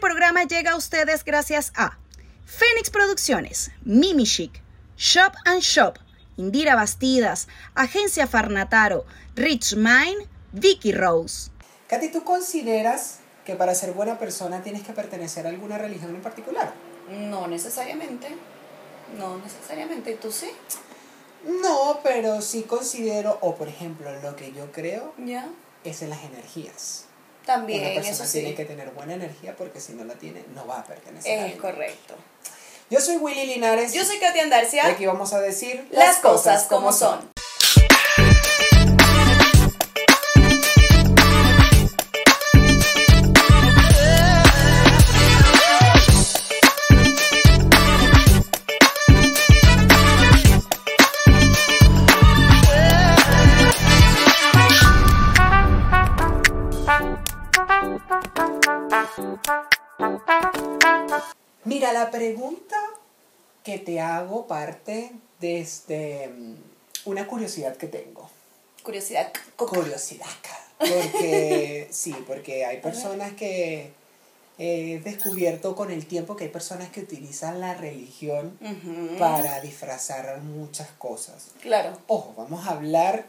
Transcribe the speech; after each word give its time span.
Programa 0.00 0.44
llega 0.44 0.72
a 0.72 0.76
ustedes 0.76 1.24
gracias 1.24 1.72
a 1.76 1.98
Fénix 2.46 2.90
Producciones, 2.90 3.70
Mimi 3.84 4.24
Chic, 4.24 4.60
Shop 4.96 5.32
and 5.44 5.60
Shop, 5.60 5.98
Indira 6.36 6.74
Bastidas, 6.74 7.48
Agencia 7.74 8.26
Farnataro, 8.26 9.04
Rich 9.36 9.76
Mind, 9.76 10.26
Vicky 10.52 10.92
Rose. 10.92 11.50
Katy, 11.88 12.08
¿tú 12.10 12.24
consideras 12.24 13.18
que 13.44 13.54
para 13.56 13.74
ser 13.74 13.92
buena 13.92 14.18
persona 14.18 14.62
tienes 14.62 14.82
que 14.82 14.92
pertenecer 14.92 15.46
a 15.46 15.50
alguna 15.50 15.78
religión 15.78 16.14
en 16.14 16.22
particular? 16.22 16.72
No 17.10 17.46
necesariamente. 17.46 18.28
No 19.18 19.38
necesariamente. 19.38 20.14
¿Tú 20.14 20.30
sí? 20.32 20.50
No, 21.62 22.00
pero 22.02 22.42
sí 22.42 22.62
considero, 22.62 23.38
o 23.40 23.54
por 23.56 23.68
ejemplo, 23.68 24.10
lo 24.20 24.36
que 24.36 24.52
yo 24.52 24.70
creo 24.72 25.14
Ya. 25.18 25.48
es 25.84 26.02
en 26.02 26.10
las 26.10 26.22
energías. 26.24 27.06
También, 27.50 27.80
Una 27.80 27.94
persona 27.94 28.10
eso 28.14 28.24
sí. 28.26 28.38
tiene 28.40 28.54
que 28.54 28.64
tener 28.64 28.90
buena 28.90 29.14
energía 29.14 29.56
porque 29.56 29.80
si 29.80 29.92
no 29.94 30.04
la 30.04 30.14
tiene, 30.14 30.44
no 30.54 30.66
va 30.68 30.78
a 30.78 30.84
pertenecer 30.84 31.32
a 31.40 31.46
Es 31.46 31.52
algo. 31.54 31.62
correcto. 31.62 32.14
Yo 32.90 33.00
soy 33.00 33.16
Willy 33.16 33.46
Linares. 33.46 33.92
Yo 33.92 34.04
soy 34.04 34.18
Katia 34.18 34.42
y 34.42 34.44
Andarcia. 34.44 34.86
aquí 34.86 35.04
vamos 35.06 35.32
a 35.32 35.40
decir 35.40 35.86
Las 35.90 36.18
cosas 36.18 36.64
como 36.64 36.92
son. 36.92 37.18
Mira, 37.18 37.39
la 62.10 62.18
pregunta 62.18 62.76
que 63.64 63.78
te 63.78 64.00
hago 64.00 64.46
parte 64.46 65.12
desde 65.40 66.28
mm, 66.28 66.54
una 67.06 67.26
curiosidad 67.26 67.76
que 67.76 67.86
tengo. 67.86 68.28
Curiosidad. 68.82 69.32
Curiosidad. 69.56 70.26
Porque 70.78 71.88
sí, 71.92 72.14
porque 72.26 72.64
hay 72.64 72.80
personas 72.80 73.32
que 73.34 73.92
he 74.58 75.00
descubierto 75.04 75.74
con 75.76 75.90
el 75.90 76.06
tiempo 76.06 76.36
que 76.36 76.44
hay 76.44 76.50
personas 76.50 76.90
que 76.90 77.00
utilizan 77.00 77.60
la 77.60 77.74
religión 77.74 78.58
para 79.18 79.60
disfrazar 79.60 80.38
muchas 80.40 80.88
cosas. 80.98 81.48
Claro. 81.62 81.96
Ojo, 82.06 82.34
vamos 82.36 82.66
a 82.66 82.72
hablar 82.72 83.26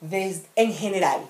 des- 0.00 0.42
en 0.56 0.72
general. 0.72 1.20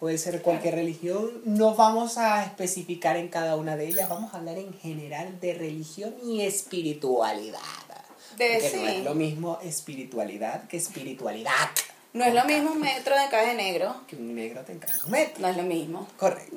Puede 0.00 0.18
ser 0.18 0.42
cualquier 0.42 0.76
religión. 0.76 1.42
No 1.44 1.74
vamos 1.74 2.18
a 2.18 2.44
especificar 2.44 3.16
en 3.16 3.28
cada 3.28 3.56
una 3.56 3.76
de 3.76 3.88
ellas. 3.88 4.08
Vamos 4.08 4.32
a 4.32 4.38
hablar 4.38 4.56
en 4.58 4.72
general 4.72 5.40
de 5.40 5.54
religión 5.54 6.14
y 6.24 6.42
espiritualidad. 6.42 7.58
De 8.36 8.60
sí. 8.60 8.76
no 8.76 8.88
es 8.88 9.04
lo 9.04 9.14
mismo 9.14 9.58
espiritualidad 9.62 10.68
que 10.68 10.76
espiritualidad. 10.76 11.52
No 12.12 12.24
es 12.24 12.32
lo 12.32 12.44
mismo 12.44 12.72
un 12.72 12.80
metro 12.80 13.16
de 13.16 13.24
encaje 13.24 13.54
negro. 13.54 13.96
Que 14.06 14.16
un 14.16 14.34
negro 14.34 14.62
te 14.62 14.72
un 14.72 15.10
metro. 15.10 15.40
No 15.40 15.48
es 15.48 15.56
lo 15.56 15.62
mismo. 15.64 16.06
Correcto. 16.16 16.56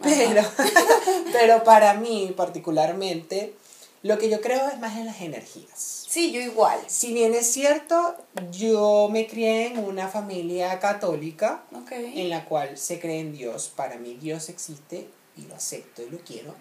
Pero, 0.00 0.42
pero 1.32 1.64
para 1.64 1.94
mí 1.94 2.32
particularmente, 2.36 3.54
lo 4.02 4.18
que 4.18 4.30
yo 4.30 4.40
creo 4.40 4.68
es 4.68 4.78
más 4.78 4.96
en 4.96 5.06
las 5.06 5.20
energías. 5.20 5.97
Sí, 6.18 6.32
yo 6.32 6.40
igual. 6.40 6.80
Si 6.88 7.14
bien 7.14 7.32
es 7.32 7.46
cierto, 7.52 8.16
yo 8.50 9.08
me 9.08 9.28
crié 9.28 9.68
en 9.68 9.78
una 9.78 10.08
familia 10.08 10.80
católica 10.80 11.62
en 11.92 12.28
la 12.28 12.44
cual 12.44 12.76
se 12.76 12.98
cree 12.98 13.20
en 13.20 13.32
Dios. 13.32 13.70
Para 13.76 13.98
mí 13.98 14.18
Dios 14.20 14.48
existe 14.48 15.06
y 15.36 15.42
lo 15.42 15.54
acepto 15.54 16.02
y 16.02 16.10
lo 16.10 16.18
quiero, 16.18 16.56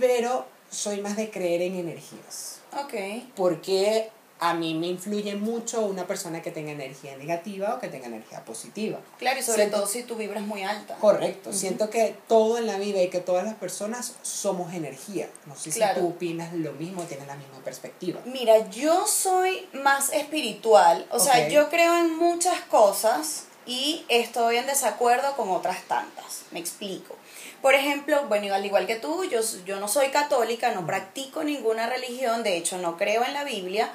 pero 0.00 0.46
soy 0.70 1.02
más 1.02 1.14
de 1.18 1.30
creer 1.30 1.60
en 1.60 1.74
energías. 1.74 2.60
Ok. 2.72 2.94
Porque 3.34 4.08
a 4.38 4.52
mí 4.52 4.74
me 4.74 4.86
influye 4.88 5.34
mucho 5.34 5.80
una 5.80 6.06
persona 6.06 6.42
que 6.42 6.50
tenga 6.50 6.70
energía 6.72 7.16
negativa 7.16 7.74
o 7.74 7.78
que 7.78 7.88
tenga 7.88 8.06
energía 8.06 8.44
positiva. 8.44 8.98
Claro, 9.18 9.40
y 9.40 9.42
sobre 9.42 9.62
Siento- 9.62 9.76
todo 9.78 9.86
si 9.86 10.02
tu 10.02 10.14
vibra 10.16 10.40
es 10.40 10.46
muy 10.46 10.62
alta. 10.62 10.94
Correcto, 10.96 11.52
siento 11.54 11.88
que 11.88 12.14
todo 12.28 12.58
en 12.58 12.66
la 12.66 12.76
vida 12.78 13.00
y 13.02 13.08
que 13.08 13.20
todas 13.20 13.44
las 13.44 13.54
personas 13.54 14.14
somos 14.22 14.74
energía. 14.74 15.30
No 15.46 15.56
sé 15.56 15.70
Claro. 15.70 15.94
si 15.94 16.00
tú 16.00 16.08
opinas 16.08 16.52
lo 16.52 16.72
mismo 16.72 17.02
tienes 17.04 17.26
la 17.26 17.34
misma 17.36 17.58
perspectiva. 17.64 18.20
Mira, 18.26 18.68
yo 18.68 19.06
soy 19.06 19.66
más 19.72 20.12
espiritual, 20.12 21.06
o 21.10 21.18
sea, 21.18 21.48
yo 21.48 21.68
creo 21.70 21.96
en 21.96 22.16
muchas 22.18 22.60
cosas 22.62 23.44
y 23.64 24.04
estoy 24.08 24.56
en 24.58 24.66
desacuerdo 24.66 25.34
con 25.36 25.48
otras 25.50 25.82
tantas. 25.84 26.42
Me 26.52 26.60
explico. 26.60 27.16
Por 27.62 27.74
ejemplo, 27.74 28.26
bueno, 28.28 28.54
al 28.54 28.64
igual 28.64 28.86
que 28.86 28.96
tú, 28.96 29.24
yo, 29.24 29.40
yo 29.64 29.80
no 29.80 29.88
soy 29.88 30.08
católica, 30.08 30.72
no 30.72 30.86
practico 30.86 31.42
ninguna 31.42 31.88
religión, 31.88 32.42
de 32.42 32.58
hecho 32.58 32.76
no 32.78 32.96
creo 32.96 33.24
en 33.24 33.32
la 33.32 33.42
Biblia, 33.44 33.90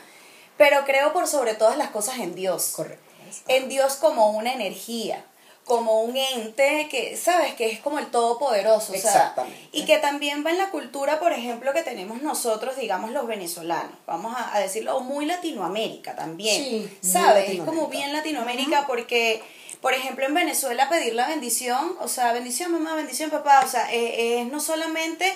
pero 0.62 0.86
creo 0.86 1.12
por 1.12 1.26
sobre 1.28 1.56
todas 1.56 1.76
las 1.76 1.90
cosas 1.90 2.20
en 2.20 2.36
Dios. 2.36 2.74
Correcto. 2.76 3.04
En 3.48 3.68
Dios 3.68 3.96
como 3.96 4.30
una 4.30 4.54
energía, 4.54 5.26
como 5.66 6.04
un 6.04 6.16
ente 6.16 6.88
que, 6.88 7.18
¿sabes? 7.18 7.56
Que 7.56 7.72
es 7.72 7.80
como 7.80 7.98
el 7.98 8.12
todopoderoso. 8.12 8.94
O 8.94 8.96
sea, 8.96 9.12
Exactamente. 9.12 9.70
y 9.72 9.86
que 9.86 9.98
también 9.98 10.46
va 10.46 10.52
en 10.52 10.60
la 10.60 10.70
cultura, 10.70 11.20
por 11.20 11.34
ejemplo, 11.34 11.74
que 11.74 11.82
tenemos 11.82 12.22
nosotros, 12.22 12.76
digamos, 12.76 13.10
los 13.10 13.26
venezolanos. 13.26 13.98
Vamos 14.06 14.36
a, 14.38 14.56
a 14.56 14.60
decirlo, 14.60 15.00
muy 15.00 15.26
Latinoamérica 15.26 16.16
también. 16.16 16.64
Sí, 16.64 16.98
¿Sabes? 17.02 17.50
Es 17.50 17.62
como 17.62 17.88
bien 17.88 18.14
Latinoamérica 18.14 18.86
porque, 18.86 19.42
por 19.82 19.96
ejemplo, 19.96 20.28
en 20.28 20.36
Venezuela 20.36 20.90
pedir 20.90 21.16
la 21.16 21.28
bendición, 21.28 21.98
o 22.02 22.08
sea, 22.08 22.34
bendición 22.34 22.72
mamá, 22.72 22.94
bendición 22.94 23.32
papá, 23.32 23.64
o 23.66 23.68
sea, 23.68 23.92
eh, 23.92 24.42
es 24.42 24.46
no 24.46 24.60
solamente 24.60 25.34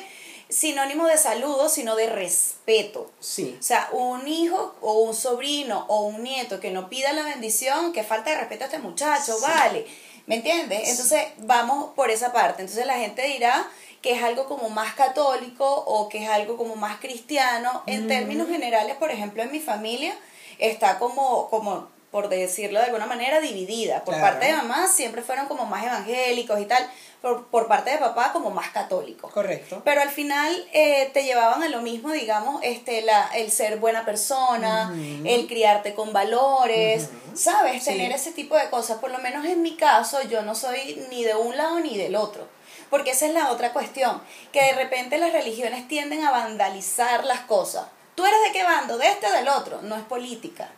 sinónimo 0.49 1.07
de 1.07 1.17
saludo, 1.17 1.69
sino 1.69 1.95
de 1.95 2.07
respeto. 2.07 3.11
Sí. 3.19 3.55
O 3.59 3.63
sea, 3.63 3.89
un 3.91 4.27
hijo 4.27 4.75
o 4.81 5.01
un 5.01 5.13
sobrino 5.15 5.85
o 5.87 6.01
un 6.03 6.23
nieto 6.23 6.59
que 6.59 6.71
no 6.71 6.89
pida 6.89 7.13
la 7.13 7.23
bendición, 7.23 7.93
que 7.93 8.03
falta 8.03 8.31
de 8.31 8.37
respeto 8.37 8.63
a 8.63 8.67
este 8.67 8.79
muchacho, 8.79 9.37
Sí. 9.37 9.43
vale. 9.43 9.85
¿Me 10.27 10.35
entiendes? 10.35 10.83
Sí. 10.85 10.91
Entonces, 10.91 11.23
vamos 11.39 11.91
por 11.95 12.09
esa 12.09 12.31
parte. 12.33 12.61
Entonces, 12.63 12.85
la 12.85 12.95
gente 12.95 13.21
dirá 13.23 13.69
que 14.01 14.13
es 14.13 14.23
algo 14.23 14.45
como 14.47 14.69
más 14.69 14.93
católico 14.95 15.67
o 15.67 16.09
que 16.09 16.23
es 16.23 16.29
algo 16.29 16.57
como 16.57 16.75
más 16.75 16.99
cristiano. 16.99 17.83
En 17.87 18.07
términos 18.07 18.47
generales, 18.47 18.95
por 18.97 19.11
ejemplo, 19.11 19.41
en 19.43 19.51
mi 19.51 19.59
familia 19.59 20.15
está 20.59 20.99
como, 20.99 21.49
como 21.49 21.89
por 22.15 22.29
decirlo 22.29 22.79
de 22.79 22.85
alguna 22.85 23.07
manera, 23.07 23.41
dividida. 23.41 24.05
Por 24.05 24.15
Claro. 24.15 24.31
parte 24.31 24.45
de 24.45 24.53
mamá 24.53 24.87
siempre 24.87 25.21
fueron 25.21 25.47
como 25.47 25.65
más 25.65 25.83
evangélicos 25.85 26.61
y 26.61 26.65
tal. 26.65 26.89
Por, 27.21 27.47
por 27.47 27.67
parte 27.67 27.89
de 27.91 27.97
papá 27.97 28.31
como 28.31 28.51
más 28.51 28.69
católicos. 28.69 29.29
Correcto. 29.33 29.81
Pero 29.83 29.99
al 29.99 30.09
final 30.09 30.65
eh, 30.71 31.09
te 31.13 31.25
llevaban 31.25 31.61
a 31.61 31.67
lo 31.67 31.81
mismo, 31.81 32.13
digamos, 32.13 32.61
este, 32.63 33.01
la, 33.01 33.27
el 33.35 33.51
ser 33.51 33.79
buena 33.79 34.05
persona, 34.05 34.95
el 35.25 35.45
criarte 35.47 35.93
con 35.93 36.13
valores. 36.13 37.09
¿sabes? 37.33 37.83
Sí. 37.83 37.89
Tener 37.89 38.13
ese 38.13 38.31
tipo 38.31 38.55
de 38.55 38.69
cosas. 38.69 38.99
Por 38.99 39.11
lo 39.11 39.17
menos 39.17 39.45
en 39.45 39.61
mi 39.61 39.75
caso, 39.75 40.21
yo 40.21 40.41
no 40.41 40.55
soy 40.55 41.05
ni 41.09 41.25
de 41.25 41.35
un 41.35 41.57
lado 41.57 41.81
ni 41.81 41.97
del 41.97 42.15
otro. 42.15 42.47
Porque 42.89 43.11
esa 43.11 43.25
es 43.25 43.33
la 43.33 43.51
otra 43.51 43.73
cuestión, 43.73 44.21
que 44.53 44.61
de 44.61 44.71
repente 44.71 45.17
las 45.17 45.33
religiones 45.33 45.85
tienden 45.89 46.23
a 46.23 46.31
vandalizar 46.31 47.25
las 47.25 47.41
cosas. 47.41 47.87
¿Tú 48.15 48.25
eres 48.25 48.39
de 48.45 48.51
qué 48.53 48.63
bando? 48.63 48.97
¿De 48.97 49.07
este 49.09 49.27
o 49.27 49.31
del 49.33 49.49
otro? 49.49 49.81
No 49.81 49.97
es 49.97 50.03
política, 50.03 50.69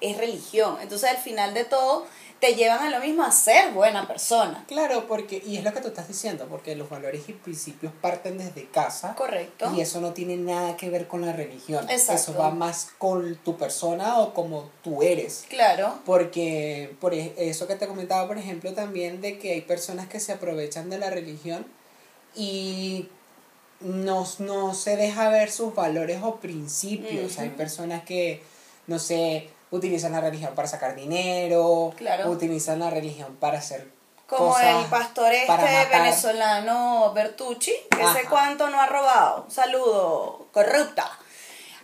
es 0.00 0.16
religión. 0.16 0.76
Entonces 0.80 1.10
al 1.10 1.18
final 1.18 1.54
de 1.54 1.64
todo 1.64 2.06
te 2.40 2.54
llevan 2.54 2.80
a 2.86 2.88
lo 2.90 3.00
mismo 3.00 3.24
a 3.24 3.32
ser 3.32 3.72
buena 3.72 4.06
persona. 4.06 4.64
Claro, 4.68 5.08
porque, 5.08 5.42
y 5.44 5.56
es 5.56 5.64
lo 5.64 5.72
que 5.72 5.80
tú 5.80 5.88
estás 5.88 6.06
diciendo, 6.06 6.46
porque 6.48 6.76
los 6.76 6.88
valores 6.88 7.28
y 7.28 7.32
principios 7.32 7.92
parten 8.00 8.38
desde 8.38 8.68
casa. 8.68 9.16
Correcto. 9.16 9.72
Y 9.76 9.80
eso 9.80 10.00
no 10.00 10.12
tiene 10.12 10.36
nada 10.36 10.76
que 10.76 10.88
ver 10.88 11.08
con 11.08 11.26
la 11.26 11.32
religión. 11.32 11.90
Exacto. 11.90 12.30
Eso 12.30 12.38
va 12.38 12.50
más 12.50 12.90
con 12.98 13.34
tu 13.38 13.56
persona 13.56 14.20
o 14.20 14.34
como 14.34 14.70
tú 14.84 15.02
eres. 15.02 15.46
Claro. 15.48 15.98
Porque 16.06 16.94
por 17.00 17.12
ej- 17.12 17.32
eso 17.38 17.66
que 17.66 17.74
te 17.74 17.88
comentaba, 17.88 18.28
por 18.28 18.38
ejemplo, 18.38 18.72
también 18.72 19.20
de 19.20 19.38
que 19.40 19.54
hay 19.54 19.62
personas 19.62 20.06
que 20.06 20.20
se 20.20 20.30
aprovechan 20.32 20.90
de 20.90 20.98
la 20.98 21.10
religión 21.10 21.66
y 22.36 23.08
no, 23.80 24.26
no 24.38 24.74
se 24.74 24.96
deja 24.96 25.28
ver 25.30 25.50
sus 25.50 25.74
valores 25.74 26.20
o 26.22 26.36
principios. 26.36 27.38
Hay 27.40 27.48
personas 27.50 28.04
que, 28.04 28.42
no 28.86 29.00
sé, 29.00 29.50
utilizan 29.70 30.12
la 30.12 30.20
religión 30.20 30.54
para 30.54 30.68
sacar 30.68 30.94
dinero, 30.94 31.92
Claro. 31.96 32.30
utilizan 32.30 32.80
la 32.80 32.90
religión 32.90 33.36
para 33.36 33.58
hacer 33.58 33.90
Como 34.26 34.50
cosas 34.52 34.84
el 34.84 34.90
pastor 34.90 35.32
este 35.32 35.86
venezolano 35.90 37.12
Bertucci, 37.14 37.72
que 37.90 38.06
sé 38.08 38.26
cuánto 38.28 38.68
no 38.68 38.80
ha 38.80 38.86
robado. 38.86 39.44
Un 39.44 39.50
saludo, 39.50 40.46
corrupta. 40.52 41.07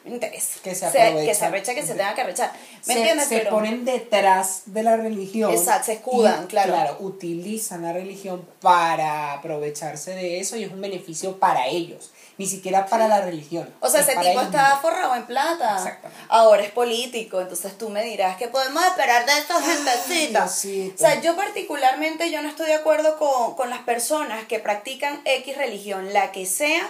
Me 0.04 0.10
interesa. 0.10 0.60
Que 0.62 0.74
se 0.74 0.84
que 0.86 0.92
se 0.92 1.06
aprovecha 1.06 1.46
arrecha, 1.46 1.74
que 1.74 1.82
se 1.82 1.94
tenga 1.94 2.14
que 2.14 2.20
arrechar. 2.20 2.52
¿Me 2.86 2.92
se, 2.92 3.00
entiendes? 3.00 3.26
se 3.28 3.38
Pero- 3.38 3.50
ponen 3.50 3.86
detrás 3.86 4.62
de 4.66 4.82
la 4.82 4.96
religión. 4.96 5.50
Exacto, 5.50 5.86
se 5.86 5.92
escudan, 5.94 6.44
y, 6.44 6.46
claro. 6.48 6.98
utilizan 7.00 7.82
la 7.82 7.92
religión 7.94 8.46
para 8.60 9.32
aprovecharse 9.32 10.10
de 10.10 10.40
eso 10.40 10.56
y 10.56 10.64
es 10.64 10.70
un 10.72 10.82
beneficio 10.82 11.38
para 11.38 11.68
ellos, 11.68 12.10
ni 12.36 12.46
siquiera 12.46 12.84
para 12.84 13.08
la 13.08 13.22
religión. 13.22 13.72
O 13.80 13.88
sea, 13.88 14.00
es 14.00 14.08
ese 14.08 14.20
tipo 14.20 14.42
está 14.42 14.76
forrado 14.82 15.14
en 15.16 15.24
plata. 15.24 15.78
Exactamente. 15.78 16.22
Ahora 16.28 16.62
es 16.62 16.70
político, 16.70 17.40
entonces 17.40 17.78
tú 17.78 17.88
me 17.88 18.02
dirás 18.04 18.36
que 18.36 18.48
podemos 18.48 18.84
esperar 18.84 19.24
de 19.24 19.32
estos 19.38 19.62
gentecitos. 19.62 20.62
Diosito. 20.62 20.94
O 20.96 20.98
sea, 20.98 21.20
yo 21.22 21.34
particularmente 21.34 22.30
yo 22.30 22.42
no 22.42 22.50
estoy 22.50 22.66
de 22.66 22.74
acuerdo 22.74 23.18
con, 23.18 23.54
con 23.54 23.70
las 23.70 23.80
personas 23.80 24.44
que 24.46 24.58
practican 24.58 25.22
X 25.24 25.56
religión, 25.56 26.12
la 26.12 26.30
que 26.30 26.44
sea, 26.44 26.86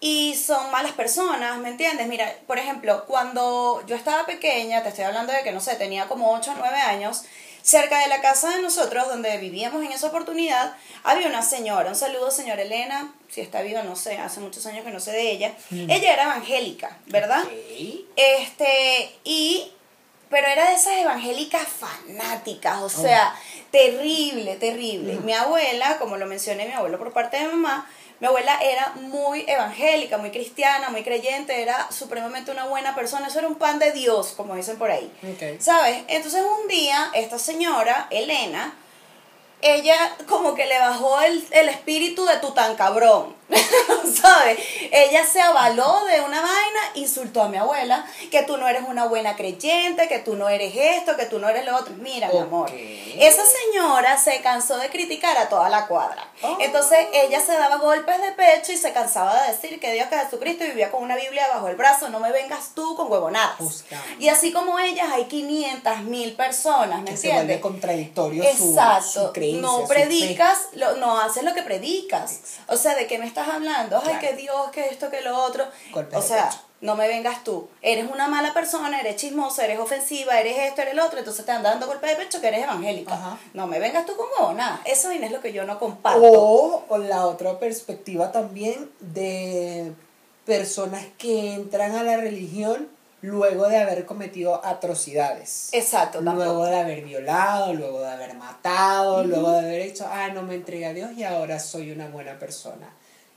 y 0.00 0.34
son 0.34 0.70
malas 0.70 0.92
personas, 0.92 1.58
¿me 1.58 1.70
entiendes? 1.70 2.06
Mira, 2.06 2.32
por 2.46 2.58
ejemplo, 2.58 3.04
cuando 3.06 3.82
yo 3.86 3.96
estaba 3.96 4.26
pequeña, 4.26 4.82
te 4.82 4.90
estoy 4.90 5.04
hablando 5.04 5.32
de 5.32 5.42
que, 5.42 5.52
no 5.52 5.60
sé, 5.60 5.76
tenía 5.76 6.06
como 6.06 6.32
8 6.32 6.52
o 6.52 6.54
9 6.58 6.76
años, 6.76 7.22
cerca 7.62 7.98
de 8.00 8.08
la 8.08 8.20
casa 8.20 8.50
de 8.50 8.62
nosotros, 8.62 9.08
donde 9.08 9.38
vivíamos 9.38 9.84
en 9.84 9.90
esa 9.90 10.06
oportunidad, 10.08 10.76
había 11.02 11.26
una 11.26 11.42
señora, 11.42 11.88
un 11.88 11.96
saludo 11.96 12.30
señora 12.30 12.62
Elena, 12.62 13.12
si 13.28 13.40
está 13.40 13.62
viva, 13.62 13.82
no 13.82 13.96
sé, 13.96 14.18
hace 14.18 14.38
muchos 14.38 14.64
años 14.66 14.84
que 14.84 14.92
no 14.92 15.00
sé 15.00 15.10
de 15.10 15.30
ella, 15.32 15.52
ella 15.72 16.12
era 16.12 16.24
evangélica, 16.24 16.96
¿verdad? 17.06 17.42
Ok. 17.42 17.52
Este, 18.14 19.10
y, 19.24 19.72
pero 20.30 20.46
era 20.46 20.68
de 20.68 20.76
esas 20.76 20.98
evangélicas 20.98 21.66
fanáticas, 21.66 22.82
o 22.82 22.88
sea, 22.88 23.34
terrible, 23.72 24.54
terrible. 24.56 25.14
Mi 25.24 25.32
abuela, 25.32 25.98
como 25.98 26.18
lo 26.18 26.26
mencioné, 26.26 26.66
mi 26.66 26.72
abuelo 26.72 26.98
por 26.98 27.12
parte 27.12 27.38
de 27.38 27.48
mamá, 27.48 27.90
mi 28.18 28.26
abuela 28.26 28.58
era 28.62 28.92
muy 28.94 29.44
evangélica, 29.46 30.16
muy 30.16 30.30
cristiana, 30.30 30.88
muy 30.88 31.02
creyente, 31.02 31.60
era 31.60 31.90
supremamente 31.90 32.50
una 32.50 32.64
buena 32.66 32.94
persona, 32.94 33.28
eso 33.28 33.38
era 33.38 33.48
un 33.48 33.56
pan 33.56 33.78
de 33.78 33.92
Dios, 33.92 34.32
como 34.36 34.54
dicen 34.56 34.78
por 34.78 34.90
ahí. 34.90 35.12
¿Sabes? 35.60 36.02
Entonces 36.08 36.42
un 36.42 36.68
día, 36.68 37.10
esta 37.14 37.38
señora, 37.38 38.06
Elena, 38.10 38.74
ella 39.62 40.16
como 40.28 40.54
que 40.54 40.66
le 40.66 40.78
bajó 40.78 41.20
el, 41.20 41.44
el 41.50 41.68
espíritu 41.68 42.24
de 42.24 42.36
tu 42.38 42.52
tan 42.52 42.76
cabrón, 42.76 43.34
¿sabes? 44.22 44.58
Ella 44.96 45.24
se 45.26 45.40
avaló 45.42 46.04
de 46.06 46.20
una 46.22 46.40
vaina, 46.40 46.80
insultó 46.94 47.42
a 47.42 47.48
mi 47.48 47.56
abuela, 47.58 48.06
que 48.30 48.42
tú 48.42 48.56
no 48.56 48.66
eres 48.66 48.82
una 48.88 49.06
buena 49.06 49.36
creyente, 49.36 50.08
que 50.08 50.18
tú 50.20 50.36
no 50.36 50.48
eres 50.48 50.72
esto, 50.74 51.16
que 51.16 51.26
tú 51.26 51.38
no 51.38 51.48
eres 51.48 51.64
lo 51.66 51.76
otro. 51.76 51.94
Mira, 51.98 52.28
mi 52.32 52.38
amor, 52.38 52.70
esa 52.72 53.42
señora 53.44 54.16
se 54.18 54.40
cansó 54.40 54.76
de 54.78 54.88
criticar 54.90 55.36
a 55.38 55.48
toda 55.48 55.68
la 55.68 55.86
cuadra. 55.86 56.28
Oh. 56.42 56.56
Entonces 56.60 56.98
ella 57.12 57.40
se 57.40 57.52
daba 57.52 57.76
golpes 57.76 58.20
de 58.22 58.32
pecho 58.32 58.72
y 58.72 58.76
se 58.76 58.92
cansaba 58.92 59.42
de 59.42 59.52
decir 59.52 59.78
que 59.80 59.92
Dios 59.92 60.08
que 60.08 60.16
Jesucristo 60.18 60.64
vivía 60.64 60.90
con 60.90 61.02
una 61.02 61.16
Biblia 61.16 61.46
bajo 61.48 61.68
el 61.68 61.76
brazo, 61.76 62.08
no 62.08 62.20
me 62.20 62.32
vengas 62.32 62.70
tú 62.74 62.94
con 62.96 63.10
huevonadas. 63.10 63.84
Y 64.18 64.28
así 64.28 64.52
como 64.52 64.78
ellas 64.78 65.08
hay 65.12 65.24
500 65.24 65.98
mil 66.02 66.32
personas, 66.34 67.00
¿me 67.02 67.10
Que 67.10 67.16
se 67.16 67.28
vuelve 67.28 67.40
entiendes? 67.54 67.60
contradictorio 67.60 68.42
su, 68.56 68.70
Exacto. 68.70 69.26
su 69.26 69.32
creencia. 69.32 69.62
no 69.62 69.80
su 69.82 69.88
predicas, 69.88 70.58
lo- 70.72 70.96
no 70.96 71.18
haces 71.20 71.42
lo 71.42 71.54
que 71.54 71.62
predicas. 71.62 72.40
O 72.68 72.76
sea, 72.76 72.94
¿de 72.94 73.06
qué 73.06 73.18
me 73.18 73.26
estás 73.26 73.48
hablando? 73.48 73.96
Ay, 73.98 74.02
Claro. 74.04 74.20
que 74.20 74.32
Dios, 74.34 74.70
que 74.72 74.85
esto, 74.90 75.10
que 75.10 75.20
lo 75.20 75.36
otro. 75.36 75.64
O 76.12 76.22
sea, 76.22 76.48
pecho. 76.48 76.60
no 76.80 76.96
me 76.96 77.08
vengas 77.08 77.44
tú. 77.44 77.68
Eres 77.82 78.10
una 78.10 78.28
mala 78.28 78.52
persona, 78.52 79.00
eres 79.00 79.16
chismosa, 79.16 79.64
eres 79.64 79.78
ofensiva, 79.78 80.40
eres 80.40 80.58
esto, 80.58 80.82
eres 80.82 80.94
el 80.94 81.00
otro, 81.00 81.18
entonces 81.18 81.44
te 81.44 81.52
andas 81.52 81.72
dando 81.72 81.86
golpes 81.86 82.10
de 82.10 82.16
pecho 82.16 82.40
que 82.40 82.48
eres 82.48 82.64
evangélica. 82.64 83.14
Ajá. 83.14 83.38
No 83.54 83.66
me 83.66 83.78
vengas 83.78 84.06
tú 84.06 84.12
como 84.16 84.52
nada. 84.52 84.80
Eso 84.84 85.12
Inés, 85.12 85.30
es 85.30 85.36
lo 85.36 85.40
que 85.42 85.52
yo 85.52 85.64
no 85.64 85.78
comparto. 85.78 86.20
O, 86.22 86.84
o 86.88 86.98
la 86.98 87.26
otra 87.26 87.58
perspectiva 87.58 88.32
también 88.32 88.90
de 89.00 89.92
personas 90.44 91.04
que 91.18 91.54
entran 91.54 91.94
a 91.96 92.02
la 92.02 92.16
religión 92.16 92.88
luego 93.20 93.68
de 93.68 93.78
haber 93.78 94.06
cometido 94.06 94.64
atrocidades. 94.64 95.70
Exacto, 95.72 96.18
tampoco. 96.22 96.44
Luego 96.44 96.66
de 96.66 96.76
haber 96.76 97.02
violado, 97.02 97.74
luego 97.74 98.00
de 98.00 98.08
haber 98.08 98.34
matado, 98.34 99.24
luego 99.24 99.50
de 99.52 99.58
haber 99.58 99.80
hecho, 99.80 100.06
ah, 100.08 100.28
no 100.28 100.42
me 100.42 100.54
entregué 100.54 100.86
a 100.86 100.92
Dios 100.92 101.12
y 101.16 101.24
ahora 101.24 101.58
soy 101.58 101.90
una 101.90 102.08
buena 102.08 102.38
persona. 102.38 102.88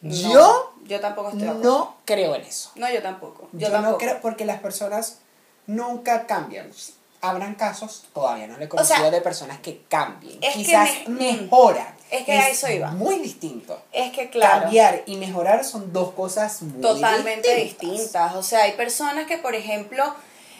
No, 0.01 0.11
yo 0.33 0.73
yo 0.85 0.99
tampoco 0.99 1.29
estoy 1.29 1.47
no 1.61 1.97
creo 2.05 2.35
en 2.35 2.41
eso. 2.43 2.71
No, 2.75 2.89
yo 2.91 3.01
tampoco. 3.01 3.47
Yo, 3.51 3.59
Yo, 3.67 3.71
tampoco. 3.71 3.91
no 3.93 3.97
creo, 3.97 4.21
porque 4.21 4.45
las 4.45 4.59
personas 4.59 5.19
nunca 5.67 6.25
cambian. 6.27 6.71
Habrán 7.21 7.55
casos, 7.55 8.05
todavía 8.13 8.47
no 8.47 8.57
le 8.57 8.63
he 8.63 8.67
O 8.67 8.69
conocido 8.69 8.97
sea, 8.97 9.11
de 9.11 9.19
personas 9.19 9.59
que 9.59 9.81
cambien. 9.89 10.41
es 10.41 10.53
que 10.53 10.59
Quizás 10.63 10.89
me- 11.07 11.33
mejoran. 11.33 11.93
es 12.09 12.23
que 12.23 12.31
a 12.31 12.47
eso 12.49 12.69
iba. 12.69 12.91
Muy 12.91 13.19
distinto. 13.19 13.77
Es 13.91 14.13
que 14.13 14.29
claro. 14.29 14.61
Cambiar 14.63 15.03
y 15.05 15.17
mejorar 15.17 15.65
son 15.65 15.91
dos 15.91 16.13
cosas 16.13 16.61
muy 16.61 16.81
totalmente 16.81 17.53
distintas. 17.55 17.89
distintas. 17.91 18.35
O 18.35 18.41
sea, 18.43 18.63
hay 18.63 18.71
personas 18.71 19.27
que, 19.27 19.37
por 19.37 19.53
ejemplo, 19.53 20.15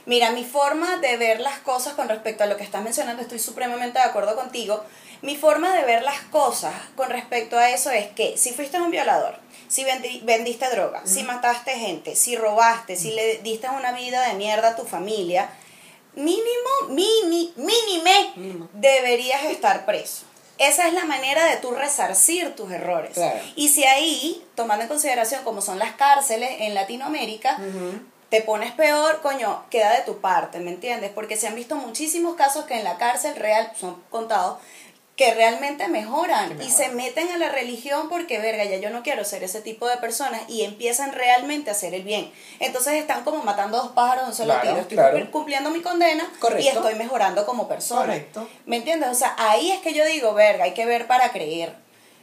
mira, 0.06 0.32
mi 0.32 0.44
forma 0.44 0.98
de 0.98 1.16
ver 1.16 1.40
las 1.40 1.60
cosas 1.60 1.94
con 1.94 2.10
respecto 2.10 2.44
a 2.44 2.48
lo 2.48 2.58
que 2.58 2.64
estás 2.66 2.84
mencionando, 2.84 3.22
estoy 3.22 3.40
supremamente 3.40 3.98
de 4.00 4.04
acuerdo 4.06 4.36
contigo. 4.36 4.84
Mi 5.22 5.36
forma 5.36 5.74
de 5.76 5.84
ver 5.86 6.04
las 6.04 6.20
cosas 6.32 6.74
con 6.96 7.10
respecto 7.10 7.58
a 7.58 7.70
eso 7.72 7.92
es 7.92 8.08
que 8.08 8.38
si 8.38 8.54
fuiste 8.54 8.80
un 8.80 8.92
violador, 8.92 9.38
si 9.68 9.84
vendi- 9.84 10.22
vendiste 10.24 10.70
droga, 10.70 11.02
si 11.06 11.24
mataste 11.24 11.72
gente, 11.72 12.16
si 12.16 12.36
robaste, 12.36 12.96
si 12.96 13.12
le 13.12 13.38
diste 13.40 13.70
una 13.70 13.92
vida 13.92 14.28
de 14.28 14.34
mierda 14.36 14.70
a 14.70 14.76
tu 14.76 14.84
familia, 14.86 15.50
mínimo, 16.16 16.90
mini, 16.90 17.54
mínime, 17.56 18.68
deberías 18.74 19.44
estar 19.44 19.86
preso. 19.86 20.24
Esa 20.58 20.88
es 20.88 20.94
la 20.94 21.06
manera 21.06 21.46
de 21.46 21.58
tú 21.58 21.72
resarcir 21.72 22.54
tus 22.56 22.72
errores. 22.72 23.12
Claro. 23.14 23.40
Y 23.56 23.70
si 23.70 23.86
ahí, 23.86 24.44
tomando 24.56 24.84
en 24.84 24.90
consideración 24.90 25.44
como 25.44 25.62
son 25.62 25.80
las 25.80 25.94
cárceles 25.94 26.50
en 26.60 26.74
Latinoamérica, 26.76 27.58
te 28.30 28.42
pones 28.42 28.72
peor, 28.74 29.22
coño, 29.22 29.64
queda 29.72 29.92
de 29.96 30.02
tu 30.04 30.20
parte, 30.20 30.60
¿me 30.60 30.72
entiendes? 30.72 31.12
Porque 31.16 31.38
se 31.38 31.48
han 31.48 31.56
visto 31.56 31.76
muchísimos 31.78 32.36
casos 32.36 32.66
que 32.66 32.76
en 32.78 32.84
la 32.84 32.98
cárcel 32.98 33.36
real, 33.38 33.72
son 33.80 34.04
contados, 34.10 34.60
que 35.20 35.34
realmente 35.34 35.86
mejoran 35.90 36.62
y 36.62 36.70
se 36.70 36.88
meten 36.88 37.28
a 37.30 37.38
la 37.38 37.50
religión 37.50 38.08
porque, 38.08 38.40
verga, 38.40 38.64
ya 38.64 38.78
yo 38.78 38.90
no 38.90 39.04
quiero 39.04 39.26
ser 39.26 39.44
ese 39.44 39.60
tipo 39.60 39.86
de 39.86 39.98
personas 39.98 40.42
y 40.48 40.62
empiezan 40.64 41.12
realmente 41.12 41.70
a 41.70 41.74
hacer 41.74 41.94
el 41.94 42.04
bien. 42.04 42.32
Entonces 42.62 42.94
están 42.94 43.26
como 43.26 43.44
matando 43.44 43.80
dos 43.80 43.90
pájaros 43.92 44.24
de 44.24 44.30
un 44.30 44.36
solo 44.38 44.54
Claro, 44.54 44.62
tiro. 44.70 44.82
Estoy 44.82 44.96
claro. 44.96 45.32
cumpliendo 45.32 45.72
mi 45.72 45.82
condena 45.82 46.24
Correcto. 46.40 46.64
y 46.64 46.70
estoy 46.70 46.96
mejorando 46.96 47.46
como 47.46 47.68
persona. 47.68 48.06
Correcto. 48.06 48.48
¿Me 48.66 48.78
entiendes? 48.78 49.10
O 49.10 49.14
sea, 49.14 49.36
ahí 49.38 49.72
es 49.72 49.82
que 49.82 49.94
yo 49.94 50.06
digo, 50.06 50.34
verga, 50.34 50.64
hay 50.64 50.74
que 50.74 50.86
ver 50.86 51.06
para 51.06 51.34
creer. 51.34 51.76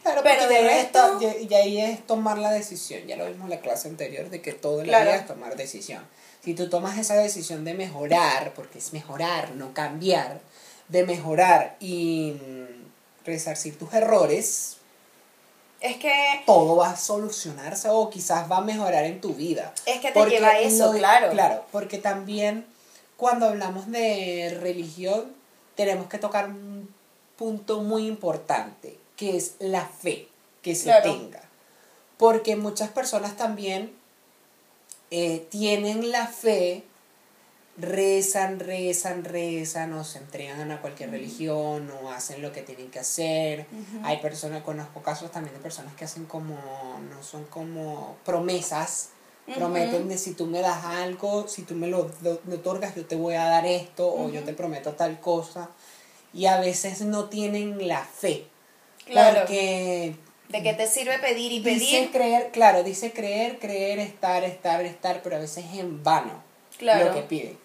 Claro, 0.03 0.23
Pero 0.25 0.49
de 0.49 0.55
ya 0.55 0.69
resto- 0.71 1.21
ya- 1.21 1.37
y 1.37 1.53
ahí 1.53 1.79
es 1.83 2.07
tomar 2.07 2.39
la 2.39 2.51
decisión. 2.51 3.07
Ya 3.07 3.17
lo 3.17 3.27
vimos 3.27 3.45
en 3.45 3.51
la 3.51 3.61
clase 3.61 3.89
anterior 3.89 4.31
de 4.31 4.41
que 4.41 4.53
todo 4.55 4.81
en 4.81 4.87
Claro. 4.87 5.05
la 5.05 5.11
vida 5.11 5.21
es 5.21 5.27
tomar 5.27 5.55
decisión. 5.57 6.03
Si 6.43 6.55
tú 6.55 6.71
tomas 6.71 6.97
esa 6.97 7.17
decisión 7.17 7.63
de 7.67 7.75
mejorar, 7.75 8.55
porque 8.55 8.79
es 8.79 8.95
mejorar, 8.95 9.51
no 9.51 9.75
cambiar, 9.75 10.41
de 10.89 11.05
mejorar 11.05 11.77
y 11.81 12.35
resarcir 13.27 13.79
tus 13.79 13.93
errores, 13.93 14.77
Es 15.81 15.99
que 15.99 16.43
todo 16.47 16.77
va 16.77 16.91
a 16.91 16.97
solucionarse 16.97 17.89
o 17.91 18.09
quizás 18.09 18.51
va 18.51 18.57
a 18.59 18.61
mejorar 18.63 19.05
en 19.05 19.21
tu 19.21 19.35
vida. 19.35 19.75
Es 19.85 20.01
que 20.01 20.11
te 20.11 20.25
lleva 20.27 20.49
a 20.49 20.59
eso, 20.59 20.91
claro. 20.93 21.31
Claro, 21.31 21.65
porque 21.71 21.99
también 21.99 22.65
cuando 23.19 23.47
hablamos 23.47 23.91
de 23.91 24.57
religión 24.61 25.35
tenemos 25.75 26.09
que 26.09 26.17
tocar 26.19 26.47
un 26.49 26.89
punto 27.37 27.83
muy 27.83 28.07
importante, 28.07 28.99
que 29.17 29.37
es 29.37 29.57
la 29.59 29.85
fe 29.87 30.29
que 30.63 30.75
se 30.75 30.85
Claro. 30.85 31.13
tenga. 31.13 31.43
Porque 32.17 32.57
muchas 32.57 32.89
personas 32.89 33.37
también 33.37 33.93
eh, 35.11 35.47
tienen 35.51 36.11
la 36.11 36.27
fe, 36.27 36.85
rezan, 37.79 38.59
rezan, 38.59 39.25
rezan, 39.25 39.93
o 39.93 40.05
se 40.05 40.19
entregan 40.19 40.71
a 40.71 40.81
cualquier 40.81 41.11
religión, 41.11 41.91
o 42.03 42.11
hacen 42.11 42.43
lo 42.43 42.53
que 42.53 42.63
tienen 42.63 42.91
que 42.91 42.99
hacer. 43.01 43.67
Hay 44.03 44.19
personas, 44.19 44.63
conozco 44.63 45.03
casos 45.03 45.31
también 45.31 45.55
de 45.55 45.61
personas 45.61 45.95
que 45.95 46.05
hacen 46.05 46.25
como, 46.27 46.55
no 47.11 47.23
son 47.23 47.45
como 47.45 48.17
promesas, 48.25 49.11
prometen 49.55 50.09
de 50.09 50.19
si 50.19 50.33
tú 50.35 50.47
me 50.47 50.61
das 50.61 50.85
algo, 50.85 51.47
si 51.49 51.63
tú 51.63 51.75
me 51.75 51.87
lo 51.89 52.11
me 52.45 52.55
otorgas, 52.55 52.95
yo 52.95 53.05
te 53.05 53.17
voy 53.17 53.35
a 53.35 53.45
dar 53.45 53.67
esto, 53.67 54.13
o 54.13 54.31
yo 54.31 54.43
te 54.43 54.53
prometo 54.55 54.93
tal 54.93 55.21
cosa. 55.21 55.69
Y 56.33 56.47
a 56.47 56.59
veces 56.61 57.03
no 57.03 57.29
tienen 57.29 57.87
la 57.89 58.03
fe. 58.05 58.47
Claro. 59.07 59.41
Porque 59.41 60.17
¿De 60.49 60.63
qué 60.63 60.75
te 60.75 60.87
sirve 60.87 61.19
pedir 61.19 61.53
y 61.53 61.61
dice 61.61 61.97
pedir? 61.97 62.11
creer, 62.13 62.51
claro, 62.53 62.83
dice 62.85 63.13
creer, 63.13 63.59
creer, 63.59 63.99
estar, 63.99 64.45
estar, 64.45 64.85
estar, 64.85 65.23
pero 65.23 65.37
a 65.37 65.39
veces 65.41 65.65
es 65.73 65.79
en 65.81 66.03
vano 66.03 66.43
Claro. 66.79 67.07
lo 67.07 67.15
que 67.15 67.23
pide. 67.23 67.57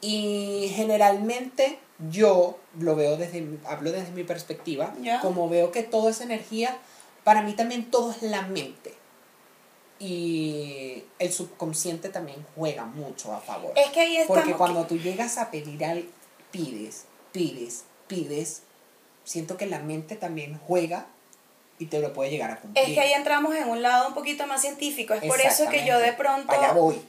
Y 0.00 0.72
generalmente 0.74 1.78
yo 2.10 2.58
lo 2.78 2.94
veo 2.94 3.16
desde, 3.16 3.46
hablo 3.66 3.92
desde 3.92 4.12
mi 4.12 4.24
perspectiva, 4.24 4.94
Ya. 5.00 5.20
como 5.20 5.48
veo 5.48 5.72
que 5.72 5.82
toda 5.82 6.10
esa 6.10 6.24
energía, 6.24 6.76
para 7.24 7.42
mí 7.42 7.54
también 7.54 7.90
todo 7.90 8.10
es 8.10 8.22
la 8.22 8.42
mente. 8.42 8.94
Y 9.98 11.04
el 11.18 11.32
subconsciente 11.32 12.10
también 12.10 12.44
juega 12.54 12.84
mucho 12.84 13.32
a 13.32 13.40
favor. 13.40 13.72
Es 13.76 13.90
que 13.92 14.00
ahí. 14.00 14.18
Porque 14.26 14.52
cuando 14.52 14.84
tú 14.86 14.98
llegas 14.98 15.38
a 15.38 15.50
pedir 15.50 15.82
al 15.86 16.04
pides, 16.50 17.06
pides, 17.32 17.84
pides, 18.06 18.62
siento 19.24 19.56
que 19.56 19.66
la 19.66 19.78
mente 19.78 20.16
también 20.16 20.60
juega 20.66 21.06
y 21.78 21.86
te 21.86 21.98
lo 22.00 22.12
puede 22.12 22.30
llegar 22.30 22.50
a 22.50 22.60
cumplir. 22.60 22.84
Es 22.84 22.92
que 22.94 23.00
ahí 23.00 23.12
entramos 23.12 23.54
en 23.54 23.68
un 23.68 23.82
lado 23.82 24.08
un 24.08 24.14
poquito 24.14 24.46
más 24.46 24.60
científico. 24.60 25.14
Es 25.14 25.24
por 25.24 25.40
eso 25.40 25.68
que 25.68 25.86
yo 25.86 25.98
de 25.98 26.12
pronto. 26.12 26.52
Allá 26.52 26.72
voy. 26.72 27.00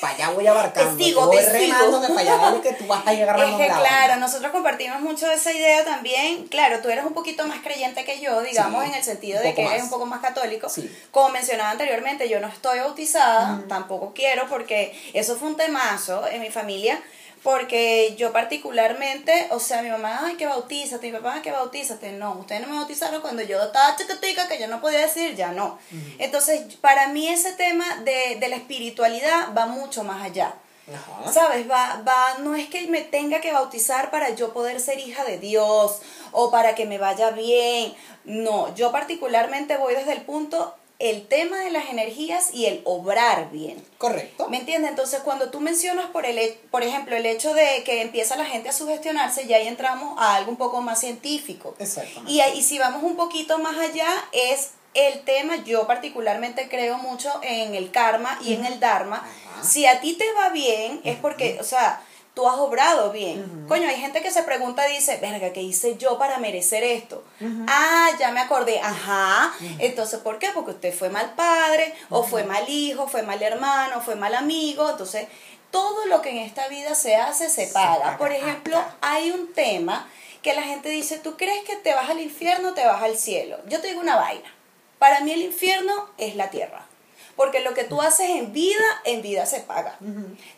Para 0.00 0.14
allá 0.14 0.30
voy 0.30 0.46
abarcando. 0.46 0.96
Te 0.96 1.04
sigo, 1.04 1.20
yo 1.20 1.26
voy 1.26 1.36
te 1.36 1.44
sigo. 1.58 1.74
remando 1.76 2.00
que 2.00 2.08
para 2.14 2.20
allá 2.20 2.54
es 2.56 2.62
que 2.62 2.72
tú 2.74 2.86
vas 2.86 3.06
a 3.06 3.12
llegar 3.12 3.38
Es 3.38 3.54
que 3.56 3.68
la 3.68 3.78
claro, 3.78 4.14
onda. 4.14 4.16
nosotros 4.16 4.52
compartimos 4.52 5.00
mucho 5.00 5.30
esa 5.30 5.52
idea 5.52 5.84
también. 5.84 6.46
Claro, 6.48 6.80
tú 6.80 6.88
eres 6.88 7.04
un 7.04 7.12
poquito 7.14 7.46
más 7.46 7.58
creyente 7.60 8.04
que 8.04 8.20
yo, 8.20 8.40
digamos, 8.42 8.82
Sí, 8.84 8.90
en 8.90 8.96
el 8.96 9.04
sentido 9.04 9.40
de 9.42 9.54
que 9.54 9.62
eres 9.64 9.82
un 9.82 9.90
poco 9.90 10.06
más 10.06 10.20
católico. 10.20 10.68
Sí. 10.68 10.90
Como 11.10 11.28
mencionaba 11.30 11.70
anteriormente, 11.70 12.28
yo 12.28 12.40
no 12.40 12.48
estoy 12.48 12.78
bautizada, 12.80 13.62
tampoco 13.68 14.12
quiero, 14.14 14.48
porque 14.48 14.98
eso 15.12 15.36
fue 15.36 15.48
un 15.48 15.56
temazo 15.56 16.26
en 16.28 16.40
mi 16.40 16.50
familia. 16.50 17.00
Porque 17.42 18.14
yo 18.16 18.32
particularmente, 18.32 19.48
o 19.50 19.60
sea, 19.60 19.82
mi 19.82 19.90
mamá, 19.90 20.20
ay, 20.24 20.36
que 20.36 20.46
bautízate, 20.46 21.06
mi 21.06 21.18
papá, 21.18 21.34
ay, 21.34 21.42
que 21.42 21.52
bautízate. 21.52 22.12
No, 22.12 22.32
ustedes 22.34 22.62
no 22.62 22.68
me 22.68 22.76
bautizaron 22.76 23.20
cuando 23.20 23.42
yo 23.42 23.62
estaba 23.62 23.96
chiquitica, 23.96 24.48
que 24.48 24.58
yo 24.58 24.66
no 24.66 24.80
podía 24.80 25.00
decir, 25.00 25.34
ya 25.36 25.52
no. 25.52 25.78
Entonces, 26.18 26.76
para 26.76 27.08
mí 27.08 27.28
ese 27.28 27.52
tema 27.52 27.84
de, 28.04 28.36
de 28.40 28.48
la 28.48 28.56
espiritualidad 28.56 29.54
va 29.56 29.66
mucho 29.66 30.04
más 30.04 30.22
allá. 30.22 30.54
Ajá. 30.92 31.32
¿Sabes? 31.32 31.70
Va, 31.70 32.02
va, 32.06 32.38
no 32.40 32.54
es 32.54 32.68
que 32.68 32.86
me 32.86 33.02
tenga 33.02 33.40
que 33.40 33.52
bautizar 33.52 34.10
para 34.10 34.30
yo 34.30 34.54
poder 34.54 34.80
ser 34.80 34.98
hija 34.98 35.22
de 35.24 35.38
Dios 35.38 36.00
o 36.32 36.50
para 36.50 36.74
que 36.74 36.86
me 36.86 36.98
vaya 36.98 37.30
bien. 37.30 37.94
No, 38.24 38.74
yo 38.74 38.90
particularmente 38.90 39.76
voy 39.76 39.94
desde 39.94 40.12
el 40.12 40.22
punto, 40.22 40.74
el 40.98 41.28
tema 41.28 41.58
de 41.58 41.70
las 41.70 41.90
energías 41.90 42.52
y 42.52 42.66
el 42.66 42.80
obrar 42.84 43.50
bien. 43.52 43.84
Correcto. 43.98 44.48
¿Me 44.48 44.58
entiendes? 44.58 44.90
Entonces, 44.90 45.20
cuando 45.20 45.50
tú 45.50 45.60
mencionas, 45.60 46.06
por, 46.06 46.26
el, 46.26 46.38
he- 46.38 46.58
por 46.72 46.82
ejemplo, 46.82 47.14
el 47.16 47.24
hecho 47.26 47.54
de 47.54 47.84
que 47.84 48.02
empieza 48.02 48.34
la 48.36 48.44
gente 48.44 48.68
a 48.68 48.72
sugestionarse, 48.72 49.46
ya 49.46 49.56
ahí 49.58 49.68
entramos 49.68 50.14
a 50.18 50.34
algo 50.34 50.50
un 50.50 50.56
poco 50.56 50.80
más 50.80 50.98
científico. 51.00 51.76
Exactamente. 51.78 52.32
Y, 52.32 52.40
ahí- 52.40 52.58
y 52.58 52.62
si 52.62 52.78
vamos 52.78 53.02
un 53.04 53.14
poquito 53.16 53.58
más 53.58 53.78
allá, 53.78 54.08
es 54.32 54.70
el 54.94 55.20
tema, 55.22 55.62
yo 55.64 55.86
particularmente 55.86 56.68
creo 56.68 56.98
mucho 56.98 57.30
en 57.42 57.74
el 57.76 57.92
karma 57.92 58.36
y 58.42 58.54
en 58.54 58.64
el 58.64 58.80
dharma. 58.80 59.24
Si 59.62 59.86
a 59.86 60.00
ti 60.00 60.14
te 60.14 60.24
va 60.32 60.48
bien, 60.48 61.00
es 61.04 61.16
porque, 61.16 61.58
o 61.60 61.64
sea, 61.64 62.00
tú 62.38 62.46
has 62.46 62.56
obrado 62.56 63.10
bien. 63.10 63.66
Coño, 63.66 63.88
hay 63.88 63.96
gente 63.96 64.22
que 64.22 64.30
se 64.30 64.44
pregunta 64.44 64.88
y 64.88 64.94
dice, 64.94 65.16
verga, 65.16 65.52
¿qué 65.52 65.60
hice 65.60 65.96
yo 65.96 66.18
para 66.18 66.38
merecer 66.38 66.84
esto? 66.84 67.24
Ah, 67.66 68.10
ya 68.16 68.30
me 68.30 68.38
acordé, 68.38 68.78
ajá. 68.78 69.52
Entonces, 69.80 70.20
¿por 70.20 70.38
qué? 70.38 70.50
Porque 70.54 70.70
usted 70.70 70.94
fue 70.94 71.08
mal 71.08 71.34
padre, 71.34 71.92
o 72.10 72.22
fue 72.22 72.44
mal 72.44 72.68
hijo, 72.68 73.08
fue 73.08 73.24
mal 73.24 73.42
hermano, 73.42 74.00
fue 74.02 74.14
mal 74.14 74.36
amigo. 74.36 74.88
Entonces, 74.88 75.26
todo 75.72 76.06
lo 76.06 76.22
que 76.22 76.30
en 76.30 76.38
esta 76.38 76.68
vida 76.68 76.94
se 76.94 77.16
hace 77.16 77.50
se 77.50 77.66
Se 77.66 77.72
paga. 77.72 77.98
paga 77.98 78.18
Por 78.18 78.30
ejemplo, 78.30 78.80
hay 79.00 79.32
un 79.32 79.52
tema 79.52 80.08
que 80.40 80.54
la 80.54 80.62
gente 80.62 80.90
dice, 80.90 81.18
¿tú 81.18 81.36
crees 81.36 81.64
que 81.64 81.74
te 81.74 81.92
vas 81.92 82.08
al 82.08 82.20
infierno 82.20 82.68
o 82.68 82.72
te 82.72 82.86
vas 82.86 83.02
al 83.02 83.18
cielo? 83.18 83.58
Yo 83.66 83.80
te 83.80 83.88
digo 83.88 84.00
una 84.00 84.14
vaina. 84.14 84.54
Para 85.00 85.22
mí 85.22 85.32
el 85.32 85.42
infierno 85.42 86.08
es 86.18 86.36
la 86.36 86.50
tierra. 86.50 86.86
Porque 87.34 87.62
lo 87.62 87.74
que 87.74 87.82
tú 87.82 88.00
haces 88.00 88.30
en 88.30 88.52
vida, 88.52 88.84
en 89.04 89.22
vida 89.22 89.44
se 89.44 89.58
paga. 89.58 89.98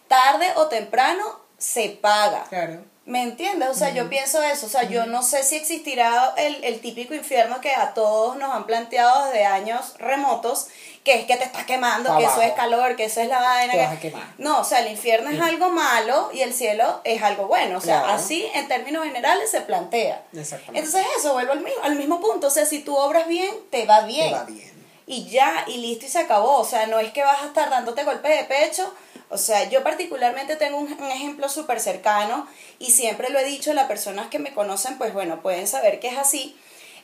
Tarde 0.08 0.46
o 0.56 0.66
temprano 0.66 1.39
se 1.60 1.90
paga. 1.90 2.44
Claro. 2.48 2.84
¿Me 3.06 3.22
entiendes? 3.22 3.68
O 3.70 3.74
sea, 3.74 3.90
yo 3.90 4.08
pienso 4.08 4.40
eso. 4.42 4.66
O 4.66 4.68
sea, 4.68 4.84
yo 4.84 5.06
no 5.06 5.22
sé 5.22 5.42
si 5.42 5.56
existirá 5.56 6.32
el, 6.36 6.62
el 6.62 6.80
típico 6.80 7.12
infierno 7.14 7.60
que 7.60 7.72
a 7.74 7.92
todos 7.94 8.36
nos 8.36 8.54
han 8.54 8.66
planteado 8.66 9.24
desde 9.26 9.46
años 9.46 9.94
remotos, 9.98 10.68
que 11.02 11.14
es 11.18 11.24
que 11.26 11.36
te 11.36 11.42
estás 11.44 11.64
quemando, 11.64 12.16
que 12.18 12.24
eso 12.24 12.40
es 12.42 12.52
calor, 12.52 12.94
que 12.94 13.04
eso 13.06 13.20
es 13.20 13.28
la 13.28 13.40
vaina. 13.40 13.72
Te 13.72 13.78
que- 13.78 13.84
vas 13.84 13.96
a 13.96 14.00
quemar. 14.00 14.22
No, 14.38 14.60
o 14.60 14.64
sea, 14.64 14.80
el 14.80 14.92
infierno 14.92 15.30
es 15.30 15.40
algo 15.40 15.70
malo 15.70 16.30
y 16.32 16.42
el 16.42 16.54
cielo 16.54 17.00
es 17.02 17.20
algo 17.22 17.46
bueno. 17.48 17.78
O 17.78 17.80
sea, 17.80 18.00
Claro. 18.02 18.14
así 18.14 18.46
en 18.54 18.68
términos 18.68 19.04
generales 19.04 19.50
se 19.50 19.62
plantea. 19.62 20.22
Exactamente. 20.32 20.86
Entonces 20.86 21.10
eso, 21.18 21.32
vuelvo 21.32 21.52
al 21.52 21.60
mismo, 21.62 21.82
al 21.82 21.96
mismo 21.96 22.20
punto. 22.20 22.46
O 22.46 22.50
sea, 22.50 22.64
si 22.66 22.80
tú 22.80 22.94
obras 22.96 23.26
bien, 23.26 23.52
te 23.70 23.86
va 23.86 24.02
bien. 24.02 24.28
Te 24.28 24.34
va 24.34 24.44
bien. 24.44 24.69
Y 25.12 25.28
ya, 25.28 25.64
y 25.66 25.78
listo, 25.78 26.06
y 26.06 26.08
se 26.08 26.20
acabó. 26.20 26.58
O 26.58 26.64
sea, 26.64 26.86
no 26.86 27.00
es 27.00 27.12
que 27.12 27.24
vas 27.24 27.42
a 27.42 27.46
estar 27.46 27.68
dándote 27.68 28.04
golpes 28.04 28.30
de 28.38 28.44
pecho. 28.44 28.94
O 29.28 29.38
sea, 29.38 29.68
yo 29.68 29.82
particularmente 29.82 30.54
tengo 30.54 30.78
un, 30.78 30.92
un 30.92 31.10
ejemplo 31.10 31.48
súper 31.48 31.80
cercano 31.80 32.46
y 32.78 32.92
siempre 32.92 33.28
lo 33.30 33.40
he 33.40 33.44
dicho, 33.44 33.72
las 33.74 33.88
personas 33.88 34.28
que 34.28 34.38
me 34.38 34.54
conocen, 34.54 34.98
pues 34.98 35.12
bueno, 35.12 35.42
pueden 35.42 35.66
saber 35.66 35.98
que 35.98 36.08
es 36.08 36.16
así. 36.18 36.56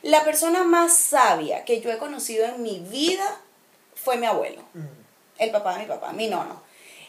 La 0.03 0.23
persona 0.23 0.63
más 0.63 0.95
sabia 0.95 1.65
que 1.65 1.81
yo 1.81 1.91
he 1.91 1.97
conocido 1.97 2.45
en 2.45 2.61
mi 2.63 2.79
vida 2.79 3.25
fue 3.93 4.15
mi 4.15 4.25
abuelo, 4.25 4.61
Ujú. 4.73 4.87
el 5.39 5.51
papá 5.51 5.73
de 5.73 5.79
mi 5.79 5.85
papá, 5.85 6.13
mi 6.13 6.27
nono. 6.27 6.63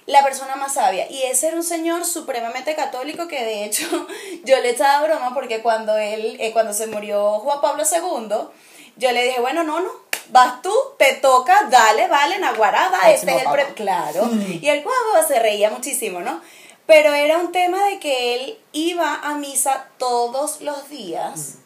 La 0.07 0.25
persona 0.25 0.57
más 0.57 0.75
sabia. 0.75 1.09
Y 1.09 1.23
ese 1.23 1.49
era 1.49 1.57
un 1.57 1.63
señor 1.63 2.05
supremamente 2.07 2.75
católico 2.75 3.29
que 3.29 3.45
de 3.45 3.65
hecho 3.65 3.87
yo 4.45 4.59
le 4.61 4.71
echaba 4.71 5.07
broma 5.07 5.33
porque 5.33 5.63
cuando 5.63 5.97
él, 5.97 6.37
eh, 6.41 6.53
cuando 6.53 6.73
se 6.73 6.89
murió 6.89 7.39
Juan 7.41 7.61
Pablo 7.61 7.85
II, 7.85 8.49
yo 8.97 9.13
le 9.13 9.23
dije, 9.23 9.41
bueno, 9.41 9.63
no, 9.63 9.81
no, 9.81 9.91
vas 10.31 10.63
tú, 10.63 10.73
te 10.99 11.15
toca, 11.15 11.67
dale, 11.71 12.09
vale, 12.09 12.39
naguarada, 12.39 13.11
este 13.11 13.35
es 13.37 13.43
el 13.45 13.51
pre. 13.53 13.67
Claro. 13.75 14.29
Y 14.61 14.69
el 14.69 14.83
guapo 14.83 15.27
se 15.27 15.39
reía 15.39 15.71
muchísimo, 15.71 16.21
¿no? 16.21 16.41
Pero 16.87 17.13
era 17.15 17.39
un 17.39 17.53
tema 17.53 17.85
de 17.87 17.99
que 17.99 18.35
él 18.35 18.59
iba 18.73 19.15
a 19.23 19.35
misa 19.35 19.89
todos 19.99 20.61
los 20.63 20.89
días. 20.89 21.57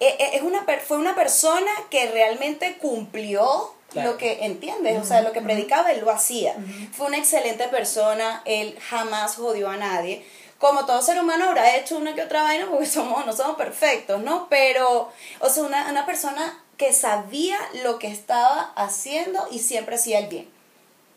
Eh, 0.00 0.16
eh, 0.18 0.30
Es 0.34 0.42
una, 0.42 0.66
fue 0.86 0.98
una 0.98 1.14
persona 1.14 1.70
que 1.90 2.10
realmente 2.10 2.76
cumplió 2.78 3.72
Claro. 3.90 4.10
lo 4.12 4.18
que 4.18 4.44
entiendes, 4.44 5.00
o 5.00 5.04
sea, 5.04 5.20
lo 5.20 5.30
que 5.30 5.40
predicaba 5.40 5.92
él 5.92 6.00
lo 6.00 6.10
hacía. 6.10 6.56
Fue 6.96 7.06
una 7.06 7.18
excelente 7.18 7.68
persona, 7.68 8.42
él 8.44 8.76
jamás 8.90 9.36
jodió 9.36 9.68
a 9.70 9.76
nadie. 9.76 10.26
Como 10.58 10.84
todo 10.84 11.00
ser 11.00 11.20
humano 11.20 11.44
habrá 11.44 11.76
hecho 11.76 11.96
una 11.98 12.12
que 12.16 12.22
otra 12.22 12.42
vaina 12.42 12.66
porque 12.68 12.86
somos, 12.98 13.24
no 13.24 13.32
somos 13.32 13.54
perfectos, 13.56 14.20
¿no? 14.20 14.48
Pero, 14.50 15.12
o 15.38 15.48
sea, 15.48 15.62
una, 15.62 15.88
una 15.88 16.04
persona 16.06 16.63
que 16.84 16.92
sabía 16.92 17.58
lo 17.82 17.98
que 17.98 18.08
estaba 18.08 18.72
haciendo 18.76 19.46
y 19.50 19.60
siempre 19.60 19.94
hacía 19.94 20.18
el 20.18 20.26
bien. 20.26 20.50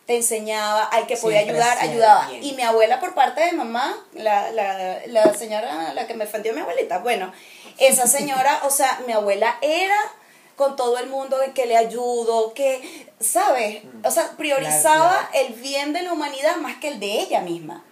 Te 0.06 0.16
enseñaba, 0.16 0.86
al 0.86 1.06
que 1.08 1.18
podía 1.18 1.40
Siempre 1.44 1.62
ayudar, 1.62 1.78
ayudaba. 1.80 2.28
bien. 2.30 2.44
Y 2.44 2.54
mi 2.54 2.62
abuela 2.62 3.02
por 3.02 3.14
parte 3.14 3.42
de 3.42 3.52
mamá, 3.52 3.98
la, 4.14 4.50
la, 4.52 5.02
la 5.08 5.34
señora, 5.34 5.94
la 5.94 6.08
que 6.08 6.14
me 6.14 6.24
ofendió 6.24 6.54
mi 6.54 6.62
abuelita, 6.62 7.00
bueno, 7.00 7.34
esa 7.78 8.08
señora, 8.08 8.62
o 8.64 8.70
sea, 8.70 9.02
mi 9.06 9.12
abuela 9.12 9.58
era 9.62 9.98
con 10.56 10.78
todo 10.78 10.98
el 11.00 11.08
mundo 11.10 11.38
que 11.54 11.66
le 11.66 11.76
ayudo, 11.76 12.54
que, 12.54 13.08
¿sabes? 13.20 13.84
O 14.06 14.10
sea, 14.12 14.32
priorizaba 14.38 15.30
el 15.34 15.52
bien 15.54 15.92
de 15.92 16.04
la 16.04 16.14
humanidad 16.14 16.56
más 16.58 16.78
que 16.78 16.88
el 16.88 17.00
de 17.02 17.20
ella 17.20 17.42
misma. 17.42 17.84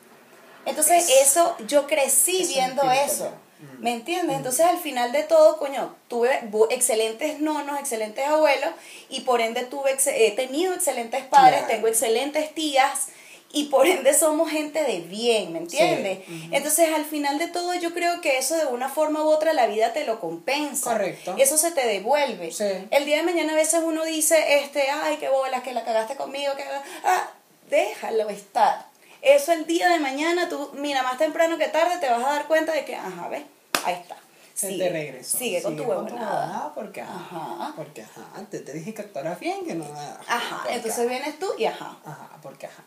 Entonces, 0.66 1.10
Es- 1.10 1.28
eso, 1.32 1.58
yo 1.68 1.86
crecí 1.88 2.46
viendo 2.48 2.90
eso. 2.92 3.30
¿No? 3.60 3.80
¿Me 3.80 3.94
entiendes? 3.94 4.38
Entonces, 4.38 4.66
al 4.66 4.78
final 4.78 5.12
de 5.12 5.24
todo, 5.24 5.58
coño, 5.58 5.96
tuve 6.08 6.30
excelentes 6.70 7.40
nonos, 7.40 7.80
excelentes 7.80 8.26
abuelos, 8.28 8.72
y 9.10 9.22
por 9.22 9.42
ende 9.42 9.64
tuve 9.64 9.92
ex- 9.92 10.08
he 10.08 10.32
tenido 10.32 10.74
excelentes 10.74 11.24
padres, 11.26 11.68
tengo 11.68 11.88
excelentes 11.88 12.54
tías, 12.54 13.08
y 13.52 13.66
por 13.66 13.88
ende 13.88 14.14
somos 14.14 14.52
gente 14.52 14.84
de 14.84 15.00
bien, 15.00 15.54
¿me 15.54 15.60
entiendes? 15.60 16.20
Sí. 16.28 16.50
Entonces, 16.52 16.90
al 16.94 17.06
final 17.06 17.40
de 17.40 17.48
todo, 17.48 17.74
yo 17.76 17.94
creo 17.94 18.20
que 18.20 18.38
eso 18.38 18.58
de 18.58 18.66
una 18.66 18.90
forma 18.90 19.24
u 19.24 19.30
otra 19.30 19.54
la 19.54 19.68
vida 19.68 19.94
te 19.94 20.04
lo 20.04 20.20
compensa. 20.20 20.92
Correcto. 20.92 21.36
Eso 21.38 21.58
se 21.58 21.72
te 21.72 21.88
devuelve. 21.88 22.52
Sí. 22.52 22.66
El 22.92 23.06
día 23.06 23.18
de 23.18 23.24
mañana 23.24 23.54
a 23.54 23.56
veces 23.56 23.80
uno 23.82 24.04
dice, 24.04 24.58
este, 24.60 24.90
ay, 24.90 25.16
qué 25.18 25.30
bolas, 25.30 25.64
que 25.64 25.72
la 25.74 25.86
cagaste 25.86 26.18
conmigo, 26.18 26.54
que... 26.58 26.66
Ah, 27.06 27.30
déjalo 27.70 28.30
estar. 28.30 28.88
Eso 29.26 29.52
el 29.54 29.66
día 29.66 29.90
de 29.90 30.00
mañana, 30.00 30.48
tú, 30.48 30.70
mira, 30.76 31.02
más 31.02 31.18
temprano 31.18 31.58
que 31.58 31.68
tarde 31.68 31.98
te 32.00 32.08
vas 32.10 32.24
a 32.24 32.34
dar 32.34 32.48
cuenta 32.48 32.72
de 32.74 32.86
que, 32.86 32.96
ajá, 32.96 33.28
ves, 33.28 33.44
ahí 33.84 33.96
está. 33.96 34.16
Se 34.54 34.70
Sigue, 34.70 34.86
te 34.86 34.90
regresó. 34.92 35.38
Sigue 35.38 35.62
con 35.64 35.76
tu 35.76 35.84
huevonada. 35.84 36.72
Porque, 36.76 37.02
ajá. 37.02 37.18
Ajá. 37.20 37.74
Porque, 37.76 38.04
ajá. 38.04 38.46
Te, 38.50 38.60
te 38.60 38.72
dije 38.72 38.94
que 38.94 39.02
actuaras 39.02 39.40
bien, 39.40 39.66
que 39.66 39.74
no. 39.74 39.84
Ajá, 39.84 40.58
porque, 40.62 40.76
entonces 40.76 41.10
vienes 41.10 41.40
tú 41.40 41.48
y 41.58 41.66
ajá. 41.66 41.98
Ajá, 42.06 42.30
porque 42.42 42.68
ajá. 42.68 42.84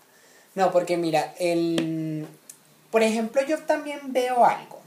No, 0.54 0.70
porque 0.70 0.96
mira, 0.96 1.34
el, 1.38 2.26
por 2.90 3.02
ejemplo, 3.02 3.42
yo 3.44 3.58
también 3.58 4.12
veo 4.12 4.44
algo. 4.44 4.80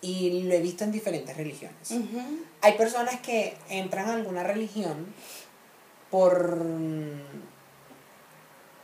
Y 0.00 0.44
lo 0.44 0.54
he 0.54 0.60
visto 0.60 0.84
en 0.84 0.92
diferentes 0.92 1.36
religiones. 1.36 1.92
Hay 2.60 2.72
personas 2.74 3.20
que 3.20 3.56
entran 3.68 4.08
a 4.08 4.14
alguna 4.14 4.44
religión 4.44 5.12
por, 6.10 6.64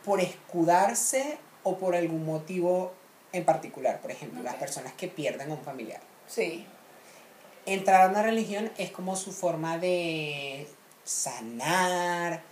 por 0.05 0.21
escudarse 0.21 1.39
o 1.63 1.77
por 1.79 1.95
algún 1.95 2.25
motivo 2.25 2.93
en 3.33 3.45
particular. 3.45 4.01
Por 4.01 4.11
ejemplo, 4.11 4.43
las 4.43 4.55
personas 4.57 4.93
que 4.95 5.09
pierden 5.09 5.51
a 5.51 5.55
un 5.55 5.61
familiar. 5.63 6.01
Sí. 6.27 6.67
Entrar 7.67 8.03
a 8.03 8.09
una 8.09 8.23
religión 8.23 8.71
es 8.79 8.91
como 8.91 9.15
su 9.17 9.33
forma 9.33 9.79
de 9.79 10.67
sanar 11.05 12.43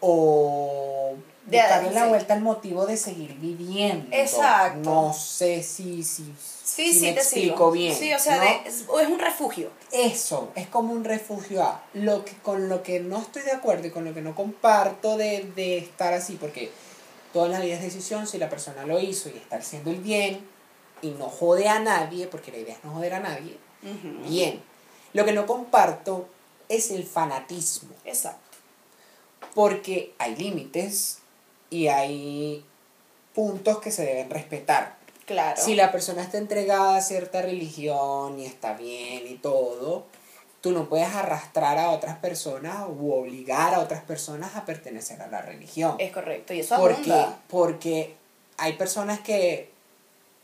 o 0.00 1.14
De- 1.46 1.58
darle 1.58 1.90
la 1.92 2.06
vuelta 2.06 2.34
al 2.34 2.40
motivo 2.40 2.86
de 2.86 2.96
seguir 2.96 3.34
viviendo. 3.34 4.08
Exacto. 4.16 4.78
No 4.90 5.12
sé 5.12 5.62
si, 5.62 6.02
si, 6.02 6.34
Sí, 6.74 6.92
si 6.92 7.00
sí, 7.00 7.06
me 7.06 7.12
te 7.12 7.20
explico 7.20 7.54
sigo. 7.56 7.70
bien. 7.72 7.94
Sí, 7.96 8.12
o 8.12 8.18
sea, 8.18 8.36
¿no? 8.36 8.42
de- 8.42 8.68
es, 8.68 8.80
es 8.82 9.08
un 9.08 9.18
refugio. 9.18 9.70
Eso, 9.92 10.50
es 10.54 10.68
como 10.68 10.92
un 10.92 11.04
refugio 11.04 11.62
A. 11.62 11.82
Lo 11.94 12.24
que, 12.24 12.32
con 12.36 12.68
lo 12.68 12.82
que 12.82 13.00
no 13.00 13.18
estoy 13.18 13.42
de 13.42 13.52
acuerdo 13.52 13.86
y 13.86 13.90
con 13.90 14.04
lo 14.04 14.14
que 14.14 14.20
no 14.22 14.34
comparto 14.34 15.16
de, 15.16 15.50
de 15.56 15.78
estar 15.78 16.12
así, 16.14 16.36
porque 16.40 16.70
toda 17.32 17.48
la 17.48 17.60
vida 17.60 17.74
es 17.76 17.82
decisión, 17.82 18.26
si 18.26 18.38
la 18.38 18.48
persona 18.48 18.84
lo 18.86 19.00
hizo 19.00 19.28
y 19.28 19.36
está 19.36 19.56
haciendo 19.56 19.90
el 19.90 19.98
bien 20.00 20.46
y 21.02 21.10
no 21.10 21.28
jode 21.28 21.68
a 21.68 21.78
nadie, 21.80 22.26
porque 22.26 22.52
la 22.52 22.58
idea 22.58 22.74
es 22.74 22.84
no 22.84 22.92
joder 22.92 23.14
a 23.14 23.20
nadie, 23.20 23.56
bien. 24.28 24.62
Lo 25.12 25.24
que 25.24 25.32
no 25.32 25.46
comparto 25.46 26.28
es 26.68 26.90
el 26.92 27.04
fanatismo, 27.04 27.90
Exacto. 28.04 28.58
porque 29.54 30.14
hay 30.18 30.36
límites 30.36 31.18
y 31.70 31.88
hay 31.88 32.64
puntos 33.34 33.78
que 33.78 33.90
se 33.90 34.04
deben 34.04 34.30
respetar. 34.30 34.96
Claro. 35.30 35.62
Si 35.62 35.76
la 35.76 35.92
persona 35.92 36.22
está 36.22 36.38
entregada 36.38 36.96
a 36.96 37.00
cierta 37.00 37.40
religión 37.40 38.40
y 38.40 38.46
está 38.46 38.74
bien 38.74 39.28
y 39.28 39.36
todo, 39.36 40.04
tú 40.60 40.72
no 40.72 40.88
puedes 40.88 41.14
arrastrar 41.14 41.78
a 41.78 41.90
otras 41.90 42.16
personas 42.18 42.84
u 42.88 43.12
obligar 43.12 43.74
a 43.74 43.78
otras 43.78 44.02
personas 44.02 44.56
a 44.56 44.64
pertenecer 44.64 45.22
a 45.22 45.28
la 45.28 45.40
religión. 45.40 45.94
Es 46.00 46.10
correcto. 46.10 46.52
Y 46.52 46.60
eso 46.60 46.76
Porque, 46.78 47.12
abunda. 47.12 47.38
porque 47.48 48.16
hay 48.58 48.72
personas 48.72 49.20
que 49.20 49.70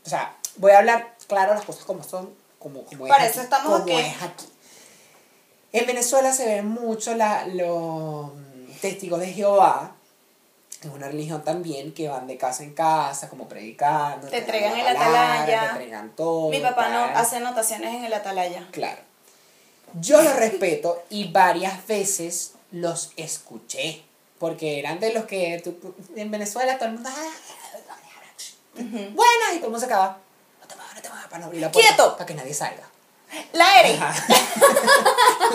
O 0.05 0.09
sea, 0.09 0.37
voy 0.55 0.71
a 0.71 0.77
hablar 0.77 1.15
claro 1.27 1.53
las 1.53 1.65
cosas 1.65 1.83
como 1.83 2.01
son, 2.01 2.33
como, 2.57 2.83
como 2.85 3.07
es 3.07 3.09
Para 3.09 3.23
aquí, 3.25 3.31
eso 3.33 3.41
estamos 3.41 3.81
como 3.81 3.83
aquí. 3.83 3.91
es 3.91 4.21
aquí. 4.23 4.45
En 5.73 5.85
Venezuela 5.85 6.31
se 6.31 6.45
ven 6.45 6.65
mucho 6.69 7.13
la, 7.13 7.45
los 7.47 8.31
testigos 8.79 9.19
de 9.19 9.33
Jehová, 9.33 9.96
es 10.81 10.85
una 10.93 11.07
religión 11.07 11.43
también, 11.43 11.93
que 11.93 12.07
van 12.07 12.27
de 12.27 12.37
casa 12.37 12.63
en 12.63 12.73
casa, 12.73 13.29
como 13.29 13.47
predicando. 13.49 14.27
Te 14.27 14.37
entregan 14.39 14.77
el 14.77 14.87
atalaya. 14.87 15.59
Te 15.61 15.65
entregan 15.69 16.09
todo. 16.15 16.49
Mi 16.49 16.59
papá 16.59 16.89
no 16.89 17.03
hace 17.03 17.37
anotaciones 17.37 17.95
en 17.95 18.05
el 18.05 18.13
atalaya. 18.13 18.67
Claro. 18.71 19.01
Yo 19.99 20.21
lo 20.21 20.33
respeto 20.33 21.03
y 21.09 21.31
varias 21.31 21.85
veces 21.87 22.53
los 22.71 23.11
escuché. 23.17 24.03
Porque 24.39 24.77
eran 24.79 24.99
de 24.99 25.13
los 25.13 25.25
que 25.25 25.59
tú- 25.63 25.95
en 26.15 26.29
Venezuela 26.29 26.77
todo 26.77 26.89
el 26.89 26.93
mundo. 26.95 27.09
Buenas, 28.75 29.15
y 29.53 29.55
todo 29.55 29.55
el 29.55 29.61
mundo 29.63 29.79
se 29.79 29.85
acaba. 29.85 30.19
No 30.61 30.67
te 30.67 30.75
muevas, 30.75 30.93
no 30.93 31.01
te 31.01 31.09
muevas, 31.09 31.25
para 31.27 31.39
no 31.39 31.45
abrir 31.47 31.61
la 31.61 31.71
puerta. 31.71 31.89
¡Quieto! 31.89 32.13
Para 32.13 32.25
que 32.27 32.33
nadie 32.35 32.53
salga. 32.53 32.83
La 33.53 33.81
Eri. 33.81 33.99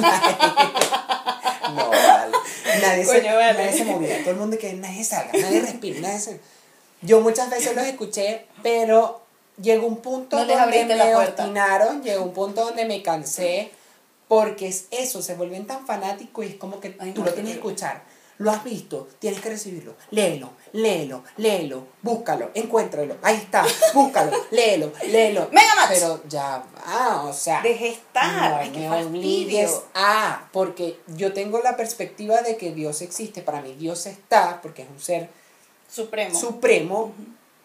No, 1.73 1.89
vale. 1.91 2.37
Nadie, 2.81 3.05
se, 3.05 3.21
vale. 3.21 3.53
nadie 3.53 3.73
se 3.73 3.85
movía. 3.85 4.19
Todo 4.21 4.31
el 4.31 4.37
mundo 4.37 4.59
que 4.59 4.73
nadie 4.75 5.05
salga, 5.05 5.33
nadie 5.33 5.61
respire, 5.61 6.01
nadie 6.01 6.19
se... 6.19 6.41
Yo 7.03 7.21
muchas 7.21 7.51
veces 7.51 7.75
los 7.75 7.85
escuché, 7.85 8.47
pero 8.63 9.23
llegó 9.61 9.87
un 9.87 9.97
punto 9.97 10.37
No 10.37 10.45
donde 10.45 10.85
me 10.85 11.17
obstinaron, 11.17 12.03
llegó 12.03 12.25
un 12.25 12.33
punto 12.33 12.65
donde 12.65 12.85
me 12.85 13.03
cansé, 13.03 13.71
porque 14.29 14.69
es 14.69 14.87
eso, 14.91 15.21
se 15.21 15.35
vuelven 15.35 15.67
tan 15.67 15.87
fanáticos 15.87 16.45
y 16.45 16.49
es 16.51 16.55
como 16.55 16.81
que 16.81 16.97
Ay, 16.99 17.13
tú 17.13 17.21
no, 17.21 17.27
lo 17.27 17.35
tienes 17.35 17.53
que 17.53 17.59
escuchar. 17.59 18.03
Lo 18.39 18.51
has 18.51 18.65
visto, 18.65 19.09
tienes 19.19 19.41
que 19.41 19.51
recibirlo. 19.51 19.95
Léelo, 20.11 20.51
léelo, 20.73 21.23
léelo, 21.37 21.87
búscalo, 22.03 22.51
encuéntralo. 22.55 23.17
Ahí 23.23 23.37
está, 23.37 23.65
búscalo, 23.95 24.33
léelo, 24.51 24.93
léelo. 25.09 25.49
Megamax. 25.53 25.89
Pero 25.91 26.23
ya 26.29 26.65
va, 26.89 27.23
o 27.25 27.33
sea. 27.33 27.63
Deje 27.63 27.89
estar, 27.89 28.67
No 28.67 28.79
me 28.79 28.89
fastidio. 28.89 29.09
obligues 29.09 29.81
a, 29.95 30.49
porque 30.53 30.99
yo 31.09 31.33
tengo 31.33 31.61
la 31.61 31.77
perspectiva 31.77 32.43
de 32.43 32.57
que 32.57 32.73
Dios 32.73 33.01
existe. 33.03 33.43
Para 33.43 33.61
mí 33.61 33.75
Dios 33.75 34.07
está, 34.07 34.61
porque 34.61 34.83
es 34.83 34.89
un 34.91 35.01
ser 35.01 35.29
Supremo. 35.89 36.39
supremo, 36.39 37.13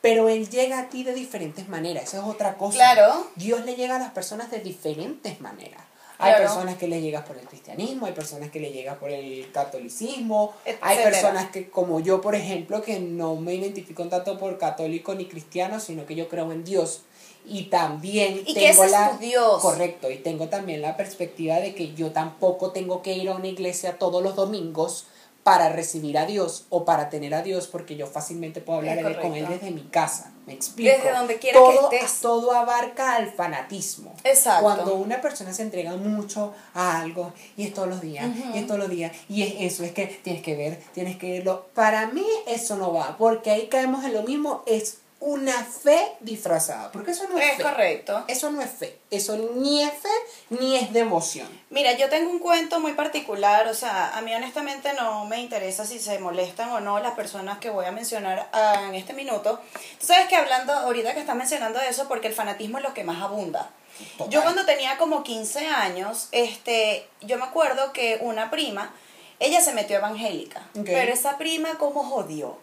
pero 0.02 0.30
Él 0.30 0.50
llega 0.50 0.80
a 0.80 0.90
ti 0.90 1.04
de 1.04 1.14
diferentes 1.14 1.68
maneras. 1.70 2.04
Esa 2.04 2.18
es 2.20 2.24
otra 2.26 2.56
cosa. 2.56 2.78
Claro. 2.78 3.28
Dios 3.36 3.66
le 3.66 3.76
llega 3.76 3.96
a 3.96 4.00
las 4.00 4.12
personas 4.12 4.52
de 4.52 4.60
diferentes 4.60 5.40
maneras. 5.42 5.82
Hay 6.20 6.32
Claro. 6.32 6.46
personas 6.46 6.78
que 6.78 6.88
le 6.88 7.00
llega 7.02 7.24
por 7.24 7.38
el 7.38 7.46
cristianismo, 7.48 8.08
hay 8.08 8.14
personas 8.14 8.50
que 8.50 8.60
le 8.60 8.72
llega 8.72 8.96
por 8.96 9.12
el 9.12 9.52
catolicismo, 9.52 10.54
hay 10.82 10.98
personas 10.98 11.50
que, 11.52 11.70
como 11.70 12.00
yo, 12.00 12.22
por 12.22 12.34
ejemplo, 12.34 12.82
que 12.82 13.00
no 13.00 13.36
me 13.36 13.54
identifico 13.54 14.08
tanto 14.08 14.38
por 14.40 14.58
católico 14.58 15.14
ni 15.14 15.26
cristiano, 15.26 15.80
sino 15.80 16.06
que 16.08 16.16
yo 16.16 16.28
creo 16.28 16.52
en 16.52 16.64
Dios. 16.64 17.02
Y 17.46 17.66
también 17.66 18.42
Y 18.46 18.54
que 18.54 18.70
tengo 18.72 18.84
es 18.84 18.92
la 18.92 19.12
tu 19.12 19.20
Dios. 19.20 19.62
correcto 19.62 20.12
y 20.12 20.18
tengo 20.18 20.48
también 20.50 20.82
la 20.82 20.98
perspectiva 20.98 21.56
de 21.58 21.74
que 21.76 21.94
yo 21.94 22.12
tampoco 22.12 22.72
tengo 22.72 23.02
que 23.02 23.14
ir 23.14 23.30
a 23.30 23.36
una 23.36 23.48
iglesia 23.48 23.98
todos 24.00 24.22
los 24.24 24.36
domingos 24.36 25.06
para 25.48 25.70
recibir 25.70 26.18
a 26.18 26.26
Dios 26.26 26.66
o 26.68 26.84
para 26.84 27.10
tener 27.10 27.34
a 27.34 27.42
Dios 27.42 27.68
porque 27.68 27.96
yo 27.96 28.06
fácilmente 28.06 28.60
puedo 28.60 28.80
hablar 28.80 29.22
con 29.22 29.34
él 29.34 29.48
desde 29.48 29.72
mi 29.72 29.84
casa 29.84 30.34
me 30.46 30.54
explico 30.54 30.92
Desde 30.92 31.18
donde 31.18 31.38
quiera 31.38 31.58
que 31.58 31.66
todo, 31.66 31.90
estés. 31.90 32.20
todo 32.20 32.52
abarca 32.52 33.16
al 33.16 33.32
fanatismo. 33.32 34.14
Exacto. 34.26 34.64
cuando 34.64 34.96
una 34.96 35.22
persona 35.22 35.54
se 35.54 35.62
entrega 35.62 35.96
mucho 35.96 36.54
a 36.74 37.00
algo 37.00 37.32
y 37.56 37.64
es 37.66 37.74
todos 37.74 37.88
los 37.88 38.02
días 38.02 38.28
y 38.54 38.58
es 38.58 38.68
todos 38.68 38.80
los 38.80 38.90
días 38.90 39.14
y 39.30 39.44
es 39.44 39.56
eso 39.60 39.86
es 39.86 39.94
que 39.94 40.08
tienes 40.08 40.42
que 40.44 40.58
ver 40.58 40.82
tienes 40.94 41.16
que 41.16 41.32
verlo. 41.32 41.68
Para 41.74 42.08
mí 42.08 42.26
eso 42.46 42.76
no 42.76 42.92
va 42.92 43.16
porque 43.18 43.50
ahí 43.50 43.68
caemos 43.68 44.04
en 44.04 44.14
lo 44.16 44.24
mismo 44.24 44.64
es 44.66 44.98
una 45.20 45.64
fe 45.64 46.14
disfrazada 46.20 46.92
porque 46.92 47.12
eso 47.12 47.28
no 47.28 47.38
es, 47.40 47.52
Es 47.52 47.58
fe 47.58 47.64
correcto. 47.64 48.24
eso 48.28 48.52
no 48.52 48.62
es 48.62 48.70
fe 48.70 49.00
eso 49.10 49.36
ni 49.56 49.82
es 49.82 49.92
fe 49.94 50.10
ni 50.50 50.76
es 50.76 50.94
devoción 50.94 51.48
Mira, 51.70 51.94
yo 51.94 52.08
tengo 52.08 52.32
un 52.32 52.40
cuento 52.40 52.80
muy 52.80 52.94
particular, 52.94 53.68
o 53.68 53.74
sea, 53.74 54.18
a 54.18 54.22
mí 54.22 54.34
honestamente 54.34 54.94
no 54.94 55.26
me 55.26 55.42
interesa 55.42 55.86
si 55.86 56.00
se 56.00 56.18
molestan 56.18 56.70
o 56.72 56.80
no 56.80 57.00
las 57.00 57.14
personas 57.14 57.58
que 57.58 57.70
voy 57.70 57.86
a 57.86 57.92
mencionar 57.92 58.48
ah, 58.54 58.86
en 58.88 58.96
este 58.96 59.12
minuto. 59.14 59.60
Tú 60.00 60.08
sabes 60.08 60.28
que 60.30 60.38
hablando, 60.38 60.72
ahorita 60.72 61.14
que 61.14 61.20
estás 61.20 61.36
mencionando 61.36 61.80
eso, 61.82 62.08
porque 62.08 62.28
el 62.28 62.34
fanatismo 62.34 62.78
es 62.78 62.86
lo 62.86 62.94
que 62.94 63.04
más 63.04 63.22
abunda. 63.22 63.70
Total. 64.18 64.32
Yo 64.32 64.44
cuando 64.44 64.66
tenía 64.66 64.98
como 64.98 65.24
15 65.24 65.68
años, 65.68 66.30
este, 66.32 67.08
yo 67.22 67.38
me 67.38 67.44
acuerdo 67.44 67.92
que 67.92 68.18
una 68.22 68.50
prima, 68.50 68.94
ella 69.40 69.60
se 69.60 69.74
metió 69.74 69.98
evangélica, 69.98 70.66
pero 70.86 71.12
esa 71.12 71.38
prima 71.38 71.78
como 71.78 72.04
jodió. 72.04 72.58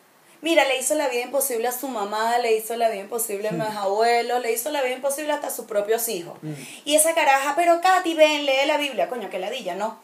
Mira, 0.45 0.63
le 0.67 0.77
hizo 0.77 0.95
la 0.95 1.09
vida 1.09 1.23
imposible 1.23 1.67
a 1.69 1.73
su 1.73 1.89
mamá, 1.89 2.37
le 2.37 2.55
hizo 2.55 2.77
la 2.77 2.91
vida 2.91 3.01
imposible 3.01 3.49
a 3.49 3.53
mis 3.53 3.75
abuelos, 3.75 4.43
le 4.43 4.53
hizo 4.53 4.71
la 4.71 4.83
vida 4.83 4.95
imposible 4.95 5.33
hasta 5.33 5.47
a 5.47 5.51
sus 5.51 5.65
propios 5.65 6.07
hijos. 6.11 6.35
Mm. 6.43 6.53
Y 6.85 6.97
esa 6.97 7.15
caraja, 7.15 7.55
pero 7.57 7.81
Katy, 7.81 8.13
ven, 8.13 8.45
lee 8.45 8.67
la 8.67 8.77
Biblia, 8.77 9.09
coño, 9.09 9.31
que 9.31 9.39
ladilla, 9.39 9.75
no. 9.75 9.87
O 9.87 9.97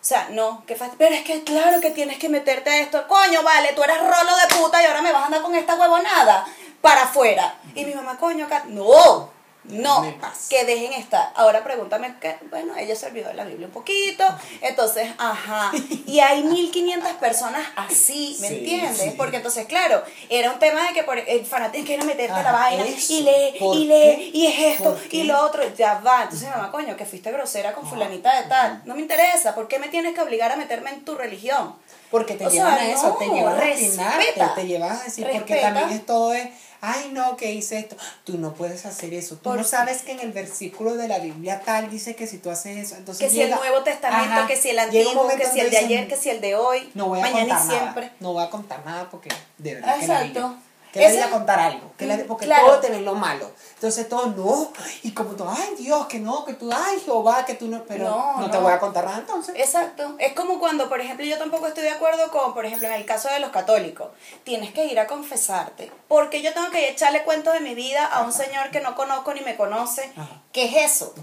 sea, 0.00 0.28
no, 0.30 0.64
que 0.66 0.76
fast... 0.76 0.94
Pero 0.98 1.16
es 1.16 1.22
que 1.22 1.42
claro 1.42 1.80
que 1.80 1.90
tienes 1.90 2.18
que 2.18 2.28
meterte 2.28 2.70
a 2.70 2.78
esto. 2.78 3.08
Coño, 3.08 3.42
vale, 3.42 3.72
tú 3.74 3.82
eras 3.82 3.98
rolo 3.98 4.36
de 4.36 4.54
puta 4.54 4.80
y 4.80 4.86
ahora 4.86 5.02
me 5.02 5.10
vas 5.10 5.22
a 5.22 5.26
andar 5.26 5.42
con 5.42 5.56
esta 5.56 5.74
huevonada 5.74 6.46
para 6.80 7.02
afuera. 7.02 7.58
Y 7.74 7.84
mi 7.84 7.92
mamá, 7.92 8.18
coño, 8.18 8.48
Katy, 8.48 8.68
no, 8.68 9.32
no, 9.68 10.14
que 10.48 10.64
dejen 10.64 10.92
estar. 10.94 11.32
Ahora 11.34 11.62
pregúntame 11.64 12.14
que, 12.20 12.36
bueno, 12.50 12.74
ella 12.76 12.96
se 12.96 13.06
olvidó 13.06 13.28
de 13.28 13.34
la 13.34 13.44
Biblia 13.44 13.66
un 13.66 13.72
poquito, 13.72 14.24
entonces, 14.62 15.08
ajá. 15.18 15.70
Y 16.06 16.20
hay 16.20 16.42
1500 16.42 17.12
personas 17.14 17.62
así, 17.76 18.36
¿me 18.40 18.48
Sí, 18.48 18.54
entiendes? 18.58 18.98
sí. 18.98 19.14
Porque 19.16 19.36
entonces, 19.36 19.66
claro, 19.66 20.02
era 20.28 20.50
un 20.50 20.58
tema 20.58 20.86
de 20.88 20.94
que 20.94 21.02
por 21.04 21.18
el 21.18 21.44
fanático 21.46 21.84
que 21.86 21.94
era 21.94 22.04
meterte 22.04 22.32
a 22.32 22.42
la 22.42 22.50
Ajá, 22.50 22.58
vaina 22.70 22.84
eso. 22.86 23.12
y 23.12 23.20
lee, 23.22 23.58
¿Por 23.58 23.76
y 23.76 23.84
lee, 23.86 24.30
qué? 24.30 24.30
y 24.34 24.46
es 24.46 24.74
esto, 24.74 24.98
y 25.10 25.22
lo 25.24 25.40
otro, 25.44 25.62
ya 25.76 26.00
va. 26.00 26.22
Entonces, 26.24 26.48
mamá, 26.50 26.70
coño, 26.70 26.96
que 26.96 27.04
fuiste 27.04 27.30
grosera 27.30 27.72
con 27.74 27.86
fulanita 27.86 28.40
de 28.42 28.48
tal. 28.48 28.82
No 28.84 28.94
me 28.94 29.02
interesa, 29.02 29.54
¿por 29.54 29.68
qué 29.68 29.78
me 29.78 29.88
tienes 29.88 30.14
que 30.14 30.20
obligar 30.20 30.50
a 30.52 30.56
meterme 30.56 30.90
en 30.90 31.04
tu 31.04 31.14
religión? 31.14 31.74
Porque 32.10 32.34
te 32.34 32.46
O 32.46 32.50
llevan 32.50 32.78
sea, 32.78 32.84
a 32.86 32.90
eso, 32.90 33.16
te 33.18 33.26
llevan 33.28 33.54
a 33.54 33.60
respeta. 33.60 34.54
te 34.54 34.66
llevas 34.66 35.00
a 35.00 35.04
decir, 35.04 35.28
porque 35.30 35.56
también 35.56 35.90
es 35.90 36.06
todo 36.06 36.32
es, 36.32 36.48
ay 36.80 37.10
no, 37.12 37.36
que 37.36 37.52
hice 37.52 37.78
esto, 37.78 37.96
tú 38.24 38.38
no 38.38 38.54
puedes 38.54 38.86
hacer 38.86 39.12
eso, 39.14 39.36
tú 39.36 39.42
Por- 39.42 39.56
no 39.58 39.64
sabes 39.64 40.02
que 40.02 40.12
en 40.12 40.20
el 40.20 40.32
versículo 40.32 40.94
de 40.96 41.08
la 41.08 41.18
Biblia 41.18 41.60
tal 41.64 41.90
dice 41.90 42.14
que 42.14 42.26
si 42.26 42.38
tú 42.38 42.50
haces 42.50 42.76
eso, 42.76 42.96
entonces 42.96 43.26
Que 43.26 43.30
si 43.32 43.42
el 43.42 43.50
Nuevo 43.50 43.82
Testamento, 43.82 44.32
Ajá, 44.32 44.46
que 44.46 44.56
si 44.56 44.70
el 44.70 44.78
Antiguo, 44.78 45.28
que 45.28 45.46
si 45.46 45.60
el 45.60 45.70
de 45.70 45.70
dicen, 45.70 45.84
ayer, 45.86 46.08
que 46.08 46.16
si 46.16 46.30
el 46.30 46.40
de 46.40 46.54
hoy, 46.54 46.90
no 46.94 47.06
voy 47.08 47.18
a 47.18 47.22
mañana 47.22 47.56
contar 47.58 47.64
y 47.66 47.78
siempre. 47.78 48.02
nada, 48.06 48.16
no 48.20 48.32
voy 48.32 48.44
a 48.44 48.50
contar 48.50 48.84
nada 48.86 49.10
porque 49.10 49.28
de 49.58 49.74
verdad 49.74 49.96
que 49.98 50.04
Exacto. 50.04 50.40
Biblia- 50.40 50.67
que 50.98 51.04
le 51.04 51.08
voy 51.14 51.18
Ese- 51.18 51.28
a 51.28 51.30
contar 51.30 51.58
algo, 51.60 51.92
que 51.96 52.06
la- 52.06 52.18
porque 52.26 52.46
Claro. 52.46 52.66
todo 52.66 52.80
te 52.80 52.90
ven 52.90 53.04
lo 53.04 53.14
malo, 53.14 53.50
entonces 53.74 54.08
todo 54.08 54.26
no, 54.26 54.72
y 55.02 55.12
como 55.12 55.30
tú, 55.36 55.44
ay 55.48 55.74
Dios, 55.78 56.06
que 56.06 56.18
no, 56.18 56.44
que 56.44 56.54
tú, 56.54 56.70
ay 56.72 57.00
Jehová, 57.04 57.44
que 57.46 57.54
tú 57.54 57.68
no, 57.68 57.84
pero 57.84 58.04
No, 58.10 58.40
no, 58.40 58.50
te 58.50 58.58
voy 58.58 58.72
a 58.72 58.78
contar 58.78 59.04
nada 59.04 59.18
entonces. 59.18 59.54
Exacto. 59.56 60.14
Es 60.18 60.32
como 60.34 60.58
cuando, 60.58 60.88
por 60.88 61.00
ejemplo, 61.00 61.24
yo 61.24 61.38
tampoco 61.38 61.66
estoy 61.66 61.84
de 61.84 61.90
acuerdo 61.90 62.30
con, 62.30 62.54
por 62.54 62.66
ejemplo, 62.66 62.88
en 62.88 62.94
el 62.94 63.04
caso 63.06 63.28
de 63.28 63.40
los 63.40 63.50
católicos, 63.50 64.08
tienes 64.44 64.72
que 64.72 64.84
ir 64.86 64.98
a 64.98 65.06
confesarte. 65.06 65.90
Porque 66.08 66.42
yo 66.42 66.52
tengo 66.54 66.70
que 66.70 66.88
echarle 66.88 67.22
cuentos 67.24 67.52
de 67.54 67.60
mi 67.60 67.74
vida 67.74 68.04
a 68.06 68.22
un 68.22 68.32
señor 68.32 68.70
que 68.70 68.80
no 68.80 68.94
conozco 68.94 69.32
ni 69.34 69.40
me 69.42 69.56
conoce. 69.56 70.10
Ajá. 70.16 70.40
¿Qué 70.52 70.64
es 70.64 70.92
eso? 70.92 71.14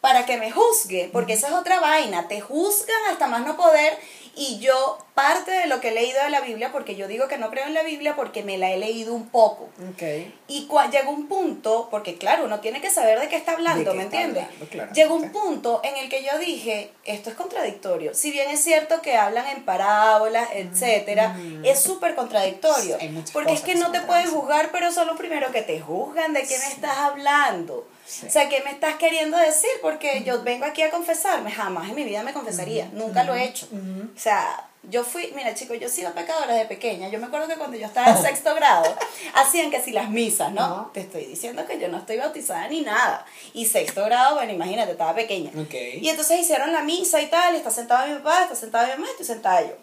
Para 0.00 0.24
que 0.24 0.36
me 0.36 0.52
juzgue, 0.52 1.10
porque 1.12 1.32
esa 1.32 1.48
es 1.48 1.54
otra 1.54 1.80
vaina. 1.80 2.28
Te 2.28 2.40
juzgan 2.40 3.00
hasta 3.10 3.26
más 3.26 3.40
no 3.44 3.56
poder. 3.56 3.98
Y 4.38 4.58
yo, 4.58 4.98
parte 5.14 5.50
de 5.50 5.66
lo 5.66 5.80
que 5.80 5.88
he 5.88 5.92
leído 5.92 6.22
de 6.22 6.28
la 6.28 6.42
Biblia, 6.42 6.70
porque 6.70 6.94
yo 6.94 7.08
digo 7.08 7.26
que 7.26 7.38
no 7.38 7.48
creo 7.48 7.64
en 7.64 7.72
la 7.72 7.82
Biblia 7.82 8.14
porque 8.16 8.42
me 8.42 8.58
la 8.58 8.70
he 8.70 8.76
leído 8.76 9.14
un 9.14 9.30
poco. 9.30 9.70
Ok. 9.92 10.02
Y 10.46 10.68
cua- 10.68 10.90
llegó 10.90 11.10
un 11.10 11.26
punto, 11.26 11.88
porque 11.90 12.16
claro, 12.18 12.44
uno 12.44 12.60
tiene 12.60 12.82
que 12.82 12.90
saber 12.90 13.18
de 13.18 13.28
qué 13.28 13.36
está 13.36 13.52
hablando, 13.52 13.92
qué 13.92 13.96
¿me 13.96 14.02
entiendes? 14.02 14.44
Llegó 14.92 15.14
un 15.14 15.22
Sí. 15.22 15.28
punto 15.30 15.80
en 15.84 15.96
el 15.96 16.10
que 16.10 16.22
yo 16.22 16.38
dije, 16.38 16.90
esto 17.04 17.30
es 17.30 17.36
contradictorio. 17.36 18.12
Si 18.14 18.30
bien 18.30 18.50
es 18.50 18.62
cierto 18.62 19.00
que 19.00 19.16
hablan 19.16 19.46
en 19.48 19.64
parábolas, 19.64 20.48
etcétera, 20.52 21.34
es 21.64 21.80
súper 21.80 22.14
contradictorio. 22.14 22.98
Porque 23.32 23.54
es 23.54 23.62
que 23.62 23.74
no 23.74 23.90
te 23.90 24.02
pueden 24.02 24.30
juzgar, 24.30 24.70
pero 24.70 24.92
son 24.92 25.06
los 25.06 25.16
primeros 25.16 25.50
que 25.50 25.62
te 25.62 25.80
juzgan 25.80 26.34
de 26.34 26.42
qué 26.42 26.58
me 26.58 26.66
estás 26.66 26.98
hablando. 26.98 27.86
Sí. 28.06 28.26
O 28.26 28.30
sea, 28.30 28.48
¿qué 28.48 28.62
me 28.62 28.70
estás 28.70 28.96
queriendo 28.96 29.36
decir? 29.36 29.70
Porque 29.82 30.22
yo 30.24 30.42
vengo 30.42 30.64
aquí 30.64 30.82
a 30.82 30.90
confesarme. 30.90 31.50
Jamás 31.50 31.88
en 31.88 31.96
mi 31.96 32.04
vida 32.04 32.22
me 32.22 32.32
confesaría. 32.32 32.88
Nunca 32.92 33.24
lo 33.24 33.34
he 33.34 33.44
hecho. 33.44 33.66
O 33.72 34.18
sea, 34.18 34.68
yo 34.88 35.02
fui, 35.02 35.32
mira 35.34 35.52
chicos, 35.54 35.78
yo 35.80 35.88
he 35.88 35.90
sido 35.90 36.12
pecadora 36.12 36.54
de 36.54 36.64
pequeña. 36.66 37.08
Yo 37.08 37.18
me 37.18 37.26
acuerdo 37.26 37.48
que 37.48 37.56
cuando 37.56 37.76
yo 37.76 37.86
estaba 37.86 38.08
en 38.08 38.22
sexto 38.22 38.54
grado, 38.54 38.94
hacían 39.34 39.70
que 39.70 39.82
si 39.82 39.90
las 39.90 40.08
misas, 40.08 40.52
¿no? 40.52 40.90
Te 40.94 41.00
estoy 41.00 41.24
diciendo 41.24 41.66
que 41.66 41.80
yo 41.80 41.88
no 41.88 41.98
estoy 41.98 42.18
bautizada 42.18 42.68
ni 42.68 42.82
nada. 42.82 43.26
Y 43.52 43.66
sexto 43.66 44.04
grado, 44.04 44.36
bueno, 44.36 44.52
imagínate, 44.52 44.92
estaba 44.92 45.14
pequeña. 45.14 45.50
Ok. 45.60 45.74
Y 46.00 46.08
entonces 46.08 46.40
hicieron 46.40 46.72
la 46.72 46.82
misa 46.82 47.20
y 47.20 47.26
tal, 47.26 47.54
y 47.54 47.58
está 47.58 47.70
sentado 47.70 48.06
mi 48.06 48.14
papá, 48.14 48.44
está 48.44 48.54
sentada 48.54 48.86
mi 48.86 48.92
mamá, 48.92 49.08
estoy 49.10 49.26
sentada 49.26 49.62
yo. 49.62 49.74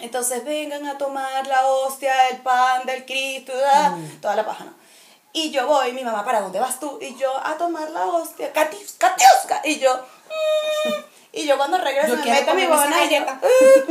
Entonces 0.00 0.44
vengan 0.44 0.86
a 0.86 0.96
tomar 0.96 1.44
la 1.46 1.66
hostia, 1.66 2.28
el 2.28 2.36
pan 2.38 2.86
del 2.86 3.04
Cristo, 3.04 3.56
da, 3.56 3.98
toda 4.20 4.36
la 4.36 4.46
paja, 4.46 4.64
¿no? 4.64 4.77
Y 5.32 5.50
yo 5.50 5.66
voy, 5.66 5.92
mi 5.92 6.04
mamá, 6.04 6.24
¿para 6.24 6.40
dónde 6.40 6.58
vas 6.58 6.80
tú? 6.80 6.98
Y 7.00 7.14
yo, 7.16 7.30
a 7.44 7.56
tomar 7.56 7.90
la 7.90 8.06
hostia, 8.06 8.52
Katius, 8.52 8.92
Katiuska. 8.98 9.60
Y 9.64 9.78
yo, 9.78 9.94
mm. 9.94 10.92
y 11.32 11.46
yo 11.46 11.56
cuando 11.56 11.78
regreso 11.78 12.16
Yo 12.16 12.24
me 12.24 12.30
meto 12.30 12.54
mi 12.54 12.66
vaina 12.66 13.04
y. 13.04 13.20
"Uh, 13.20 13.26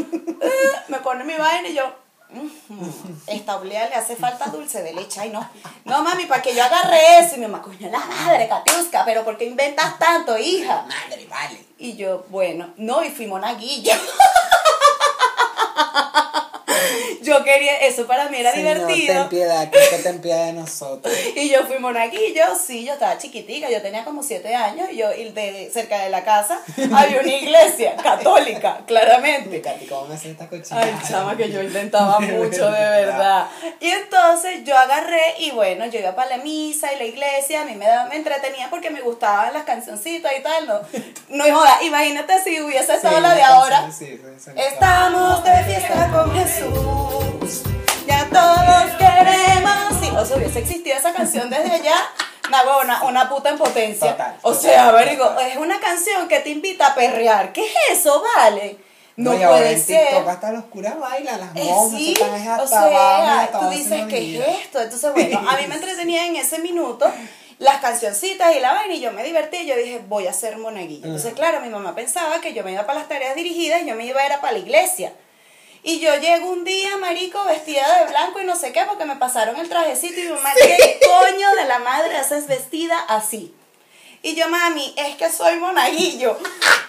uh", 0.01 0.43
me 0.87 0.97
pone 0.99 1.23
mi 1.23 1.35
vaina 1.35 1.67
y 1.67 1.75
yo, 1.75 1.83
esta 3.27 3.55
oblea 3.55 3.87
le 3.87 3.95
hace 3.95 4.15
falta 4.15 4.47
dulce 4.47 4.81
de 4.83 4.93
leche. 4.93 5.21
Ay, 5.21 5.29
no. 5.29 5.47
No, 5.85 6.01
mami, 6.03 6.25
para 6.25 6.41
que 6.41 6.53
yo 6.53 6.63
agarre 6.63 7.19
eso. 7.19 7.35
Y 7.35 7.39
mi 7.39 7.47
mamá, 7.47 7.61
coño, 7.61 7.89
la 7.89 7.99
madre, 7.99 8.49
Katiuska, 8.49 9.05
pero 9.05 9.23
¿por 9.23 9.37
qué 9.37 9.45
inventas 9.45 9.97
tanto, 9.99 10.37
hija? 10.37 10.85
Madre, 10.87 11.25
vale. 11.29 11.65
Y 11.77 11.95
yo, 11.95 12.25
bueno, 12.29 12.73
no, 12.77 13.03
y 13.03 13.11
fui 13.11 13.27
monaguilla. 13.27 13.97
yo 17.27 17.43
quería, 17.43 17.77
eso 17.77 18.07
para 18.07 18.29
mí 18.29 18.37
era 18.37 18.51
Señor, 18.53 18.75
divertido. 18.77 19.13
ten 19.21 19.29
piedad, 19.29 19.69
que 19.69 19.97
ten 20.03 20.19
piedad 20.21 20.45
de 20.45 20.53
nosotros. 20.53 21.13
Y 21.35 21.49
yo 21.49 21.65
fui 21.65 21.77
monaguillo, 21.79 22.43
sí, 22.65 22.83
yo 22.85 22.93
estaba 22.93 23.17
chiquitica, 23.17 23.69
yo 23.69 23.81
tenía 23.81 24.03
como 24.03 24.23
siete 24.23 24.55
años, 24.55 24.89
y 24.91 24.97
yo, 24.97 25.11
y 25.13 25.29
de, 25.31 25.69
cerca 25.71 25.99
de 26.03 26.09
la 26.09 26.23
casa 26.23 26.59
había 26.93 27.19
una 27.21 27.33
iglesia 27.35 27.95
católica, 28.03 28.79
claramente. 28.87 29.61
¿cómo 29.87 30.07
me 30.07 30.15
hace 30.15 30.31
esta 30.31 30.47
cochinada? 30.47 30.85
Ay, 30.85 30.95
chama, 31.07 31.37
que 31.37 31.51
yo 31.51 31.61
intentaba 31.61 32.19
mucho, 32.21 32.71
de 32.71 32.79
verdad. 32.79 33.47
Y 33.79 33.89
entonces 33.89 34.63
yo 34.63 34.77
agarré 34.77 35.35
y 35.39 35.51
bueno, 35.51 35.85
yo 35.85 35.99
iba 35.99 36.15
para 36.15 36.37
la 36.37 36.43
misa 36.43 36.91
y 36.93 36.97
la 36.97 37.03
iglesia, 37.05 37.61
a 37.61 37.65
mí 37.65 37.75
me, 37.75 37.85
daba- 37.85 38.09
me 38.09 38.15
entretenía 38.15 38.69
porque 38.69 38.89
me 38.89 39.01
gustaban 39.01 39.53
las 39.53 39.63
cancioncitas 39.63 40.31
y 40.37 40.41
tal, 40.41 40.67
no, 40.67 40.79
no 41.29 41.43
joda, 41.55 41.77
imagínate 41.83 42.41
si 42.43 42.59
hubiese 42.61 42.93
estado 42.95 43.15
Sí, 43.17 43.21
la 43.21 43.35
de 43.35 43.41
ahora. 43.43 43.91
sí, 43.91 44.19
sí. 44.39 44.51
Estamos 44.55 45.43
de 45.43 45.63
fiesta 45.63 46.09
con 46.11 46.33
Jesús, 46.33 47.16
todos 48.37 48.91
queremos. 48.97 50.01
Si 50.01 50.11
no 50.11 50.25
se 50.25 50.35
hubiese 50.35 50.59
existido 50.59 50.95
esa 50.97 51.13
canción 51.13 51.49
desde 51.49 51.71
allá, 51.71 51.95
una, 52.47 52.77
una, 52.77 53.03
una 53.03 53.29
puta 53.29 53.49
en 53.49 53.57
potencia. 53.57 54.11
Total, 54.11 54.35
o 54.41 54.53
sea, 54.53 54.91
total. 54.91 55.47
es 55.47 55.57
una 55.57 55.79
canción 55.79 56.27
que 56.27 56.39
te 56.39 56.49
invita 56.49 56.87
a 56.87 56.95
perrear. 56.95 57.51
¿Qué 57.53 57.65
es 57.65 57.99
eso, 57.99 58.23
vale? 58.35 58.77
No, 59.15 59.31
puede 59.31 59.71
en 59.73 59.81
ser. 59.81 60.07
TikTok 60.09 60.27
hasta 60.27 60.51
los 60.51 60.65
curas 60.65 60.99
bailan, 60.99 61.39
las 61.39 61.49
Eh, 61.55 61.63
monjas 61.65 61.99
sí, 61.99 62.13
o 62.21 62.23
abajo 62.23 62.67
sea, 62.67 63.49
tú 63.59 63.69
dices, 63.69 64.05
¿qué 64.07 64.37
es 64.39 64.59
esto? 64.59 64.79
Entonces, 64.79 65.11
bueno, 65.11 65.39
a 65.39 65.57
mí 65.57 65.67
me 65.67 65.75
entretenía 65.79 66.27
en 66.27 66.35
ese 66.35 66.59
minuto 66.59 67.11
las 67.57 67.79
cancioncitas 67.81 68.55
y 68.55 68.59
la 68.59 68.73
vaina 68.73 68.93
y 68.93 68.99
yo 68.99 69.11
me 69.11 69.23
divertí 69.23 69.57
y 69.57 69.65
yo 69.65 69.75
dije, 69.75 70.01
voy 70.07 70.27
a 70.27 70.33
ser 70.33 70.57
monaguillo. 70.59 71.05
Entonces, 71.05 71.31
Ajá. 71.33 71.35
claro, 71.35 71.61
mi 71.61 71.69
mamá 71.69 71.95
pensaba 71.95 72.39
que 72.41 72.53
yo 72.53 72.63
me 72.63 72.73
iba 72.73 72.85
para 72.85 72.99
las 72.99 73.07
tareas 73.09 73.35
dirigidas 73.35 73.81
y 73.81 73.87
yo 73.87 73.95
me 73.95 74.05
iba 74.05 74.21
a 74.21 74.25
ir 74.27 74.33
a 74.33 74.39
para 74.41 74.53
la 74.53 74.59
iglesia. 74.59 75.11
Y 75.83 75.99
yo 75.99 76.15
llego 76.17 76.49
un 76.49 76.63
día, 76.63 76.97
marico, 76.97 77.43
vestida 77.45 77.99
de 77.99 78.05
blanco 78.11 78.39
y 78.41 78.45
no 78.45 78.55
sé 78.55 78.71
qué, 78.73 78.83
porque 78.85 79.05
me 79.05 79.15
pasaron 79.15 79.55
el 79.57 79.69
trajecito 79.69 80.19
y 80.19 80.23
mi 80.23 80.29
mamá, 80.33 80.49
¿qué 80.55 80.99
coño 81.05 81.51
de 81.55 81.65
la 81.65 81.79
madre 81.79 82.17
haces 82.17 82.47
vestida 82.47 82.97
así? 83.07 83.53
Y 84.23 84.35
yo, 84.35 84.49
mami, 84.49 84.93
es 84.97 85.15
que 85.15 85.31
soy 85.31 85.57
monaguillo. 85.59 86.37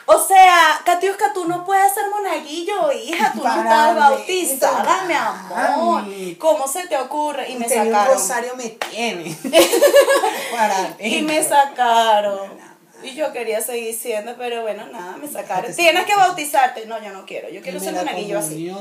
O 0.07 0.19
sea, 0.27 0.81
Katiuska, 0.85 1.33
tú 1.35 1.45
no 1.47 1.65
puedes 1.65 1.93
ser 1.93 2.09
monaguillo, 2.11 2.91
hija, 2.91 3.31
tú 3.33 3.39
no 3.39 3.45
Para 3.45 3.63
estás 3.63 3.97
bautizada, 3.97 5.05
mi 5.05 5.15
amor. 5.15 6.05
¿Cómo 6.39 6.67
se 6.67 6.89
te 6.89 6.97
ocurre? 6.97 7.51
Y 7.51 7.57
me 7.57 7.67
Usted 7.67 7.83
ni 7.83 7.89
un 7.89 7.93
sacaron. 7.95 8.15
rosario 8.15 8.57
me 8.57 8.69
tiene. 8.71 9.37
Y 10.99 11.23
me 11.23 11.45
sacaron. 11.45 12.68
Y 13.03 13.15
yo 13.15 13.33
quería 13.33 13.61
seguir 13.61 13.95
siendo, 13.95 14.37
pero 14.37 14.63
bueno, 14.63 14.87
nada, 14.89 15.17
me 15.17 15.29
sacaron. 15.29 15.73
Tienes 15.75 16.05
que 16.05 16.17
bautizarte. 16.17 16.87
No, 16.87 17.03
yo 17.03 17.11
no 17.11 17.25
quiero. 17.27 17.49
Yo 17.49 17.63
quiero 17.63 17.79
ser 17.79 17.91
Primera 17.95 18.11
monaguillo 18.13 18.39
así. 18.39 18.73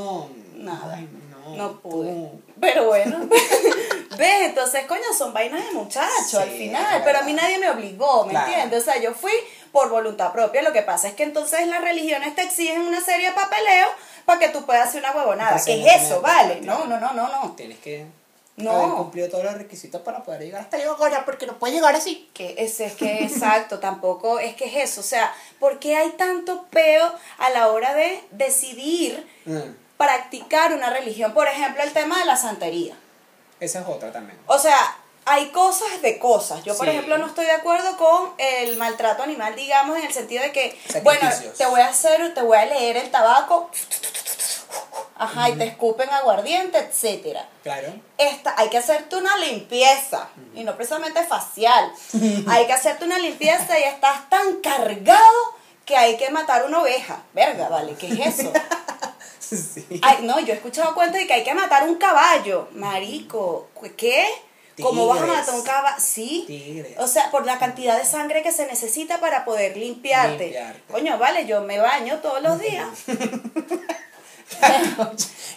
Nada. 0.56 0.96
Ay, 0.96 1.08
no, 1.30 1.56
No 1.56 1.80
pude. 1.82 2.10
tú. 2.10 2.42
Pero 2.60 2.86
bueno, 2.88 3.20
ves, 4.18 4.42
entonces, 4.42 4.86
coño, 4.88 5.04
son 5.16 5.34
vainas 5.34 5.64
de 5.66 5.72
muchacho 5.74 6.40
al 6.40 6.50
Sí, 6.50 6.58
final. 6.58 6.98
es 6.98 7.04
Pero 7.04 7.20
a 7.20 7.22
mí 7.22 7.34
nadie 7.34 7.60
me 7.60 7.70
obligó, 7.70 8.26
¿me 8.26 8.32
Claro. 8.32 8.48
entiendes? 8.48 8.82
O 8.82 8.84
sea, 8.92 9.00
yo 9.02 9.14
fui 9.14 9.32
por 9.72 9.90
voluntad 9.90 10.32
propia. 10.34 10.64
Lo 10.64 10.74
que 10.74 10.82
pasa 10.82 11.08
es 11.10 11.14
que 11.14 11.24
entonces 11.24 11.68
las 11.68 11.82
religiones 11.82 12.34
te 12.36 12.42
exigen 12.42 12.82
una 12.82 13.00
serie 13.02 13.28
de 13.30 13.36
papeleos 13.36 13.90
para 14.26 14.40
que 14.40 14.50
tú 14.50 14.66
puedas 14.66 14.90
hacer 14.90 15.02
una 15.02 15.12
huevonada. 15.12 15.52
Entonces, 15.52 15.76
¿Qué 15.76 15.82
no 15.84 15.88
es 15.92 16.02
eso? 16.04 16.16
que- 16.16 16.22
Vale. 16.28 16.62
No, 16.62 16.86
no, 16.86 17.00
no, 17.00 17.14
no, 17.14 17.28
no. 17.30 17.52
Tienes 17.56 17.78
que 17.78 18.06
No. 18.58 18.72
haber 18.72 18.96
cumplido 18.96 19.30
todos 19.30 19.44
los 19.44 19.54
requisitos 19.54 20.02
para 20.02 20.24
poder 20.24 20.42
llegar 20.42 20.62
hasta 20.62 20.78
ahora, 20.84 21.26
porque 21.26 21.46
no 21.46 21.58
puede 21.60 21.74
llegar 21.76 21.96
así. 21.96 22.28
Que 22.34 22.56
es, 22.58 22.80
es 22.80 22.94
que 22.94 23.24
exacto, 23.24 23.80
tampoco 23.80 24.40
es 24.40 24.56
que 24.56 24.66
es 24.66 24.90
eso. 24.92 25.02
O 25.02 25.04
sea, 25.04 25.32
¿por 25.60 25.78
qué 25.80 25.96
hay 25.96 26.10
tanto 26.12 26.66
peo 26.72 27.14
a 27.38 27.50
la 27.52 27.68
hora 27.70 27.94
de 27.94 28.22
decidir 28.32 29.26
Mm, 29.46 29.60
practicar 29.98 30.74
una 30.74 30.90
religión? 30.90 31.34
Por 31.34 31.48
ejemplo, 31.48 31.84
el 31.84 31.94
tema 31.94 32.18
de 32.20 32.26
la 32.26 32.36
santería. 32.36 32.96
Esa 33.60 33.82
es 33.82 33.88
otra 33.88 34.12
también. 34.12 34.40
O 34.48 34.58
sea, 34.58 34.76
hay 35.26 35.50
cosas 35.52 36.02
de 36.02 36.18
cosas. 36.18 36.64
Yo, 36.64 36.76
por 36.76 36.86
Sí. 36.88 36.92
ejemplo, 36.94 37.18
no 37.20 37.28
estoy 37.28 37.46
de 37.46 37.52
acuerdo 37.52 37.96
con 37.98 38.32
el 38.40 38.76
maltrato 38.78 39.22
animal, 39.24 39.56
digamos, 39.56 39.98
en 39.98 40.06
el 40.06 40.14
sentido 40.14 40.42
de 40.42 40.52
que, 40.52 40.80
bueno, 41.04 41.30
te 41.58 41.66
voy 41.68 41.82
a 41.82 41.90
hacer, 41.90 42.34
te 42.34 42.42
voy 42.42 42.58
a 42.58 42.66
leer 42.66 42.98
el 42.98 43.12
tabaco, 43.12 43.70
ajá, 45.20 45.50
y 45.50 45.56
te 45.56 45.66
escupen 45.66 46.10
aguardiente, 46.10 46.78
etcétera. 46.78 47.48
Claro. 47.64 47.94
Esta, 48.18 48.54
hay 48.58 48.70
que 48.70 48.78
hacerte 48.78 49.16
una 49.16 49.38
limpieza, 49.38 50.30
y 50.56 50.64
no 50.64 50.76
precisamente 50.76 51.24
facial. 51.24 51.92
hay 52.48 52.66
que 52.66 52.74
hacerte 52.74 53.06
una 53.06 53.20
limpieza 53.20 53.80
y 53.80 53.84
estás 53.84 54.30
tan 54.30 54.62
cargado 54.62 55.56
que 55.86 55.96
hay 55.96 56.18
que 56.18 56.30
matar 56.30 56.66
una 56.66 56.82
oveja. 56.82 57.24
Verga, 57.34 57.70
vale, 57.70 57.96
¿qué 57.96 58.08
es 58.08 58.40
eso? 58.40 58.52
Sí. 59.40 59.86
Ay, 60.02 60.18
no, 60.24 60.42
yo 60.42 60.52
he 60.52 60.58
escuchado 60.58 60.94
cuentos 60.94 61.22
de 61.22 61.26
que 61.26 61.32
hay 61.32 61.44
que 61.46 61.54
matar 61.54 61.88
un 61.88 61.96
caballo. 61.96 62.68
Marico, 62.74 63.70
¿qué? 63.96 64.28
¿Cómo 64.82 65.08
vas 65.08 65.22
a 65.22 65.26
matar 65.26 65.56
un 65.56 65.64
caballo? 65.64 65.96
Sí. 66.00 66.44
Tigres. 66.46 66.98
O 67.00 67.08
sea, 67.08 67.32
por 67.32 67.46
la 67.46 67.58
cantidad 67.58 67.98
de 67.98 68.06
sangre 68.06 68.44
que 68.44 68.52
se 68.52 68.68
necesita 68.68 69.20
para 69.20 69.46
poder 69.46 69.78
limpiarte. 69.78 70.46
Limpiarte. 70.46 70.82
Coño, 70.92 71.18
vale, 71.18 71.46
yo 71.46 71.62
me 71.62 71.80
baño 71.80 72.20
todos 72.20 72.42
los 72.42 72.60
días. 72.60 72.88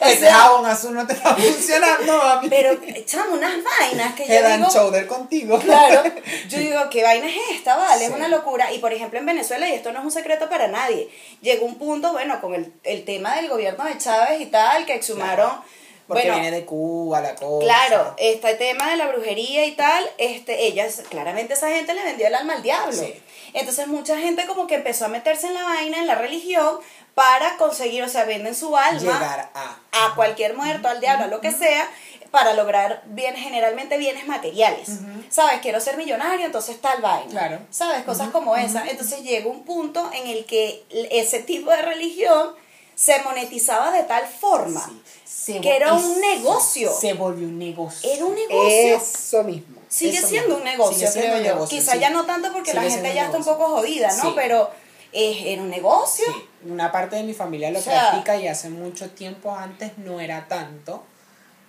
Ese 0.00 0.30
jabón 0.30 0.64
azul 0.66 0.94
no 0.94 1.06
te 1.06 1.12
está 1.12 1.34
funcionando, 1.34 2.16
mami. 2.18 2.48
Pero 2.48 2.72
echamos 2.88 3.36
unas 3.36 3.52
vainas 3.62 4.14
que 4.14 4.26
yo 4.26 4.32
Head 4.32 4.44
and 4.46 4.66
digo. 4.66 4.72
shoulder 4.72 5.06
contigo. 5.06 5.58
Claro, 5.58 6.02
yo 6.48 6.58
digo, 6.58 6.80
¿qué 6.90 7.02
vaina 7.02 7.26
es 7.28 7.34
esta? 7.52 7.76
Vale, 7.76 8.06
es 8.06 8.10
una 8.10 8.28
locura. 8.28 8.72
Y 8.72 8.78
por 8.78 8.92
ejemplo, 8.92 9.18
en 9.18 9.26
Venezuela, 9.26 9.68
y 9.68 9.72
esto 9.72 9.92
no 9.92 9.98
es 9.98 10.04
un 10.06 10.10
secreto 10.10 10.48
para 10.48 10.68
nadie, 10.68 11.10
llegó 11.42 11.66
un 11.66 11.76
punto, 11.76 12.12
bueno, 12.12 12.40
con 12.40 12.54
el, 12.54 12.72
el 12.84 13.04
tema 13.04 13.36
del 13.36 13.48
gobierno 13.48 13.84
de 13.84 13.98
Chávez 13.98 14.40
y 14.40 14.46
tal, 14.46 14.86
que 14.86 14.94
exhumaron. 14.94 15.60
Porque 16.06 16.24
bueno, 16.24 16.40
viene 16.40 16.56
de 16.56 16.64
Cuba 16.64 17.20
la 17.20 17.36
cosa. 17.36 17.64
Claro, 17.64 18.14
este 18.18 18.54
tema 18.54 18.90
de 18.90 18.96
la 18.96 19.06
brujería 19.06 19.64
y 19.66 19.76
tal, 19.76 20.10
este, 20.18 20.66
ellas, 20.66 21.02
claramente 21.08 21.54
esa 21.54 21.68
gente 21.68 21.94
le 21.94 22.02
vendió 22.02 22.26
el 22.26 22.34
alma 22.34 22.54
al 22.54 22.62
diablo. 22.64 22.92
Sí. 23.00 23.14
Entonces 23.52 23.86
mucha 23.86 24.18
gente 24.18 24.44
como 24.46 24.66
que 24.66 24.74
empezó 24.74 25.04
a 25.04 25.08
meterse 25.08 25.46
en 25.46 25.54
la 25.54 25.62
vaina, 25.62 25.98
en 25.98 26.08
la 26.08 26.16
religión, 26.16 26.78
para 27.20 27.58
conseguir, 27.58 28.02
o 28.02 28.08
sea, 28.08 28.24
venden 28.24 28.54
su 28.54 28.74
alma 28.74 29.46
a. 29.52 30.06
a 30.06 30.14
cualquier 30.14 30.54
muerto, 30.56 30.88
al 30.88 31.00
diablo, 31.00 31.26
a 31.26 31.28
lo 31.28 31.42
que 31.42 31.52
sea, 31.52 31.86
para 32.30 32.54
lograr 32.54 33.02
bien, 33.08 33.36
generalmente 33.36 33.98
bienes 33.98 34.26
materiales. 34.26 34.88
¿Sabes? 35.28 35.60
Quiero 35.60 35.80
ser 35.82 35.98
millonario, 35.98 36.46
entonces 36.46 36.80
tal 36.80 37.02
vaina. 37.02 37.30
Claro. 37.30 37.58
¿Sabes? 37.70 38.04
Cosas 38.04 38.30
como 38.30 38.56
esa. 38.56 38.88
Entonces 38.88 39.20
llegó 39.22 39.50
un 39.50 39.64
punto 39.64 40.08
en 40.14 40.28
el 40.28 40.46
que 40.46 40.82
ese 41.10 41.40
tipo 41.40 41.70
de 41.70 41.82
religión 41.82 42.54
se 42.94 43.18
monetizaba 43.22 43.90
de 43.92 44.04
tal 44.04 44.26
forma. 44.26 44.82
Sí. 45.26 45.60
Que 45.60 45.76
era 45.76 45.92
un 45.92 46.20
negocio. 46.22 46.90
Se 46.90 47.12
volvió 47.12 47.48
un 47.48 47.58
negocio. 47.58 48.10
Era 48.10 48.24
un 48.24 48.34
negocio. 48.34 48.96
Eso 48.96 49.44
mismo. 49.44 49.78
Sigue 49.88 50.16
eso 50.16 50.26
siendo 50.26 50.56
mismo. 50.56 50.58
un 50.58 50.64
negocio, 50.64 50.96
Sigue 50.96 51.10
siendo 51.10 51.28
creo 51.32 51.38
un 51.40 51.44
yo. 51.46 51.54
negocio, 51.54 51.78
Quizá 51.78 51.92
sí. 51.92 51.98
ya 51.98 52.08
no 52.08 52.24
tanto 52.24 52.50
porque 52.50 52.72
la 52.72 52.82
gente 52.82 53.12
ya 53.14 53.26
está 53.26 53.36
un 53.36 53.44
poco 53.44 53.66
jodida, 53.68 54.08
¿no? 54.16 54.22
Sí. 54.22 54.32
Pero 54.34 54.70
eh, 55.12 55.42
era 55.52 55.60
un 55.60 55.68
negocio. 55.68 56.24
Una 56.64 56.92
parte 56.92 57.16
de 57.16 57.22
mi 57.22 57.32
familia 57.34 57.70
lo 57.70 57.78
O 57.78 57.82
sea- 57.82 58.10
practica 58.10 58.36
y 58.36 58.48
hace 58.48 58.68
mucho 58.70 59.10
tiempo 59.10 59.54
antes 59.54 59.96
no 59.98 60.20
era 60.20 60.46
tanto. 60.48 61.02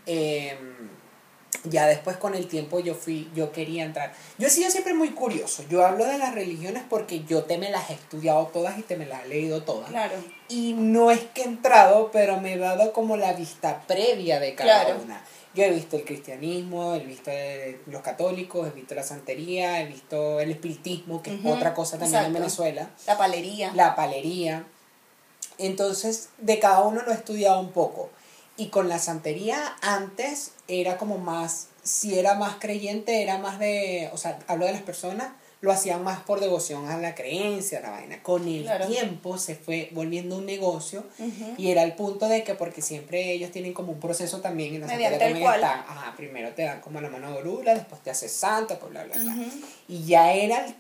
Eh, 0.05 0.57
ya 1.65 1.85
después 1.85 2.17
con 2.17 2.33
el 2.33 2.47
tiempo 2.47 2.79
yo 2.79 2.95
fui, 2.95 3.29
yo 3.35 3.51
quería 3.51 3.83
entrar. 3.83 4.13
Yo 4.39 4.47
he 4.47 4.49
sido 4.49 4.71
siempre 4.71 4.93
muy 4.93 5.09
curioso. 5.11 5.63
Yo 5.69 5.85
hablo 5.85 6.05
de 6.05 6.17
las 6.17 6.33
religiones 6.33 6.81
porque 6.89 7.23
yo 7.25 7.43
te 7.43 7.57
me 7.57 7.69
las 7.69 7.89
he 7.89 7.93
estudiado 7.93 8.47
todas 8.47 8.79
y 8.79 8.81
te 8.81 8.95
me 8.97 9.05
las 9.05 9.25
he 9.25 9.27
leído 9.27 9.61
todas. 9.63 9.89
Claro. 9.89 10.15
Y 10.49 10.73
no 10.73 11.11
es 11.11 11.19
que 11.33 11.41
he 11.41 11.45
entrado, 11.45 12.09
pero 12.11 12.37
me 12.41 12.53
he 12.53 12.57
dado 12.57 12.93
como 12.93 13.15
la 13.15 13.33
vista 13.33 13.81
previa 13.87 14.39
de 14.39 14.55
cada 14.55 14.85
Claro. 14.85 15.01
una. 15.03 15.21
Yo 15.53 15.63
he 15.65 15.69
visto 15.71 15.97
el 15.97 16.05
cristianismo, 16.05 16.95
he 16.95 16.99
visto 17.01 17.29
eh, 17.31 17.79
los 17.87 18.01
católicos, 18.01 18.67
he 18.67 18.71
visto 18.71 18.95
la 18.95 19.03
santería, 19.03 19.81
he 19.81 19.85
visto 19.85 20.39
el 20.39 20.49
espiritismo, 20.49 21.21
que 21.21 21.31
Ujú, 21.35 21.49
es 21.49 21.55
otra 21.57 21.73
cosa 21.73 21.97
también 21.99 22.15
en 22.15 22.19
exacto. 22.27 22.39
Venezuela 22.39 22.89
La 23.05 23.17
palería. 23.17 23.71
la 23.75 23.95
palería. 23.95 24.63
Entonces, 25.65 26.29
de 26.39 26.59
cada 26.59 26.81
uno 26.81 27.01
lo 27.03 27.11
he 27.11 27.15
estudiado 27.15 27.59
un 27.59 27.71
poco. 27.71 28.09
Y 28.57 28.67
con 28.67 28.89
la 28.89 28.99
santería 28.99 29.75
antes 29.81 30.51
era 30.67 30.97
como 30.97 31.17
más, 31.17 31.67
si 31.83 32.17
era 32.19 32.35
más 32.35 32.55
creyente, 32.59 33.23
era 33.23 33.37
más 33.37 33.59
de, 33.59 34.09
o 34.13 34.17
sea, 34.17 34.39
hablo 34.47 34.65
de 34.65 34.73
las 34.73 34.81
personas, 34.81 35.29
lo 35.61 35.71
hacían 35.71 36.03
más 36.03 36.19
por 36.21 36.39
devoción 36.39 36.89
a 36.89 36.97
la 36.97 37.13
creencia, 37.13 37.77
a 37.79 37.81
la 37.81 37.89
vaina. 37.91 38.21
Con 38.23 38.47
el 38.47 38.63
Claro. 38.63 38.87
tiempo 38.87 39.37
se 39.37 39.55
fue 39.55 39.89
volviendo 39.91 40.37
un 40.37 40.45
negocio 40.47 41.03
y 41.57 41.69
era 41.69 41.83
el 41.83 41.93
punto 41.93 42.27
de 42.27 42.43
que, 42.43 42.55
porque 42.55 42.81
siempre 42.81 43.31
ellos 43.31 43.51
tienen 43.51 43.71
como 43.73 43.91
un 43.93 43.99
proceso 43.99 44.41
también, 44.41 44.73
en 44.75 44.81
la 44.81 44.87
santería 44.87 45.09
Mediante 45.11 45.25
también 45.25 45.45
cual. 45.45 45.59
está, 45.61 45.73
ajá, 45.91 46.13
primero 46.17 46.49
te 46.55 46.63
dan 46.63 46.81
como 46.81 46.99
la 46.99 47.09
mano 47.09 47.31
de 47.31 47.37
orula, 47.37 47.75
después 47.75 48.01
te 48.01 48.09
haces 48.09 48.31
santa, 48.31 48.79
pues 48.79 48.91
bla, 48.91 49.03
bla, 49.03 49.15
bla. 49.21 49.35
Y 49.87 50.03
ya 50.05 50.33
era 50.33 50.65
el- 50.65 50.75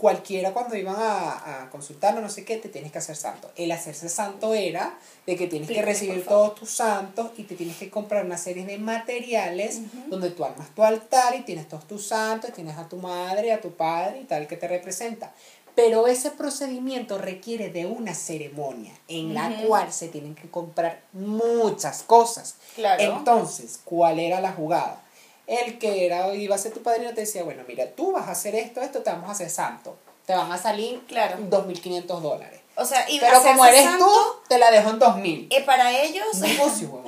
cualquiera 0.00 0.54
cuando 0.54 0.76
iban 0.76 0.96
a, 0.98 1.64
a 1.64 1.68
consultarlo, 1.68 2.22
no 2.22 2.30
sé 2.30 2.42
qué, 2.46 2.56
te 2.56 2.70
tienes 2.70 2.90
que 2.90 2.96
hacer 2.96 3.16
santo. 3.16 3.50
El 3.54 3.70
hacerse 3.70 4.08
santo 4.08 4.54
era 4.54 4.98
de 5.26 5.36
que 5.36 5.46
tienes 5.46 5.68
que 5.68 5.82
recibir 5.82 6.24
todos 6.24 6.54
tus 6.54 6.70
santos 6.70 7.32
y 7.36 7.42
te 7.42 7.54
tienes 7.54 7.76
que 7.76 7.90
comprar 7.90 8.24
una 8.24 8.38
serie 8.38 8.64
de 8.64 8.78
materiales 8.78 9.82
donde 10.08 10.30
tú 10.30 10.42
armas 10.42 10.74
tu 10.74 10.82
altar 10.82 11.34
y 11.36 11.42
tienes 11.42 11.68
todos 11.68 11.86
tus 11.86 12.06
santos, 12.06 12.50
tienes 12.54 12.78
a 12.78 12.88
tu 12.88 12.96
madre, 12.96 13.52
a 13.52 13.60
tu 13.60 13.72
padre 13.72 14.22
y 14.22 14.24
tal 14.24 14.46
que 14.46 14.56
te 14.56 14.68
representa. 14.68 15.34
Pero 15.74 16.06
ese 16.06 16.30
procedimiento 16.30 17.18
requiere 17.18 17.68
de 17.68 17.84
una 17.84 18.14
ceremonia 18.14 18.94
en 19.06 19.34
la 19.34 19.62
cual 19.66 19.92
se 19.92 20.08
tienen 20.08 20.34
que 20.34 20.50
comprar 20.50 21.02
muchas 21.12 22.02
cosas. 22.04 22.56
Claro. 22.74 23.18
Entonces, 23.18 23.78
¿cuál 23.84 24.18
era 24.18 24.40
la 24.40 24.52
jugada? 24.52 25.02
El 25.50 25.78
que 25.78 26.06
era, 26.06 26.32
iba 26.34 26.54
a 26.54 26.58
ser 26.58 26.72
tu 26.72 26.80
padrino 26.82 27.12
te 27.12 27.22
decía, 27.22 27.42
bueno, 27.42 27.64
mira, 27.66 27.86
tú 27.96 28.12
vas 28.12 28.28
a 28.28 28.32
hacer 28.32 28.54
esto, 28.54 28.80
esto, 28.80 29.02
te 29.02 29.10
vamos 29.10 29.28
a 29.28 29.32
hacer 29.32 29.50
santo. 29.50 29.98
Te 30.24 30.32
van 30.34 30.52
a 30.52 30.56
salir 30.58 31.00
Claro. 31.08 31.38
2.500 31.50 32.20
dólares. 32.20 32.60
O 32.76 32.84
sea, 32.84 33.04
y 33.10 33.18
Pero 33.18 33.42
como 33.42 33.66
eres 33.66 33.84
tú, 33.98 34.08
te 34.48 34.56
la 34.58 34.70
dejo 34.70 34.90
en 34.90 35.00
2.000. 35.00 35.48
eh, 35.50 35.62
para 35.64 35.90
ellos, 35.90 36.24
negocio, 36.38 37.02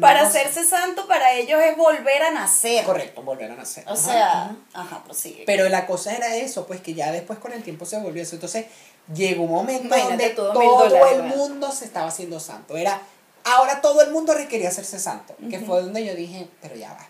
para 0.00 0.20
negocio. 0.20 0.40
hacerse 0.40 0.64
santo, 0.64 1.06
para 1.08 1.32
ellos 1.34 1.60
es 1.60 1.76
volver 1.76 2.22
a 2.22 2.30
nacer. 2.30 2.84
Correcto, 2.84 3.22
volver 3.22 3.50
a 3.50 3.56
nacer. 3.56 3.84
O 3.88 3.92
Ajá, 3.94 3.96
sea, 4.02 4.42
ajá. 4.44 4.56
ajá, 4.74 5.04
prosigue. 5.04 5.42
Pero 5.44 5.68
la 5.68 5.86
cosa 5.86 6.14
era 6.14 6.36
eso, 6.36 6.66
pues 6.66 6.80
que 6.80 6.94
ya 6.94 7.10
después 7.10 7.40
con 7.40 7.52
el 7.52 7.62
tiempo 7.64 7.84
se 7.84 7.98
volvió 7.98 8.22
eso. 8.22 8.36
Entonces 8.36 8.66
llegó 9.12 9.42
un 9.42 9.50
momento 9.50 9.84
Imagínate 9.86 10.34
donde 10.34 10.64
todo 10.64 11.06
el 11.08 11.22
mundo 11.24 11.72
se 11.72 11.84
estaba 11.84 12.06
haciendo 12.06 12.38
santo. 12.38 12.76
Era, 12.76 13.02
ahora 13.44 13.80
todo 13.82 14.00
el 14.02 14.10
mundo 14.12 14.32
requería 14.34 14.68
hacerse 14.68 14.98
santo. 15.00 15.34
Que 15.50 15.58
fue 15.58 15.82
donde 15.82 16.06
yo 16.06 16.14
dije, 16.14 16.48
pero 16.62 16.76
ya 16.76 16.90
va, 16.94 17.06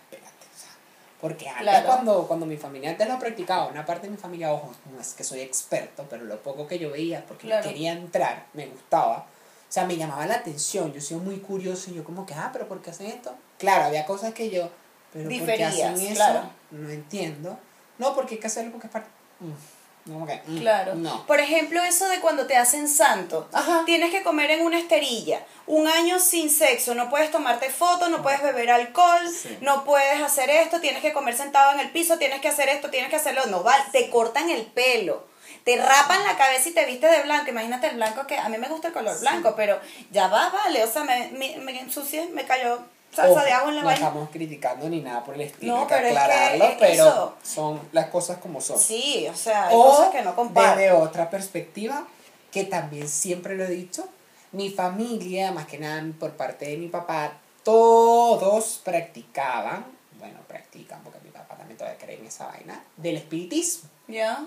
porque 1.21 1.47
antes 1.49 1.63
Claro. 1.63 1.85
cuando, 1.87 2.27
cuando 2.27 2.45
mi 2.45 2.57
familia 2.57 2.91
antes 2.91 3.07
lo 3.07 3.19
practicaba, 3.19 3.67
una 3.67 3.85
parte 3.85 4.07
de 4.07 4.11
mi 4.11 4.17
familia, 4.17 4.51
ojo, 4.53 4.71
no 4.93 4.99
es 5.01 5.13
que 5.13 5.23
soy 5.23 5.41
experto, 5.41 6.05
pero 6.09 6.23
lo 6.25 6.37
poco 6.41 6.65
que 6.67 6.79
yo 6.79 6.91
veía, 6.91 7.25
porque 7.27 7.47
Claro. 7.47 7.67
quería 7.67 7.91
entrar, 7.91 8.45
me 8.53 8.67
gustaba. 8.67 9.17
O 9.17 9.71
sea, 9.71 9.85
me 9.85 9.97
llamaba 9.97 10.25
la 10.25 10.35
atención, 10.35 10.91
yo 10.93 11.01
soy 11.01 11.17
muy 11.17 11.37
curioso 11.39 11.91
y 11.91 11.95
yo 11.95 12.03
como 12.03 12.25
que, 12.25 12.33
ah, 12.33 12.49
pero 12.53 12.67
¿por 12.67 12.81
qué 12.81 12.89
hacen 12.91 13.07
esto? 13.07 13.35
Claro, 13.57 13.85
había 13.85 14.05
cosas 14.05 14.33
que 14.33 14.49
yo, 14.49 14.69
pero 15.13 15.25
¿por 15.25 15.33
qué 15.33 15.39
Diferías, 15.39 15.73
hacen 15.73 15.99
eso? 15.99 16.15
claro. 16.15 16.49
No 16.71 16.89
entiendo. 16.89 17.57
No, 17.97 18.15
porque 18.15 18.35
hay 18.35 18.39
que 18.41 18.47
hacerlo 18.47 18.71
porque 18.71 18.87
es 18.87 18.93
parte... 18.93 19.09
Mm, 19.41 19.51
como 20.13 20.25
que, 20.27 20.41
mm, 20.45 20.59
Claro. 20.59 20.95
No. 20.95 21.25
Por 21.25 21.39
ejemplo, 21.39 21.81
eso 21.83 22.07
de 22.09 22.19
cuando 22.19 22.45
te 22.47 22.57
hacen 22.57 22.87
santo. 22.87 23.47
Ajá. 23.53 23.83
Tienes 23.85 24.11
que 24.11 24.23
comer 24.23 24.51
en 24.51 24.65
una 24.65 24.77
esterilla. 24.79 25.45
Un 25.67 25.87
año 25.87 26.19
sin 26.19 26.49
sexo. 26.49 26.95
No 26.95 27.09
puedes 27.09 27.31
tomarte 27.31 27.69
fotos, 27.69 28.09
no 28.09 28.21
puedes 28.21 28.41
beber 28.41 28.69
alcohol, 28.71 29.21
Sí. 29.29 29.57
no 29.61 29.83
puedes 29.83 30.21
hacer 30.21 30.49
esto, 30.49 30.79
tienes 30.81 31.01
que 31.01 31.13
comer 31.13 31.35
sentado 31.35 31.71
en 31.73 31.79
el 31.79 31.91
piso, 31.91 32.17
tienes 32.17 32.41
que 32.41 32.47
hacer 32.49 32.69
esto, 32.69 32.89
tienes 32.89 33.09
que 33.09 33.15
hacerlo. 33.17 33.45
No, 33.47 33.63
vale. 33.63 33.83
Te 33.91 34.09
cortan 34.09 34.49
el 34.49 34.65
pelo. 34.65 35.27
Te 35.63 35.75
rapan 35.77 36.23
la 36.23 36.37
cabeza 36.37 36.69
y 36.69 36.71
te 36.73 36.85
viste 36.85 37.07
de 37.07 37.21
blanco. 37.23 37.49
Imagínate 37.51 37.87
el 37.87 37.95
blanco 37.97 38.25
que 38.25 38.37
a 38.37 38.49
mí 38.49 38.57
me 38.57 38.67
gusta 38.69 38.87
el 38.87 38.93
color 38.93 39.13
Sí. 39.13 39.21
blanco, 39.21 39.53
pero 39.55 39.79
ya 40.11 40.27
va, 40.27 40.49
vale. 40.49 40.83
O 40.83 40.91
sea, 40.91 41.03
me, 41.03 41.29
me, 41.33 41.57
me 41.57 41.79
ensucié, 41.79 42.27
me 42.27 42.45
cayó 42.45 42.79
salsa 43.13 43.43
de 43.43 43.51
agua 43.51 43.69
en 43.69 43.75
la 43.77 43.81
no 43.83 43.89
estamos 43.91 44.29
criticando 44.29 44.89
ni 44.89 45.01
nada 45.01 45.23
por 45.23 45.35
el 45.35 45.41
estilo, 45.41 45.73
No, 45.75 45.81
hay 45.81 45.87
que 45.87 45.93
pero 45.95 46.07
es 46.07 46.13
que 46.13 46.19
aclararlo, 46.19 46.65
es 46.65 46.75
pero 46.79 47.07
eso. 47.07 47.35
son 47.43 47.81
las 47.91 48.07
cosas 48.07 48.37
como 48.37 48.61
son. 48.61 48.77
Sí, 48.79 49.27
o 49.31 49.35
sea, 49.35 49.67
hay 49.67 49.75
o 49.75 49.83
cosas 49.83 50.09
que 50.11 50.21
no 50.21 50.35
comparto. 50.35 50.79
desde 50.79 50.91
otra 50.91 51.29
perspectiva, 51.29 52.07
que 52.51 52.63
también 52.63 53.07
siempre 53.07 53.55
lo 53.55 53.65
he 53.65 53.69
dicho, 53.69 54.07
mi 54.51 54.69
familia, 54.69 55.51
más 55.51 55.65
que 55.67 55.77
nada 55.77 56.03
por 56.19 56.31
parte 56.31 56.65
de 56.65 56.77
mi 56.77 56.87
papá, 56.87 57.33
todos 57.63 58.81
practicaban, 58.83 59.85
bueno, 60.17 60.39
practican, 60.47 61.01
porque 61.03 61.19
mi 61.23 61.29
papá 61.29 61.55
también 61.55 61.77
todavía 61.77 61.99
cree 61.99 62.17
en 62.19 62.25
esa 62.25 62.47
vaina, 62.47 62.83
del 62.97 63.17
espiritismo. 63.17 63.89
¿Ya? 64.07 64.43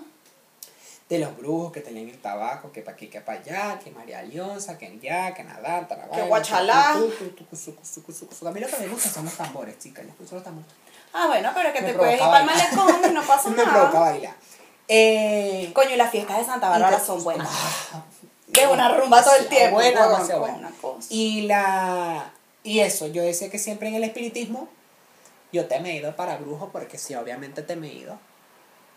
De 1.09 1.19
los 1.19 1.35
brujos 1.37 1.71
que 1.71 1.81
tenían 1.81 2.09
el 2.09 2.17
tabaco, 2.19 2.71
que 2.71 2.81
pa' 2.81 2.91
aquí, 2.91 3.07
que 3.07 3.21
pa' 3.21 3.33
allá, 3.33 3.79
que 3.83 3.91
María 3.91 4.21
Leonza, 4.23 4.77
que 4.77 4.87
allá, 4.87 5.33
que 5.33 5.43
Nadán, 5.43 5.87
Que 6.13 6.21
Guachalá. 6.23 6.91
A 6.91 6.97
mí 6.97 8.59
lo 8.59 8.67
que 8.67 8.77
me 8.79 8.87
gusta 8.87 9.09
son 9.09 9.25
los 9.25 9.33
tambores, 9.35 9.77
chicas, 9.79 10.05
yo 10.05 10.11
escucho 10.11 10.35
los 10.35 10.43
tambores. 10.43 10.69
Ah, 11.13 11.27
bueno, 11.27 11.51
pero 11.53 11.71
que 11.73 11.81
Me 11.81 11.91
te 11.91 11.93
puedes 11.97 12.15
ir 12.15 12.19
para 12.19 12.39
el 12.39 12.45
malecón 12.45 13.11
y 13.11 13.13
no 13.13 13.21
pasa 13.23 13.49
Me 13.49 13.55
provoca 13.63 13.81
nada. 13.93 13.99
bailar. 13.99 14.35
Eh, 14.87 15.71
Coño, 15.73 15.91
y 15.91 15.95
las 15.97 16.09
fiestas 16.11 16.37
de 16.39 16.45
Santa 16.45 16.69
Bárbara 16.69 16.99
son 16.99 17.23
buenas. 17.23 17.47
Ah, 17.93 18.03
De 18.47 18.67
una 18.67 18.89
rumba 18.97 19.23
todo 19.23 19.35
el 19.35 19.47
tiempo. 19.47 19.75
Buena, 19.75 20.07
buena. 20.39 20.71
cosa. 20.81 21.07
Y 21.09 21.43
la 21.43 22.31
y 22.63 22.79
eso, 22.79 23.07
yo 23.07 23.21
decía 23.23 23.49
que 23.49 23.59
siempre 23.59 23.89
en 23.89 23.95
el 23.95 24.03
espiritismo 24.05 24.69
yo 25.51 25.67
te 25.67 25.79
me 25.81 25.91
he 25.91 25.95
ido 25.97 26.15
para 26.15 26.37
brujo 26.37 26.69
porque 26.71 26.97
sí, 26.97 27.13
obviamente 27.13 27.61
te 27.61 27.75
me 27.75 27.87
he 27.89 27.93
ido. 27.93 28.17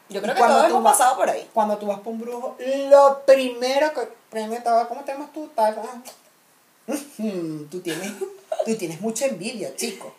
Yo 0.09 0.23
creo 0.23 0.35
que 0.35 0.39
cuando 0.39 0.57
todos 0.59 0.69
tú 0.71 0.77
hemos 0.77 0.93
pasado 0.93 1.17
por 1.17 1.29
ahí. 1.29 1.49
Cuando 1.53 1.79
tú 1.79 1.87
vas 1.87 2.01
por 2.01 2.13
un 2.13 2.21
brujo, 2.21 2.57
lo 2.89 3.23
primero 3.27 3.93
que 3.93 4.09
primero 4.31 4.55
estaba, 4.55 4.89
¿cómo 4.89 5.03
te 5.03 5.13
llamas 5.13 5.33
tú? 5.33 5.49
Tal, 5.55 5.77
tú 7.71 7.81
tienes 7.81 8.13
tú 8.65 8.77
tienes 8.77 9.01
mucha 9.01 9.27
envidia, 9.27 9.75
chico. 9.77 10.15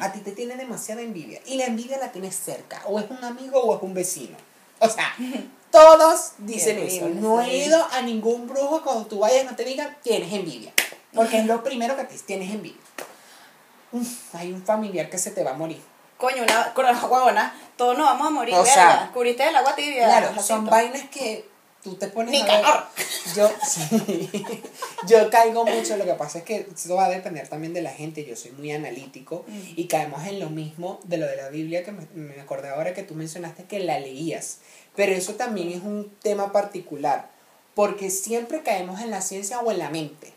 A 0.00 0.12
ti 0.12 0.20
te 0.20 0.32
tiene 0.32 0.56
demasiada 0.56 1.00
envidia 1.00 1.40
y 1.46 1.56
la 1.56 1.64
envidia 1.64 1.98
la 1.98 2.12
tienes 2.12 2.36
cerca, 2.36 2.82
o 2.86 2.98
es 2.98 3.10
un 3.10 3.24
amigo 3.24 3.60
o 3.60 3.76
es 3.76 3.82
un 3.82 3.94
vecino. 3.94 4.36
O 4.80 4.88
sea, 4.88 5.14
todos 5.70 6.32
dicen 6.38 6.78
eso. 6.78 7.08
No 7.08 7.40
he 7.40 7.66
ido 7.66 7.84
a 7.92 8.02
ningún 8.02 8.48
brujo 8.48 8.82
cuando 8.82 9.06
tú 9.06 9.20
vayas 9.20 9.44
no 9.44 9.56
te 9.56 9.64
digan 9.64 9.96
tienes 10.02 10.32
envidia, 10.32 10.72
porque 11.14 11.38
es 11.38 11.46
lo 11.46 11.62
primero 11.62 11.96
que 11.96 12.04
te 12.04 12.18
tienes 12.18 12.52
envidia. 12.52 12.80
Hay 14.34 14.52
un 14.52 14.62
familiar 14.62 15.08
que 15.08 15.18
se 15.18 15.30
te 15.30 15.42
va 15.42 15.52
a 15.52 15.54
morir. 15.54 15.80
Coño, 16.18 16.42
una 16.42 16.74
corona 16.74 17.04
huevona. 17.06 17.54
Todos 17.76 17.96
nos 17.96 18.06
vamos 18.06 18.26
a 18.26 18.30
morir. 18.30 18.54
O 18.54 18.64
sea, 18.64 19.10
Cubriste 19.14 19.44
del 19.44 19.56
agua 19.56 19.74
tibia. 19.74 20.04
Claro, 20.06 20.42
son 20.42 20.66
vainas 20.66 21.08
que 21.10 21.48
tú 21.82 21.94
te 21.94 22.08
pones 22.08 22.32
Ni 22.32 22.40
a 22.40 22.44
ver. 22.44 22.60
calor. 22.62 22.84
Yo, 23.36 23.48
sí, 23.64 24.32
yo 25.06 25.30
caigo 25.30 25.64
mucho, 25.64 25.96
lo 25.96 26.04
que 26.04 26.14
pasa 26.14 26.38
es 26.38 26.44
que 26.44 26.66
eso 26.74 26.94
va 26.96 27.04
a 27.04 27.08
depender 27.08 27.46
también 27.48 27.72
de 27.72 27.82
la 27.82 27.90
gente, 27.92 28.24
yo 28.24 28.34
soy 28.34 28.50
muy 28.50 28.72
analítico 28.72 29.44
Mm. 29.46 29.60
y 29.76 29.86
caemos 29.86 30.26
en 30.26 30.40
lo 30.40 30.50
mismo 30.50 30.98
de 31.04 31.18
lo 31.18 31.26
de 31.26 31.36
la 31.36 31.48
Biblia 31.50 31.84
que 31.84 31.92
me, 31.92 32.06
me 32.14 32.40
acordé 32.40 32.68
ahora 32.70 32.94
que 32.94 33.04
tú 33.04 33.14
mencionaste 33.14 33.64
que 33.64 33.78
la 33.78 34.00
leías, 34.00 34.58
pero 34.96 35.12
eso 35.12 35.34
también 35.34 35.70
es 35.70 35.82
un 35.84 36.12
tema 36.20 36.50
particular, 36.50 37.30
porque 37.76 38.10
siempre 38.10 38.62
caemos 38.62 39.00
en 39.00 39.10
la 39.12 39.20
ciencia 39.22 39.60
o 39.60 39.70
en 39.70 39.78
la 39.78 39.88
mente. 39.88 40.32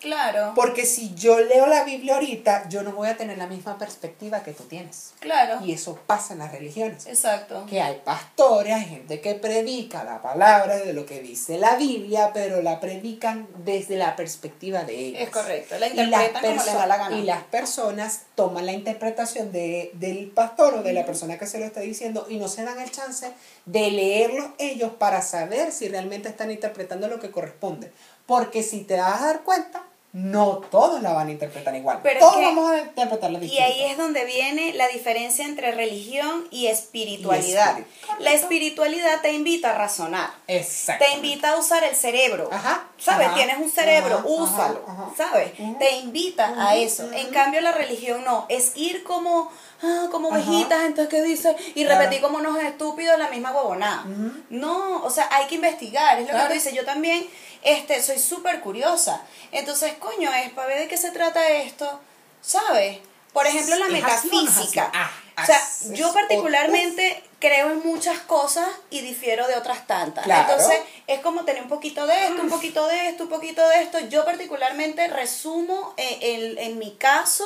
Claro. 0.00 0.52
Porque 0.54 0.86
si 0.86 1.14
yo 1.14 1.40
leo 1.40 1.66
la 1.66 1.84
Biblia 1.84 2.14
ahorita, 2.14 2.68
yo 2.68 2.82
no 2.82 2.92
voy 2.92 3.08
a 3.08 3.16
tener 3.16 3.38
la 3.38 3.46
misma 3.46 3.78
perspectiva 3.78 4.42
que 4.42 4.52
tú 4.52 4.64
tienes. 4.64 5.12
Claro. 5.20 5.64
Y 5.64 5.72
eso 5.72 5.98
pasa 6.06 6.32
en 6.34 6.40
las 6.40 6.52
religiones 6.52 7.06
Exacto. 7.06 7.66
que 7.68 7.80
hay 7.80 8.00
pastores, 8.04 8.74
hay 8.74 8.84
gente 8.84 9.20
que 9.20 9.34
predica 9.34 10.04
la 10.04 10.22
palabra 10.22 10.76
de 10.76 10.92
lo 10.92 11.04
que 11.06 11.20
dice 11.20 11.58
la 11.58 11.76
Biblia, 11.76 12.30
pero 12.32 12.62
la 12.62 12.80
predican 12.80 13.48
desde 13.64 13.96
la 13.96 14.16
perspectiva 14.16 14.84
de 14.84 14.94
ellos. 14.98 15.22
Es 15.22 15.30
correcto. 15.30 15.78
La 15.78 15.88
Y 15.88 15.94
las, 15.94 16.06
interpretan 16.06 16.42
como 16.42 16.64
les 16.64 16.74
da 16.74 16.86
la 16.86 16.96
gana. 16.96 17.16
y 17.18 17.22
las 17.22 17.42
personas 17.44 18.22
toman 18.34 18.66
la 18.66 18.72
interpretación 18.72 19.52
de, 19.52 19.90
del 19.94 20.30
pastor 20.30 20.74
o 20.74 20.82
de 20.82 20.92
la 20.92 21.04
persona 21.04 21.38
que 21.38 21.46
se 21.46 21.58
lo 21.58 21.64
está 21.66 21.80
diciendo 21.80 22.26
y 22.28 22.36
no 22.38 22.48
se 22.48 22.64
dan 22.64 22.78
el 22.80 22.90
chance 22.90 23.32
de 23.66 23.90
leerlo 23.90 24.54
ellos 24.58 24.92
para 24.98 25.22
saber 25.22 25.72
si 25.72 25.88
realmente 25.88 26.28
están 26.28 26.50
interpretando 26.50 27.08
lo 27.08 27.18
que 27.20 27.30
corresponde. 27.30 27.90
Porque 28.26 28.62
si 28.62 28.82
te 28.84 28.98
vas 28.98 29.22
a 29.22 29.26
dar 29.26 29.42
cuenta, 29.42 29.82
no 30.12 30.58
todos 30.70 31.02
la 31.02 31.12
van 31.12 31.28
a 31.28 31.30
interpretar 31.32 31.74
igual. 31.76 32.00
Pero 32.02 32.18
todos 32.20 32.36
que- 32.36 32.42
vamos 32.44 32.70
a 32.70 32.78
interpretarla 32.78 33.38
Y 33.38 33.42
distinto. 33.42 33.64
ahí 33.64 33.84
es 33.84 33.98
donde 33.98 34.24
viene 34.24 34.72
la 34.74 34.88
diferencia 34.88 35.44
entre 35.44 35.70
religión 35.72 36.46
y 36.50 36.66
espiritualidad. 36.68 37.76
Y 37.76 37.80
espíritu. 37.82 38.22
La 38.22 38.32
espiritualidad 38.32 39.20
te 39.20 39.32
invita 39.32 39.70
a 39.70 39.74
razonar. 39.74 40.30
Exacto. 40.46 41.04
Te 41.04 41.12
invita 41.16 41.50
a 41.52 41.56
usar 41.56 41.84
el 41.84 41.94
cerebro. 41.94 42.48
Ajá. 42.52 42.86
¿Sabes? 42.98 43.26
ajá, 43.28 43.36
Tienes 43.36 43.58
un 43.58 43.70
cerebro, 43.70 44.16
ajá, 44.16 44.26
úsalo. 44.26 44.84
ajá. 44.88 45.10
¿Sabes? 45.16 45.52
Te 45.78 45.96
invita 45.98 46.54
a 46.56 46.74
eso. 46.76 47.10
En 47.12 47.28
cambio, 47.28 47.60
la 47.60 47.72
religión 47.72 48.24
no. 48.24 48.46
Es 48.48 48.72
ir 48.76 49.04
como, 49.04 49.52
ah, 49.82 50.08
como 50.10 50.28
Ajá. 50.32 50.38
ovejitas, 50.38 50.84
entonces, 50.84 51.08
¿qué 51.08 51.22
dice? 51.22 51.54
Y 51.74 51.84
Claro. 51.84 52.00
repetir 52.00 52.20
como 52.22 52.38
unos 52.38 52.58
estúpidos 52.62 53.18
la 53.18 53.28
misma 53.28 53.52
huevonada. 53.52 54.04
No, 54.50 55.02
o 55.04 55.10
sea, 55.10 55.28
hay 55.30 55.46
que 55.46 55.56
investigar. 55.56 56.18
Es 56.18 56.24
lo 56.26 56.30
Claro. 56.30 56.44
que 56.44 56.48
tú 56.48 56.54
dices. 56.54 56.74
Yo 56.74 56.84
también 56.84 57.26
este, 57.62 58.02
soy 58.02 58.18
súper 58.18 58.60
curiosa. 58.60 59.22
Entonces, 59.52 59.94
coño, 59.98 60.32
es 60.32 60.50
para 60.52 60.68
ver 60.68 60.78
de 60.80 60.88
qué 60.88 60.96
se 60.96 61.10
trata 61.10 61.48
esto. 61.50 62.00
¿Sabes? 62.40 62.98
Por 63.32 63.46
ejemplo, 63.46 63.76
la 63.76 63.88
metafísica. 63.88 64.90
Ah, 64.94 65.10
o 65.42 65.46
sea, 65.46 65.60
yo 65.94 66.12
particularmente 66.12 67.22
creo 67.38 67.70
en 67.70 67.86
muchas 67.86 68.18
cosas 68.20 68.66
y 68.90 69.00
difiero 69.00 69.46
de 69.46 69.54
otras 69.54 69.86
tantas. 69.86 70.24
Claro. 70.24 70.50
Entonces, 70.52 70.80
es 71.06 71.20
como 71.20 71.44
tener 71.44 71.62
un 71.62 71.68
poquito 71.68 72.06
de 72.06 72.26
esto, 72.26 72.42
un 72.42 72.48
poquito 72.48 72.86
de 72.88 73.08
esto, 73.10 73.24
un 73.24 73.28
poquito 73.28 73.68
de 73.68 73.82
esto. 73.82 74.00
Yo 74.08 74.24
particularmente 74.24 75.06
resumo 75.08 75.94
eh, 75.96 76.18
en, 76.22 76.58
en 76.58 76.78
mi 76.78 76.96
caso 76.96 77.44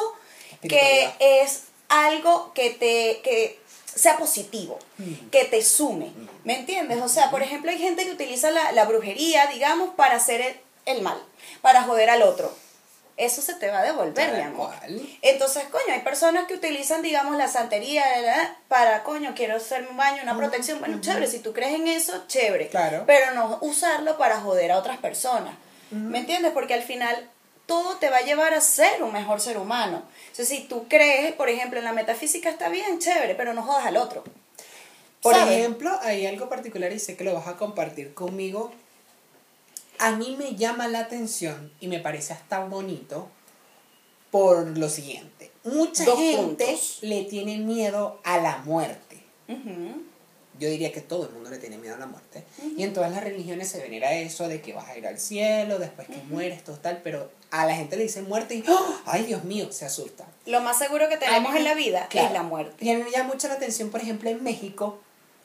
que 0.62 1.10
es 1.18 1.64
algo 1.92 2.52
que 2.54 2.70
te 2.70 3.20
que 3.22 3.60
sea 3.94 4.16
positivo, 4.16 4.78
que 5.30 5.44
te 5.44 5.62
sume, 5.62 6.12
¿me 6.44 6.58
entiendes? 6.58 7.02
O 7.02 7.08
sea, 7.08 7.30
por 7.30 7.42
ejemplo, 7.42 7.70
hay 7.70 7.78
gente 7.78 8.04
que 8.04 8.12
utiliza 8.12 8.50
la, 8.50 8.72
la 8.72 8.86
brujería, 8.86 9.46
digamos, 9.48 9.94
para 9.94 10.16
hacer 10.16 10.40
el, 10.40 10.56
el 10.86 11.02
mal, 11.02 11.22
para 11.60 11.82
joder 11.82 12.08
al 12.08 12.22
otro. 12.22 12.50
eso 13.18 13.42
se 13.42 13.54
te 13.54 13.68
va 13.68 13.80
a 13.80 13.82
devolver, 13.82 14.32
mi 14.32 14.40
amor. 14.40 14.70
cual. 14.74 15.00
Entonces, 15.20 15.64
coño, 15.70 15.92
hay 15.92 16.00
personas 16.00 16.46
que 16.46 16.54
utilizan, 16.54 17.02
digamos, 17.02 17.36
la 17.36 17.48
santería 17.48 18.02
¿verdad? 18.16 18.56
para, 18.68 19.02
coño, 19.04 19.34
quiero 19.36 19.56
hacerme 19.56 19.88
un 19.90 19.96
baño, 19.98 20.22
una 20.22 20.36
protección. 20.36 20.78
Bueno, 20.80 20.98
chévere, 21.00 21.26
si 21.26 21.40
tú 21.40 21.52
crees 21.52 21.74
en 21.74 21.86
eso, 21.86 22.24
chévere. 22.26 22.68
Claro. 22.68 23.04
Pero 23.06 23.34
no 23.34 23.58
usarlo 23.60 24.16
para 24.16 24.40
joder 24.40 24.72
a 24.72 24.78
otras 24.78 24.98
personas. 24.98 25.54
¿Me 25.90 26.20
entiendes? 26.20 26.52
Porque 26.52 26.72
al 26.72 26.82
final 26.82 27.28
todo 27.72 27.96
te 27.96 28.10
va 28.10 28.18
a 28.18 28.22
llevar 28.22 28.52
a 28.52 28.60
ser 28.60 29.02
un 29.02 29.14
mejor 29.14 29.40
ser 29.40 29.56
humano. 29.56 30.02
Entonces, 30.28 30.48
si 30.48 30.64
tú 30.64 30.84
crees, 30.90 31.32
por 31.32 31.48
ejemplo, 31.48 31.78
en 31.78 31.86
la 31.86 31.94
metafísica 31.94 32.50
está 32.50 32.68
bien, 32.68 32.98
chévere, 32.98 33.34
pero 33.34 33.54
no 33.54 33.62
jodas 33.62 33.86
al 33.86 33.96
otro. 33.96 34.22
Por 35.22 35.34
ejemplo, 35.34 35.90
hay 36.02 36.26
algo 36.26 36.50
particular 36.50 36.92
y 36.92 36.98
sé 36.98 37.16
que 37.16 37.24
lo 37.24 37.32
vas 37.32 37.46
a 37.48 37.56
compartir 37.56 38.12
conmigo. 38.12 38.72
A 39.98 40.10
mí 40.12 40.36
me 40.38 40.54
llama 40.54 40.86
la 40.88 40.98
atención 40.98 41.72
y 41.80 41.88
me 41.88 41.98
parece 41.98 42.34
hasta 42.34 42.62
bonito 42.62 43.30
por 44.30 44.76
lo 44.76 44.90
siguiente. 44.90 45.50
Mucha 45.64 46.04
Dos 46.04 46.18
gente 46.18 46.66
puntos. 46.66 46.98
le 47.00 47.24
tiene 47.24 47.56
miedo 47.56 48.20
a 48.24 48.36
la 48.36 48.58
muerte. 48.58 49.22
Ujú. 49.48 50.02
Yo 50.62 50.68
diría 50.68 50.92
que 50.92 51.00
todo 51.00 51.26
el 51.26 51.32
mundo 51.32 51.50
le 51.50 51.58
tiene 51.58 51.76
miedo 51.76 51.96
a 51.96 51.98
la 51.98 52.06
muerte. 52.06 52.44
Y 52.76 52.84
en 52.84 52.92
todas 52.92 53.10
las 53.10 53.24
religiones 53.24 53.68
se 53.68 53.80
venera 53.80 54.12
eso 54.14 54.46
de 54.46 54.60
que 54.60 54.72
vas 54.72 54.88
a 54.88 54.96
ir 54.96 55.04
al 55.08 55.18
cielo, 55.18 55.80
después 55.80 56.06
que 56.06 56.18
mueres, 56.30 56.62
total, 56.62 57.00
pero 57.02 57.32
a 57.50 57.66
la 57.66 57.74
gente 57.74 57.96
le 57.96 58.04
dicen 58.04 58.28
muerte 58.28 58.54
y 58.54 58.64
¡oh! 58.68 59.00
¡ay 59.06 59.24
Dios 59.24 59.42
mío! 59.42 59.72
se 59.72 59.84
asusta. 59.86 60.24
Lo 60.46 60.60
más 60.60 60.78
seguro 60.78 61.08
que 61.08 61.16
tenemos 61.16 61.56
en 61.56 61.64
la 61.64 61.74
vida 61.74 62.06
claro. 62.08 62.28
es 62.28 62.32
la 62.32 62.42
muerte. 62.44 62.76
Y 62.84 62.90
a 62.90 62.96
mí 62.96 63.02
me 63.02 63.10
llama 63.10 63.32
mucho 63.34 63.48
la 63.48 63.54
atención, 63.54 63.90
por 63.90 64.00
ejemplo, 64.00 64.30
en 64.30 64.40
México, 64.44 65.00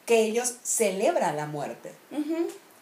que 0.06 0.21
ellos 0.21 0.53
celebran 0.63 1.36
la 1.36 1.47
muerte. 1.47 1.93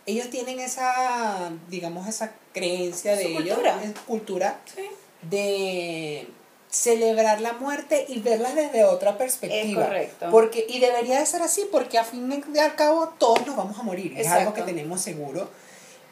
Ellos 0.05 0.29
tienen 0.29 0.59
esa, 0.59 1.51
digamos, 1.69 2.07
esa 2.07 2.33
creencia 2.53 3.15
de 3.15 3.27
ellos, 3.27 3.53
cultura. 3.55 3.81
es 3.83 3.91
cultura, 4.01 4.59
Sí. 4.75 4.81
de 5.21 6.27
celebrar 6.75 7.39
la 7.39 7.53
muerte 7.53 8.05
y 8.09 8.19
verla 8.19 8.53
desde 8.53 8.83
otra 8.83 9.17
perspectiva. 9.17 9.83
Es 9.83 9.87
correcto. 9.87 10.27
Porque, 10.29 10.65
y 10.67 10.79
debería 10.79 11.19
de 11.19 11.25
ser 11.25 11.41
así, 11.41 11.65
porque 11.71 11.97
a 11.97 12.03
fin 12.03 12.43
de 12.51 12.59
al 12.59 12.75
cabo 12.75 13.13
todos 13.17 13.45
nos 13.47 13.55
vamos 13.55 13.79
a 13.79 13.83
morir. 13.83 14.13
Es 14.17 14.27
algo 14.27 14.49
Exacto. 14.49 14.65
que 14.65 14.71
tenemos 14.73 14.99
seguro. 15.01 15.49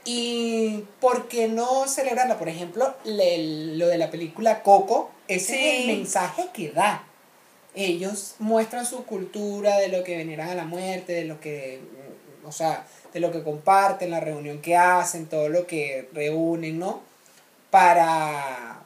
Y 0.05 0.83
¿por 0.99 1.27
qué 1.27 1.47
no 1.47 1.87
celebrarla? 1.87 2.37
Por 2.37 2.47
ejemplo, 2.49 2.93
le- 3.03 3.75
lo 3.77 3.87
de 3.87 3.97
la 3.97 4.09
película 4.09 4.63
Coco, 4.63 5.11
ese 5.27 5.53
es 5.55 5.81
el 5.81 5.87
mensaje 5.97 6.47
que 6.53 6.71
da. 6.71 7.05
Ellos 7.75 8.35
muestran 8.39 8.85
su 8.85 9.03
cultura 9.05 9.77
de 9.77 9.87
lo 9.89 10.03
que 10.03 10.15
veneran 10.17 10.49
a 10.49 10.55
la 10.55 10.65
muerte, 10.65 11.11
de 11.13 11.25
lo 11.25 11.39
que, 11.41 11.81
o 12.45 12.51
sea, 12.51 12.85
de 13.13 13.19
lo 13.19 13.31
que 13.31 13.43
comparten, 13.43 14.11
la 14.11 14.19
reunión 14.19 14.61
que 14.61 14.75
hacen, 14.77 15.25
todo 15.27 15.49
lo 15.49 15.65
que 15.67 16.07
reúnen, 16.13 16.79
¿no? 16.79 17.01
Para, 17.69 18.82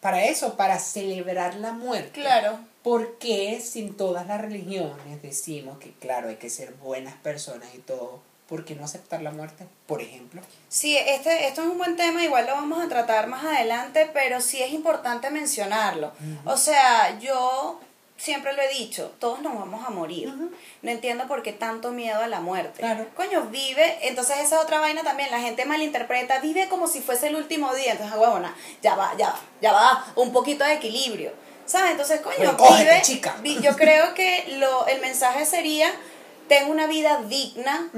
para 0.00 0.24
eso, 0.24 0.56
para 0.56 0.78
celebrar 0.78 1.54
la 1.56 1.72
muerte. 1.72 2.20
Claro. 2.20 2.58
Porque 2.82 3.60
si 3.60 3.80
en 3.80 3.96
todas 3.96 4.26
las 4.26 4.40
religiones 4.40 5.22
decimos 5.22 5.78
que, 5.78 5.92
claro, 5.92 6.28
hay 6.28 6.36
que 6.36 6.50
ser 6.50 6.72
buenas 6.74 7.14
personas 7.14 7.68
y 7.74 7.78
todo, 7.78 8.20
¿por 8.48 8.64
qué 8.64 8.74
no 8.74 8.84
aceptar 8.84 9.20
la 9.20 9.30
muerte, 9.30 9.66
por 9.86 10.00
ejemplo? 10.00 10.40
Sí, 10.68 10.96
este, 10.96 11.48
esto 11.48 11.62
es 11.62 11.68
un 11.68 11.78
buen 11.78 11.96
tema, 11.96 12.24
igual 12.24 12.46
lo 12.46 12.52
vamos 12.52 12.82
a 12.82 12.88
tratar 12.88 13.26
más 13.26 13.44
adelante, 13.44 14.08
pero 14.14 14.40
sí 14.40 14.62
es 14.62 14.72
importante 14.72 15.30
mencionarlo. 15.30 16.12
O 16.44 16.56
sea, 16.56 17.18
yo 17.18 17.80
siempre 18.18 18.52
lo 18.52 18.60
he 18.60 18.68
dicho, 18.68 19.12
todos 19.18 19.40
nos 19.40 19.54
vamos 19.54 19.86
a 19.86 19.90
morir. 19.90 20.30
No 20.82 20.90
entiendo 20.90 21.26
por 21.26 21.42
qué 21.42 21.52
tanto 21.54 21.92
miedo 21.92 22.20
a 22.20 22.26
la 22.26 22.40
muerte. 22.40 22.80
Claro. 22.80 23.06
Coño, 23.16 23.44
vive, 23.50 23.98
entonces 24.02 24.38
esa 24.40 24.60
otra 24.60 24.80
vaina 24.80 25.02
también, 25.04 25.30
la 25.30 25.40
gente 25.40 25.64
malinterpreta, 25.64 26.40
vive 26.40 26.68
como 26.68 26.86
si 26.88 27.00
fuese 27.00 27.28
el 27.28 27.36
último 27.36 27.72
día. 27.74 27.92
Entonces, 27.92 28.18
huevona, 28.18 28.54
ya 28.82 28.94
va, 28.96 29.14
ya 29.16 29.28
va, 29.28 29.40
ya 29.62 29.72
va, 29.72 30.12
un 30.16 30.32
poquito 30.32 30.64
de 30.64 30.74
equilibrio. 30.74 31.32
¿Sabes? 31.64 31.92
Entonces, 31.92 32.20
coño, 32.22 32.56
vive, 32.78 33.00
chica. 33.02 33.36
vi- 33.40 33.60
yo 33.60 33.76
creo 33.76 34.14
que 34.14 34.56
lo, 34.58 34.86
el 34.86 35.00
mensaje 35.00 35.44
sería, 35.46 35.90
ten 36.48 36.70
una 36.70 36.86
vida 36.86 37.20
digna, 37.28 37.88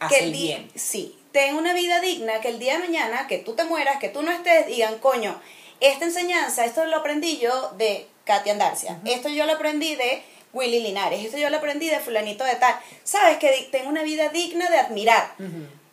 Haz 0.00 0.12
que 0.12 0.18
el 0.24 0.32
bien. 0.32 0.70
Sí, 0.74 1.16
ten 1.32 1.54
una 1.56 1.72
vida 1.72 2.00
digna, 2.00 2.40
que 2.40 2.48
el 2.48 2.58
día 2.58 2.72
de 2.74 2.80
mañana, 2.80 3.28
que 3.28 3.38
tú 3.38 3.54
te 3.54 3.62
mueras, 3.64 3.98
que 3.98 4.08
tú 4.08 4.22
no 4.22 4.32
estés, 4.32 4.66
digan, 4.66 4.98
coño, 4.98 5.40
esta 5.78 6.04
enseñanza, 6.04 6.64
esto 6.64 6.84
lo 6.86 6.96
aprendí 6.96 7.38
yo 7.38 7.70
de 7.78 8.06
Katia 8.24 8.52
Andarcia, 8.52 8.98
esto 9.04 9.28
yo 9.28 9.46
lo 9.46 9.52
aprendí 9.52 9.94
de 9.96 10.22
Willy 10.52 10.80
Linares, 10.80 11.24
esto 11.24 11.38
yo 11.38 11.48
lo 11.50 11.58
aprendí 11.58 11.88
de 11.88 12.00
fulanito 12.00 12.44
de 12.44 12.56
tal. 12.56 12.74
¿Sabes? 13.04 13.38
Que 13.38 13.50
di- 13.52 13.64
ten 13.70 13.86
una 13.86 14.02
vida 14.02 14.28
digna 14.30 14.68
de 14.68 14.78
admirar. 14.78 15.32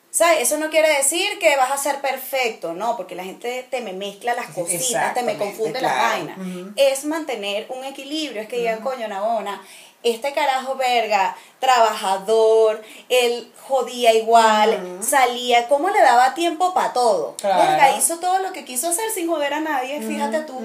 ¿Sabes? 0.09 0.39
Eso 0.41 0.57
no 0.57 0.69
quiere 0.71 0.89
decir 0.89 1.37
que 1.39 1.55
vas 1.57 1.69
a 1.71 1.77
ser 1.77 2.01
perfecto, 2.01 2.73
no, 2.73 2.97
porque 2.97 3.13
la 3.13 3.23
gente 3.23 3.67
te 3.69 3.81
me 3.81 3.93
mezcla 3.93 4.33
las 4.33 4.47
cositas, 4.47 5.13
te 5.13 5.21
me 5.21 5.37
confunde 5.37 5.79
las 5.81 5.91
claro. 5.93 6.41
Ujú. 6.41 6.71
Es 6.75 7.05
mantener 7.05 7.67
un 7.69 7.83
equilibrio, 7.83 8.41
es 8.41 8.47
que 8.47 8.57
digan, 8.57 8.79
coño, 8.81 9.07
Nabona, 9.07 9.61
este 10.03 10.31
carajo 10.33 10.75
verga, 10.75 11.35
trabajador, 11.59 12.81
él 13.09 13.51
jodía 13.67 14.13
igual, 14.13 14.99
salía, 15.01 15.67
¿cómo 15.67 15.89
le 15.89 15.99
daba 16.01 16.33
tiempo 16.33 16.73
para 16.73 16.93
todo? 16.93 17.35
Claro. 17.37 17.63
Verga, 17.71 17.97
hizo 17.97 18.19
todo 18.19 18.39
lo 18.39 18.53
que 18.53 18.63
quiso 18.63 18.89
hacer 18.89 19.09
sin 19.11 19.27
joder 19.27 19.53
a 19.53 19.59
nadie, 19.59 19.99
fíjate 20.01 20.41
tú. 20.41 20.57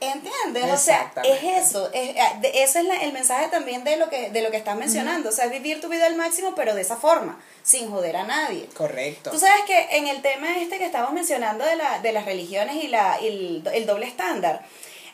¿Entiendes? 0.00 0.64
O 0.72 0.76
sea, 0.76 1.10
es 1.24 1.42
eso, 1.66 1.90
es, 1.92 2.14
de- 2.40 2.62
ese 2.62 2.80
es 2.80 2.84
la- 2.84 3.02
el 3.02 3.12
mensaje 3.12 3.48
también 3.48 3.84
de 3.84 3.96
lo 3.96 4.08
que 4.10 4.30
de 4.30 4.42
lo 4.42 4.50
que 4.50 4.56
estás 4.58 4.76
mencionando, 4.76 5.30
o 5.30 5.32
sea, 5.32 5.46
es 5.46 5.50
vivir 5.50 5.80
tu 5.80 5.88
vida 5.88 6.06
al 6.06 6.16
máximo, 6.16 6.54
pero 6.54 6.74
de 6.74 6.82
esa 6.82 6.96
forma, 6.96 7.40
sin 7.62 7.90
joder 7.90 8.16
a 8.16 8.24
nadie. 8.24 8.66
Correcto. 8.76 9.30
Tú 9.30 9.38
sabes 9.38 9.62
que 9.66 9.96
en 9.96 10.06
el 10.08 10.22
tema 10.22 10.56
este 10.58 10.78
que 10.78 10.84
estamos 10.86 11.12
mencionando 11.12 11.64
de, 11.64 11.76
la, 11.76 11.98
de 12.00 12.12
las 12.12 12.24
religiones 12.26 12.76
y 12.76 12.88
la, 12.88 13.18
y 13.20 13.26
el, 13.28 13.68
el 13.72 13.86
doble 13.86 14.06
estándar, 14.06 14.62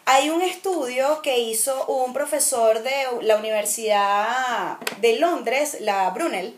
hay 0.06 0.30
un 0.30 0.42
estudio 0.42 1.22
que 1.22 1.38
hizo 1.38 1.86
un 1.86 2.12
profesor 2.12 2.82
de 2.82 2.92
la 3.22 3.36
Universidad 3.36 4.78
de 5.00 5.18
Londres, 5.18 5.78
la 5.80 6.10
Brunel. 6.10 6.54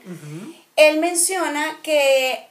Él 0.77 0.99
menciona 1.01 1.79
que 1.83 2.47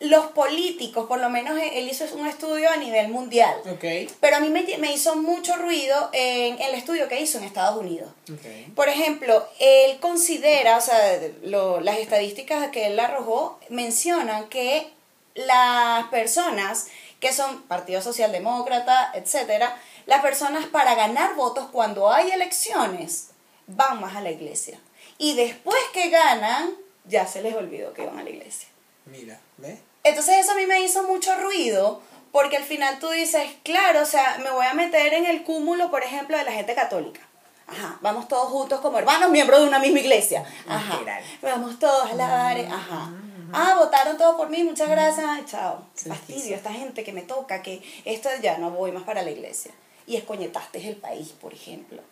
los 0.00 0.26
políticos, 0.26 1.06
por 1.08 1.18
lo 1.18 1.28
menos 1.28 1.58
él 1.60 1.88
hizo 1.88 2.04
un 2.14 2.28
estudio 2.28 2.70
a 2.70 2.76
nivel 2.76 3.08
mundial. 3.08 3.56
Ok. 3.68 3.84
Pero 4.20 4.36
a 4.36 4.40
mí 4.40 4.48
me, 4.48 4.62
me 4.78 4.92
hizo 4.92 5.16
mucho 5.16 5.56
ruido 5.56 6.10
en 6.12 6.60
el 6.60 6.74
estudio 6.76 7.08
que 7.08 7.20
hizo 7.20 7.38
en 7.38 7.44
Estados 7.44 7.76
Unidos. 7.80 8.08
Ok. 8.32 8.74
Por 8.76 8.88
ejemplo, 8.88 9.44
él 9.58 9.98
considera, 9.98 10.76
o 10.76 10.80
sea, 10.80 11.18
lo- 11.42 11.80
las 11.80 11.98
estadísticas 11.98 12.68
que 12.68 12.86
él 12.86 13.00
arrojó 13.00 13.58
mencionan 13.70 14.48
que 14.48 14.88
las 15.34 16.06
personas 16.08 16.86
que 17.18 17.32
son 17.32 17.62
Partido 17.62 18.00
Socialdemócrata, 18.00 19.10
etcétera, 19.14 19.76
las 20.08 20.22
personas 20.22 20.64
para 20.64 20.94
ganar 20.94 21.34
votos 21.34 21.68
cuando 21.70 22.10
hay 22.10 22.30
elecciones 22.30 23.28
van 23.66 24.00
más 24.00 24.16
a 24.16 24.22
la 24.22 24.30
iglesia. 24.30 24.80
Y 25.18 25.34
después 25.36 25.76
que 25.92 26.08
ganan, 26.08 26.70
ya 27.04 27.26
se 27.26 27.42
les 27.42 27.54
olvidó 27.54 27.92
que 27.92 28.06
van 28.06 28.18
a 28.18 28.22
la 28.22 28.30
iglesia. 28.30 28.68
Mira, 29.04 29.38
¿ves? 29.58 29.78
Entonces 30.04 30.38
eso 30.38 30.52
a 30.52 30.54
mí 30.54 30.64
me 30.64 30.80
hizo 30.80 31.02
mucho 31.02 31.36
ruido 31.36 32.00
porque 32.32 32.56
al 32.56 32.64
final 32.64 32.98
tú 32.98 33.10
dices, 33.10 33.50
claro, 33.62 34.00
o 34.00 34.06
sea, 34.06 34.38
me 34.42 34.50
voy 34.50 34.64
a 34.64 34.72
meter 34.72 35.12
en 35.12 35.26
el 35.26 35.44
cúmulo, 35.44 35.90
por 35.90 36.02
ejemplo, 36.02 36.38
de 36.38 36.44
la 36.44 36.52
gente 36.52 36.74
católica. 36.74 37.20
Ajá, 37.66 37.98
vamos 38.00 38.28
todos 38.28 38.48
juntos 38.48 38.80
como 38.80 38.96
hermanos, 38.98 39.30
miembros 39.30 39.60
de 39.60 39.68
una 39.68 39.78
misma 39.78 40.00
iglesia. 40.00 40.42
Ajá, 40.66 41.00
vamos 41.42 41.78
todos 41.78 42.10
a 42.10 42.14
la 42.14 42.48
Ajá. 42.48 43.10
Ah, 43.52 43.76
votaron 43.78 44.16
todos 44.16 44.36
por 44.36 44.48
mí, 44.48 44.64
muchas 44.64 44.88
gracias. 44.88 45.26
Chao. 45.44 45.84
Fastidio, 45.94 46.56
esta 46.56 46.72
gente 46.72 47.04
que 47.04 47.12
me 47.12 47.22
toca, 47.22 47.62
que 47.62 47.82
esto 48.06 48.30
ya 48.40 48.56
no 48.56 48.70
voy 48.70 48.90
más 48.92 49.02
para 49.02 49.22
la 49.22 49.30
iglesia. 49.30 49.72
Y 50.08 50.16
escoñetaste 50.16 50.88
el 50.88 50.96
país, 50.96 51.28
por 51.40 51.54
ejemplo. 51.54 52.02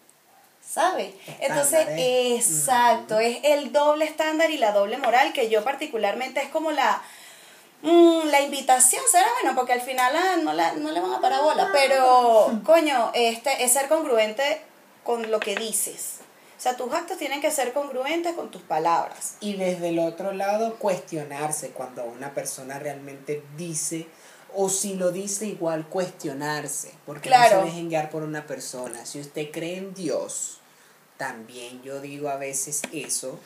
¿Sabes? 0.65 1.15
Entonces, 1.41 1.87
exacto, 1.89 3.19
es 3.19 3.39
el 3.45 3.73
doble 3.73 4.05
estándar 4.05 4.51
y 4.51 4.59
la 4.59 4.73
doble 4.73 4.99
moral 4.99 5.33
que 5.33 5.49
yo 5.49 5.65
particularmente 5.65 6.41
es 6.41 6.49
como 6.49 6.73
la, 6.73 7.03
mm, 7.83 8.27
la 8.27 8.41
invitación, 8.41 9.03
será 9.11 9.27
bueno, 9.41 9.57
porque 9.57 9.73
al 9.73 9.81
final 9.81 10.15
ah, 10.17 10.37
no, 10.43 10.53
la, 10.53 10.73
no 10.73 10.91
le 10.91 11.01
van 11.01 11.15
a 11.15 11.21
parar 11.21 11.43
bola, 11.43 11.71
pero 11.73 12.61
coño, 12.65 13.13
este 13.15 13.65
es 13.65 13.73
ser 13.73 13.89
congruente 13.89 14.61
con 15.05 15.31
lo 15.31 15.39
que 15.41 15.55
dices. 15.55 16.19
O 16.59 16.61
sea, 16.61 16.77
tus 16.77 16.93
actos 16.93 17.19
tienen 17.19 17.41
que 17.41 17.51
ser 17.51 17.73
congruentes 17.73 18.35
con 18.35 18.51
tus 18.51 18.63
palabras. 18.63 19.37
Y 19.41 19.55
desde 19.55 19.91
el 19.91 19.99
otro 19.99 20.33
lado, 20.33 20.77
cuestionarse 20.77 21.71
cuando 21.71 22.05
una 22.05 22.33
persona 22.33 22.79
realmente 22.79 23.43
dice, 23.57 24.07
o 24.57 24.69
si 24.71 24.95
lo 24.95 25.13
dice 25.13 25.47
igual, 25.47 25.87
cuestionarse. 25.89 26.93
Porque 27.05 27.29
Claro. 27.29 27.57
no 27.59 27.63
se 27.63 27.69
dejen 27.69 27.89
guiar 27.91 28.11
por 28.11 28.23
una 28.23 28.47
persona. 28.47 29.05
Si 29.07 29.21
usted 29.21 29.51
cree 29.51 29.77
en 29.77 29.95
Dios, 29.95 30.59
también 31.17 31.83
yo 31.83 32.01
digo 32.01 32.29
a 32.29 32.37
veces 32.37 32.83
eso. 32.93 33.39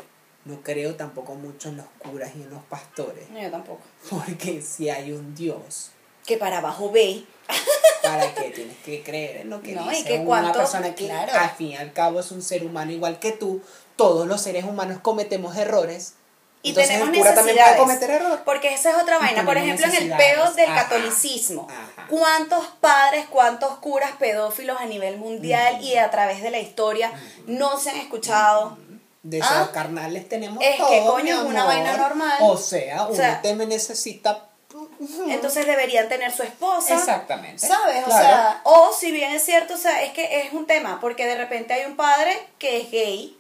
No 0.45 0.63
creo 0.63 0.95
tampoco 0.97 1.35
mucho 1.35 1.69
en 1.69 1.77
los 1.79 1.87
curas 1.99 2.31
y 2.37 2.43
en 2.43 2.51
los 2.51 2.63
pastores. 2.65 3.29
No, 3.31 3.41
yo 3.43 3.51
tampoco. 3.51 3.83
Porque 4.09 4.63
si 4.63 4.89
hay 4.89 5.13
un 5.13 5.35
Dios, 5.35 5.91
Que 6.27 6.37
para 6.39 6.59
abajo 6.59 6.91
ve. 6.91 7.25
¿para 8.03 8.35
qué 8.35 8.51
tienes 8.51 8.77
que 8.79 9.03
creer 9.03 9.39
en 9.39 9.51
lo 9.51 9.61
que 9.63 9.75
No, 9.75 9.85
y 9.87 9.97
dice 9.97 10.05
que 10.09 10.15
una 10.17 10.25
cuánto- 10.27 10.59
persona 10.59 10.95
que 10.95 11.07
claro. 11.07 11.33
al 11.35 11.51
fin 11.51 11.69
y 11.73 11.77
al 11.77 11.93
cabo 11.93 12.21
es 12.21 12.31
un 12.31 12.41
ser 12.43 12.65
humano 12.65 12.93
igual 12.93 13.19
que 13.19 13.33
tú? 13.33 13.61
Todos 13.97 14.27
los 14.27 14.41
seres 14.41 14.65
humanos 14.65 15.01
cometemos 15.03 15.57
errores 15.57 16.15
Y 16.63 16.71
Entonces, 16.71 16.93
tenemos 16.93 17.15
el 17.15 17.21
cura 17.21 17.35
también 17.35 17.57
puede 17.57 17.69
necesidades. 17.71 17.79
cometer 17.81 18.11
errores. 18.11 18.41
Porque 18.45 18.75
esa 18.75 18.91
es 18.91 18.97
otra 19.03 19.19
vaina. 19.19 19.45
Por 19.47 19.57
ejemplo, 19.57 19.87
en 19.87 19.93
el 19.95 20.09
necesidades. 20.09 20.35
peo 20.37 20.53
del 20.53 20.67
Ajá. 20.71 20.83
catolicismo. 20.83 21.67
Ajá. 21.71 22.07
¿Cuántos 22.09 22.67
padres, 22.81 23.27
cuántos 23.31 23.79
curas 23.79 24.11
pedófilos 24.19 24.79
a 24.79 24.85
nivel 24.85 25.17
mundial 25.17 25.83
y 25.83 25.97
a 25.97 26.11
través 26.11 26.43
de 26.43 26.51
la 26.51 26.59
historia 26.59 27.11
no 27.47 27.79
se 27.79 27.91
han 27.91 27.97
escuchado? 27.97 28.77
De 29.23 29.39
esos 29.39 29.51
Ah. 29.51 29.71
carnales 29.73 30.29
tenemos 30.29 30.63
Es 30.65 30.77
que, 30.77 30.79
todo, 30.83 31.13
coño, 31.13 31.25
mi 31.25 31.31
es 31.31 31.39
una 31.41 31.65
vaina 31.65 31.97
normal. 31.97 32.39
O 32.41 32.57
sea, 32.59 33.05
O 33.05 33.07
uno 33.09 33.17
sea, 33.17 33.41
te 33.41 33.55
me 33.55 33.67
necesita... 33.67 34.47
Entonces 35.29 35.67
deberían 35.67 36.09
tener 36.09 36.31
su 36.33 36.43
esposa. 36.43 36.95
Exactamente. 36.95 37.67
¿Sabes? 37.67 38.03
O 38.03 38.07
Claro. 38.07 38.23
sea, 38.23 38.61
o 38.65 38.93
si 38.93 39.11
bien 39.13 39.33
es 39.33 39.43
cierto, 39.45 39.75
o 39.75 39.77
sea, 39.79 40.03
es 40.03 40.13
que 40.13 40.43
es 40.43 40.53
un 40.53 40.67
tema, 40.67 41.01
porque 41.01 41.27
de 41.27 41.37
repente 41.37 41.73
hay 41.75 41.85
un 41.87 41.97
padre 41.97 42.39
que 42.59 42.79
es 42.83 42.91
gay. 42.91 43.37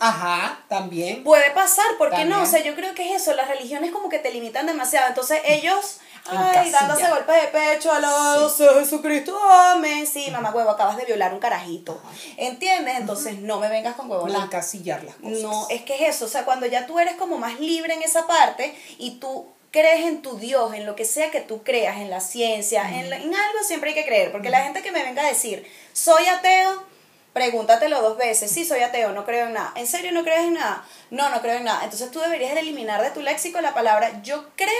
Ajá, 0.00 0.60
también. 0.68 1.24
Puede 1.24 1.50
pasar, 1.52 1.86
¿por 1.98 2.10
qué 2.10 2.24
no? 2.24 2.36
También. 2.36 2.40
O 2.42 2.46
sea, 2.46 2.60
yo 2.62 2.74
creo 2.74 2.94
que 2.94 3.14
es 3.14 3.22
eso, 3.22 3.34
las 3.34 3.48
religiones 3.48 3.90
como 3.92 4.08
que 4.08 4.18
te 4.18 4.30
limitan 4.32 4.66
demasiado. 4.66 5.08
Entonces 5.08 5.40
ellos, 5.44 5.98
ay, 6.26 6.70
dándose 6.70 7.02
golpes 7.10 7.42
de 7.42 7.48
pecho, 7.48 7.92
alabado 7.92 8.48
sea 8.48 8.72
Jesucristo, 8.74 9.38
amén. 9.50 10.06
Sí, 10.06 10.30
mamá 10.30 10.50
huevo, 10.50 10.70
acabas 10.70 10.96
de 10.96 11.04
violar 11.04 11.32
un 11.34 11.40
carajito. 11.40 12.00
¿Entiendes? 12.36 12.96
Entonces 12.98 13.38
no 13.38 13.58
me 13.60 13.68
vengas 13.68 13.94
con 13.96 14.10
huevo. 14.10 14.26
Encasillar 14.44 15.02
las 15.04 15.14
cosas. 15.16 15.38
No, 15.42 15.66
es 15.70 15.82
que 15.82 15.94
es 15.94 16.14
eso, 16.16 16.24
o 16.24 16.28
sea, 16.28 16.44
cuando 16.44 16.66
ya 16.66 16.86
tú 16.86 16.98
eres 16.98 17.16
como 17.16 17.38
más 17.38 17.60
libre 17.60 17.94
en 17.94 18.02
esa 18.02 18.26
parte 18.26 18.74
y 18.98 19.12
tú 19.18 19.46
crees 19.70 20.06
en 20.06 20.22
tu 20.22 20.38
Dios, 20.38 20.72
en 20.72 20.86
lo 20.86 20.96
que 20.96 21.04
sea 21.04 21.30
que 21.30 21.40
tú 21.42 21.62
creas, 21.62 21.98
en 21.98 22.08
la 22.08 22.20
ciencia, 22.20 22.88
en, 22.98 23.10
la- 23.10 23.16
en 23.16 23.34
algo 23.34 23.62
siempre 23.62 23.90
hay 23.90 23.94
que 23.96 24.06
creer, 24.06 24.32
porque 24.32 24.48
la 24.48 24.62
gente 24.62 24.82
que 24.82 24.90
me 24.92 25.02
venga 25.02 25.22
a 25.22 25.28
decir, 25.28 25.70
soy 25.92 26.26
ateo, 26.26 26.84
pregúntatelo 27.32 28.02
dos 28.02 28.16
veces, 28.16 28.50
sí, 28.50 28.64
soy 28.64 28.80
ateo, 28.80 29.12
no 29.12 29.24
creo 29.24 29.46
en 29.46 29.54
nada, 29.54 29.72
¿en 29.76 29.86
serio 29.86 30.12
no 30.12 30.24
crees 30.24 30.40
en 30.46 30.54
nada? 30.54 30.84
No, 31.10 31.28
no 31.30 31.40
creo 31.40 31.56
en 31.56 31.64
nada, 31.64 31.84
entonces 31.84 32.10
tú 32.10 32.20
deberías 32.20 32.54
de 32.54 32.60
eliminar 32.60 33.02
de 33.02 33.10
tu 33.10 33.22
léxico 33.22 33.60
la 33.60 33.74
palabra, 33.74 34.20
yo 34.22 34.44
creo 34.56 34.70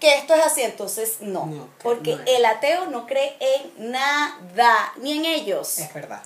que 0.00 0.18
esto 0.18 0.34
es 0.34 0.44
así, 0.44 0.62
entonces 0.62 1.16
no, 1.20 1.46
No, 1.46 1.64
que 1.64 1.82
porque 1.82 2.16
no 2.16 2.22
el 2.26 2.44
ateo 2.44 2.86
no 2.86 3.06
cree 3.06 3.36
en 3.40 3.90
nada, 3.90 4.92
ni 4.96 5.18
en 5.18 5.24
ellos 5.24 5.78
Es 5.78 5.94
verdad. 5.94 6.20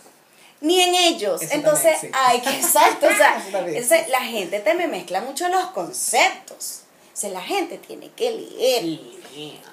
ni 0.60 0.80
en 0.80 0.94
ellos. 0.94 1.40
Eso 1.42 1.54
Entonces, 1.54 1.98
hay 2.12 2.40
que, 2.40 2.50
exacto, 2.50 3.06
o 3.06 3.14
sea, 3.14 3.40
entonces, 3.54 4.08
la 4.08 4.22
gente 4.22 4.58
te 4.60 4.74
me 4.74 4.88
mezcla 4.88 5.20
mucho 5.20 5.48
los 5.48 5.66
conceptos. 5.66 6.82
O 7.14 7.20
sea, 7.20 7.30
la 7.30 7.42
gente 7.42 7.78
tiene 7.78 8.10
que 8.12 8.30
leer, 8.30 9.00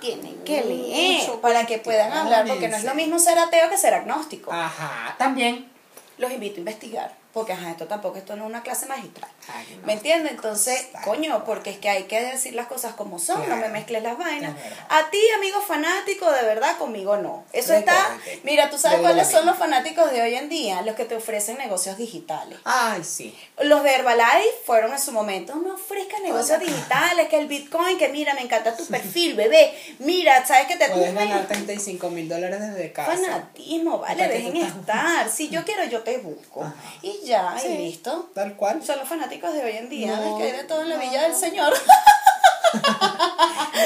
tienen 0.02 0.43
que 0.43 0.64
leer 0.64 1.20
Mucho 1.22 1.41
para 1.41 1.66
que 1.66 1.78
puedan 1.78 2.12
hablar, 2.12 2.48
porque 2.48 2.68
no 2.68 2.76
es 2.76 2.84
lo 2.84 2.96
mismo 2.96 3.18
ser 3.20 3.38
ateo 3.38 3.70
que 3.70 3.78
ser 3.78 3.93
agnóstico. 3.93 4.52
Ajá, 4.52 5.16
también. 5.18 5.72
Los 6.18 6.32
invito 6.32 6.55
a 6.55 6.59
investigar, 6.59 7.18
porque 7.36 7.52
ajá, 7.52 7.72
esto 7.72 7.86
tampoco, 7.86 8.18
esto 8.18 8.38
no 8.38 8.46
es 8.46 8.50
una 8.50 8.64
clase 8.64 8.86
magistral. 8.86 9.30
Ay, 9.54 9.78
no. 9.82 9.86
¿Me 9.86 9.94
entiendes? 9.94 10.32
Entonces, 10.32 10.80
Exacto. 10.80 11.10
coño, 11.12 11.44
porque 11.44 11.72
es 11.72 11.78
que 11.80 11.90
hay 11.90 12.04
que 12.04 12.22
decir 12.22 12.54
las 12.54 12.68
cosas 12.68 12.94
como 12.94 13.20
son, 13.20 13.50
no 13.50 13.58
me 13.58 13.68
mezcles 13.68 14.02
las 14.04 14.18
vainas. 14.18 14.56
A 14.88 15.10
ti, 15.10 15.20
amigo 15.36 15.60
fanático, 15.60 16.32
de 16.32 16.44
verdad, 16.44 16.78
conmigo 16.78 17.18
no. 17.18 17.44
Eso 17.52 17.74
está, 17.74 18.18
mira, 18.44 18.70
tú 18.70 18.78
sabes 18.78 19.00
Yo 19.00 19.04
cuáles 19.04 19.30
son 19.30 19.46
los 19.46 19.58
fanáticos 19.58 20.14
de 20.14 20.22
hoy 20.22 20.34
en 20.34 20.48
día, 20.48 20.82
los 20.84 20.96
que 20.96 21.04
te 21.04 21.18
ofrecen 21.18 21.58
negocios 21.58 21.98
digitales. 21.98 22.58
Ay, 22.64 23.04
sí. 23.04 23.38
Los 23.62 23.84
de 23.84 23.94
Herbalife 23.94 24.56
fueron 24.66 24.94
en 24.94 25.00
su 25.00 25.12
momento, 25.12 25.58
me 25.58 25.72
ofrezcan 25.72 26.24
negocios 26.24 26.62
digitales, 26.62 27.28
que 27.28 27.38
el 27.38 27.48
Bitcoin, 27.48 27.98
que 27.98 28.08
mira, 28.08 28.34
me 28.34 28.44
encanta 28.44 28.78
tu 28.78 28.86
perfil, 28.86 29.36
bebé. 29.36 29.78
Mira, 30.00 30.46
sabes 30.46 30.68
que 30.68 30.78
te 30.78 30.88
Puedes 30.88 31.14
ganar 31.14 31.46
35 31.48 32.10
mil 32.12 32.30
dólares 32.30 32.62
desde 32.62 32.94
casa. 32.94 33.12
Fanatismo, 33.12 34.00
vale, 34.00 34.24
¿Para 34.24 34.30
qué 34.30 34.38
dejen 34.38 34.56
estar. 34.56 35.30
Si 35.30 35.50
yo 35.50 35.66
quiero, 35.66 35.84
yo 35.84 36.02
te 36.02 36.20
busco. 36.20 36.64
Ajá. 36.64 36.74
Y 37.02 37.24
ya, 37.26 37.57
Sí, 37.59 37.67
y 37.67 37.78
listo. 37.78 38.30
Tal 38.34 38.55
cual. 38.55 38.84
Son 38.84 38.97
los 38.99 39.07
fanáticos 39.07 39.53
de 39.53 39.63
hoy 39.63 39.78
en 39.78 39.89
día, 39.89 40.15
No, 40.15 40.38
que 40.38 40.43
hay 40.43 40.51
de 40.53 40.63
todo 40.63 40.82
en 40.82 40.89
la 40.89 40.95
no. 40.95 41.01
villa 41.01 41.23
del 41.23 41.36
Señor. 41.36 41.73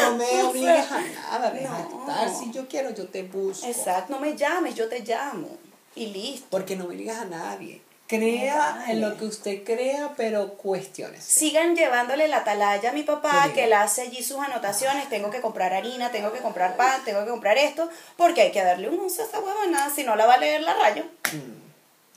No 0.01 0.15
me 0.15 0.43
obligues 0.43 0.91
a 0.91 1.01
nada, 1.39 1.53
No. 1.53 2.39
Si 2.39 2.51
yo 2.51 2.67
quiero, 2.67 2.89
yo 2.91 3.07
te 3.07 3.23
busco. 3.23 3.65
Exacto, 3.67 4.13
no 4.13 4.19
me 4.19 4.35
llames, 4.35 4.75
yo 4.75 4.87
te 4.89 4.99
llamo. 5.01 5.49
Y 5.95 6.07
listo. 6.07 6.47
Porque 6.49 6.75
no 6.75 6.85
obligas 6.85 7.17
a 7.19 7.25
nadie. 7.25 7.81
Crea 8.07 8.85
en 8.87 9.01
lo 9.01 9.15
que 9.17 9.25
usted 9.25 9.63
crea, 9.63 10.13
pero 10.17 10.55
cuestiones. 10.55 11.23
Sigan 11.23 11.75
llevándole 11.75 12.27
la 12.27 12.37
atalaya 12.37 12.89
a 12.89 12.93
mi 12.93 13.03
papá, 13.03 13.51
que 13.53 13.65
él 13.65 13.73
hace 13.73 14.01
allí 14.01 14.23
sus 14.23 14.39
anotaciones, 14.39 15.07
tengo 15.09 15.29
que 15.29 15.41
comprar 15.41 15.73
harina, 15.75 16.09
tengo 16.09 16.31
que 16.33 16.39
comprar 16.39 16.75
pan, 16.75 17.03
tengo 17.05 17.23
que 17.23 17.29
comprar 17.29 17.59
esto, 17.59 17.87
porque 18.17 18.41
hay 18.41 18.51
que 18.51 18.63
darle 18.63 18.89
un 18.89 18.99
uso 18.99 19.21
a 19.21 19.25
esta 19.25 19.39
huevona, 19.39 19.91
si 19.91 20.03
no 20.03 20.15
la 20.15 20.25
va 20.25 20.33
a 20.35 20.37
leer 20.39 20.61
la 20.61 20.73
rayo. 20.73 21.03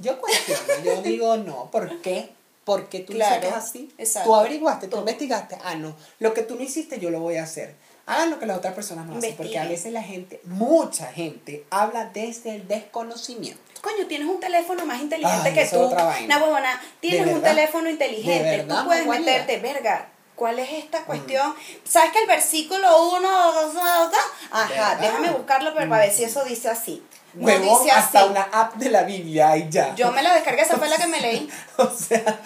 Yo 0.03 0.21
cuestiono, 0.21 0.63
yo 0.85 1.03
digo 1.03 1.37
no. 1.39 1.71
¿Por 1.71 2.01
qué? 2.03 2.31
Porque 2.65 3.01
tú 3.01 3.13
Claro, 3.15 3.49
es 3.49 3.55
así. 3.55 3.91
exacto. 3.99 4.29
Tú 4.29 4.37
averiguaste, 4.37 4.87
tú 4.87 4.91
Todo. 4.93 5.01
investigaste. 5.01 5.57
Ah, 5.65 5.75
no. 5.75 5.97
Lo 6.21 6.33
que 6.35 6.43
tú 6.43 6.55
no 6.57 6.63
hiciste, 6.63 7.01
yo 7.01 7.11
lo 7.11 7.21
voy 7.21 7.37
a 7.37 7.43
hacer. 7.45 7.75
Hagan 8.07 8.31
lo 8.31 8.39
que 8.39 8.47
las 8.47 8.59
otras 8.59 8.75
personas 8.75 9.07
no 9.07 9.17
hacen. 9.17 9.37
Porque 9.37 9.59
a 9.59 9.65
veces 9.65 9.93
la 9.93 10.03
gente, 10.03 10.41
mucha 10.45 11.07
gente, 11.13 11.65
habla 11.71 12.07
desde 12.07 12.57
el 12.57 12.69
desconocimiento. 12.69 13.61
Coño, 13.81 14.07
tienes 14.07 14.29
un 14.29 14.39
teléfono 14.39 14.85
más 14.87 15.01
inteligente 15.01 15.49
Ay, 15.49 15.55
que 15.55 15.65
tú. 15.67 15.81
Una 15.87 16.39
huevona, 16.39 16.81
tienes 17.01 17.27
¿De 17.27 17.35
un 17.35 17.43
teléfono 17.43 17.85
¿De 17.85 17.91
inteligente. 17.93 18.57
verdad, 18.59 18.81
tú 18.81 18.87
puedes 18.87 19.07
meterte, 19.07 19.59
verga. 19.59 20.09
¿Cuál 20.37 20.59
es 20.59 20.71
esta 20.73 21.05
cuestión? 21.05 21.55
¿Sabes 21.85 22.11
que 22.13 22.21
el 22.23 22.27
versículo 22.27 23.11
1, 23.17 23.29
Ajá, 24.51 24.69
¿Verdad? 24.69 25.01
déjame 25.01 25.31
buscarlo 25.31 25.73
pero 25.75 25.89
para 25.89 26.05
ver 26.05 26.13
si 26.13 26.25
eso 26.25 26.43
dice 26.45 26.69
así. 26.69 27.03
No 27.35 27.49
dice 27.59 27.91
hasta 27.91 28.21
así. 28.21 28.29
una 28.31 28.43
app 28.53 28.75
de 28.75 28.91
la 28.91 29.03
Biblia 29.05 29.57
y 29.57 29.69
ya. 29.71 29.95
Yo 29.95 30.13
me 30.13 30.23
la 30.23 30.35
descargué, 30.35 30.63
esa 30.63 30.77
fue 30.77 30.89
la 30.89 30.97
que 30.97 31.07
me 31.07 31.21
leí. 31.21 31.49
o 31.79 31.91
sea, 31.91 32.41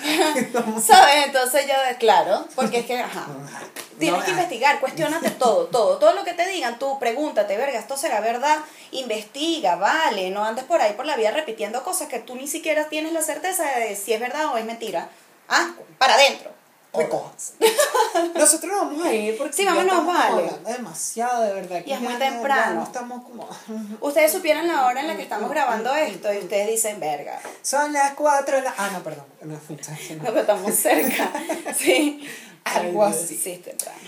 no- 0.53 0.80
¿Sabes? 0.87 1.26
Entonces 1.26 1.66
yo, 1.66 1.74
claro, 1.99 2.47
porque 2.55 2.80
es 2.80 2.87
que, 2.87 3.01
ajá. 3.01 3.26
Tienes 3.99 4.18
No, 4.20 4.24
que 4.26 4.30
ah. 4.30 4.34
investigar, 4.34 4.78
cuestionate 4.78 5.30
todo, 5.30 5.66
todo. 5.68 5.97
Todo 5.99 6.12
lo 6.12 6.22
que 6.22 6.34
te 6.34 6.47
digan, 6.49 6.78
tú 6.78 6.99
pregúntate, 6.99 7.57
verga, 7.57 7.78
esto 7.78 7.97
será 7.97 8.20
verdad, 8.20 8.59
investiga, 8.93 9.76
vale, 9.76 10.28
no 10.30 10.45
andes 10.45 10.64
por 10.64 10.80
ahí 10.82 10.93
por 10.93 11.07
la 11.07 11.16
vida 11.16 11.30
repitiendo 11.30 11.82
cosas 11.82 12.09
que 12.09 12.18
tú 12.18 12.34
ni 12.37 12.47
siquiera 12.47 12.89
tienes 12.89 13.12
la 13.12 13.22
certeza 13.22 13.64
de 13.64 13.97
si 13.97 14.12
es 14.12 14.20
verdad 14.20 14.47
o 14.53 14.59
es 14.59 14.64
mentira. 14.66 15.09
Ah, 15.49 15.70
para 15.99 16.14
adentro. 16.14 16.51
Recójanse. 16.97 17.55
Nosotros 18.34 18.72
nos 18.72 18.80
vamos 18.82 19.07
a 19.07 19.12
ir 19.12 19.36
porque 19.36 19.53
Sí, 19.53 19.64
ya 19.64 19.70
estamos 19.80 20.07
vale. 20.07 20.44
hablando 20.49 20.70
demasiado, 20.70 21.42
de 21.42 21.53
verdad. 21.55 21.84
que 21.84 21.90
Y 21.90 21.92
es 21.92 22.01
muy 22.01 22.14
temprano. 22.14 22.74
No 22.76 22.82
estamos 22.84 23.22
como... 23.24 23.49
Ustedes 24.01 24.32
supieran 24.32 24.66
la 24.66 24.86
hora 24.86 25.01
en 25.01 25.09
la 25.09 25.16
que 25.16 25.22
estamos 25.22 25.51
grabando 25.51 25.94
esto 25.97 26.32
y 26.32 26.38
ustedes 26.38 26.68
dicen, 26.68 26.99
verga, 27.01 27.40
Son 27.62 27.92
las 27.92 28.12
4 28.14 28.57
de 28.57 28.62
la... 28.62 28.74
Ah, 28.76 28.90
no, 28.92 29.03
perdón. 29.03 29.24
No, 29.42 29.55
no, 29.55 29.55
no, 29.55 30.24
pero 30.24 30.40
estamos 30.40 30.74
cerca. 30.74 31.30
Sí. 31.76 32.26
Algo 32.64 33.05
así. 33.05 33.36
Sí, 33.36 33.53
es 33.53 33.62
temprano. 33.62 33.99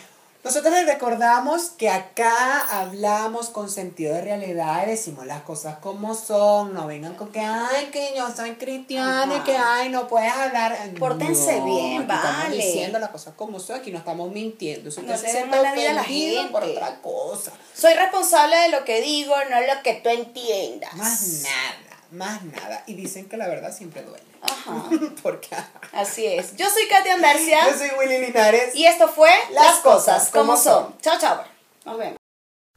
Nosotros 0.45 0.73
les 0.73 0.87
recordamos 0.87 1.71
que 1.77 1.91
acá 1.91 2.61
hablamos 2.81 3.49
con 3.51 3.69
sentido 3.69 4.15
de 4.15 4.23
realidad 4.23 4.85
y 4.87 4.91
decimos 4.91 5.27
las 5.27 5.43
cosas 5.43 5.79
como 5.79 6.15
son. 6.15 6.73
No 6.73 6.87
vengan 6.87 7.15
con 7.17 7.31
que, 7.33 7.41
ay, 7.41 7.87
que 7.93 8.15
yo 8.17 8.31
soy 8.35 8.53
cristiana 8.55 9.37
y 9.37 9.41
que, 9.41 9.57
ay, 9.57 9.91
no 9.91 10.07
puedes 10.09 10.33
hablar. 10.33 10.79
Pórtense 10.99 11.61
bien, 11.61 12.03
aquí 12.03 12.13
Estamos 12.15 12.43
vale. 12.45 12.57
diciendo 12.57 12.99
las 12.99 13.11
cosas 13.11 13.35
como 13.37 13.59
son, 13.61 13.77
aquí 13.81 13.91
no 13.91 13.99
estamos 13.99 14.31
mintiendo. 14.31 14.91
Si 14.91 15.03
No 15.03 15.13
usted 15.13 15.27
se 15.27 15.33
siente 15.39 15.57
a 15.57 15.63
la 15.93 16.01
ofendido 16.03 16.51
por 16.51 16.63
gente. 16.63 16.79
otra 16.79 17.01
cosa. 17.03 17.53
Soy 17.75 17.93
responsable 17.95 18.57
de 18.57 18.69
lo 18.71 18.85
que 18.85 19.03
digo, 19.03 19.35
no 19.51 19.61
lo 19.61 19.83
que 19.83 19.95
tú 19.95 20.09
entiendas. 20.09 20.95
Más 20.95 21.43
nada, 21.43 22.01
más 22.13 22.45
nada. 22.45 22.85
Y 22.87 22.95
dicen 22.95 23.29
que 23.29 23.37
la 23.37 23.49
verdad 23.49 23.77
siempre 23.77 24.03
duele. 24.03 24.25
Ajá. 24.43 24.89
Porque 25.23 25.49
Así 25.93 26.27
es. 26.27 26.57
Yo 26.57 26.69
soy 26.71 26.87
Katia 26.89 27.15
Andarcia 27.15 27.71
yo 27.71 27.77
soy 27.79 27.91
Willy 27.99 28.19
Linares. 28.27 28.75
y 28.75 28.87
esto 28.87 29.09
fue 29.09 29.31
Las 29.53 29.77
Cosas 29.79 30.31
como 30.31 30.57
son. 30.57 30.97
Chao, 31.01 31.19
chao. 31.19 31.45
Nos 31.85 31.99
vemos. 31.99 32.17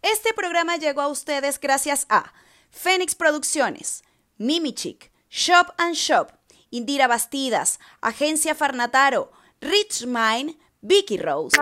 Este 0.02 0.34
programa 0.34 0.78
llegó 0.78 1.02
a 1.02 1.08
ustedes 1.08 1.60
gracias 1.60 2.06
a 2.10 2.34
Fénix 2.72 3.14
Producciones, 3.16 4.04
Mimi 4.38 4.74
Chic, 4.74 5.12
Shop 5.30 5.68
and 5.78 5.94
Shop, 5.94 6.32
Indira 6.72 7.08
Bastidas, 7.08 7.80
Agencia 8.02 8.56
Farnataro, 8.56 9.32
Rich 9.60 10.06
Mind, 10.08 10.56
Vicky 10.82 11.18
Rose. 11.18 11.56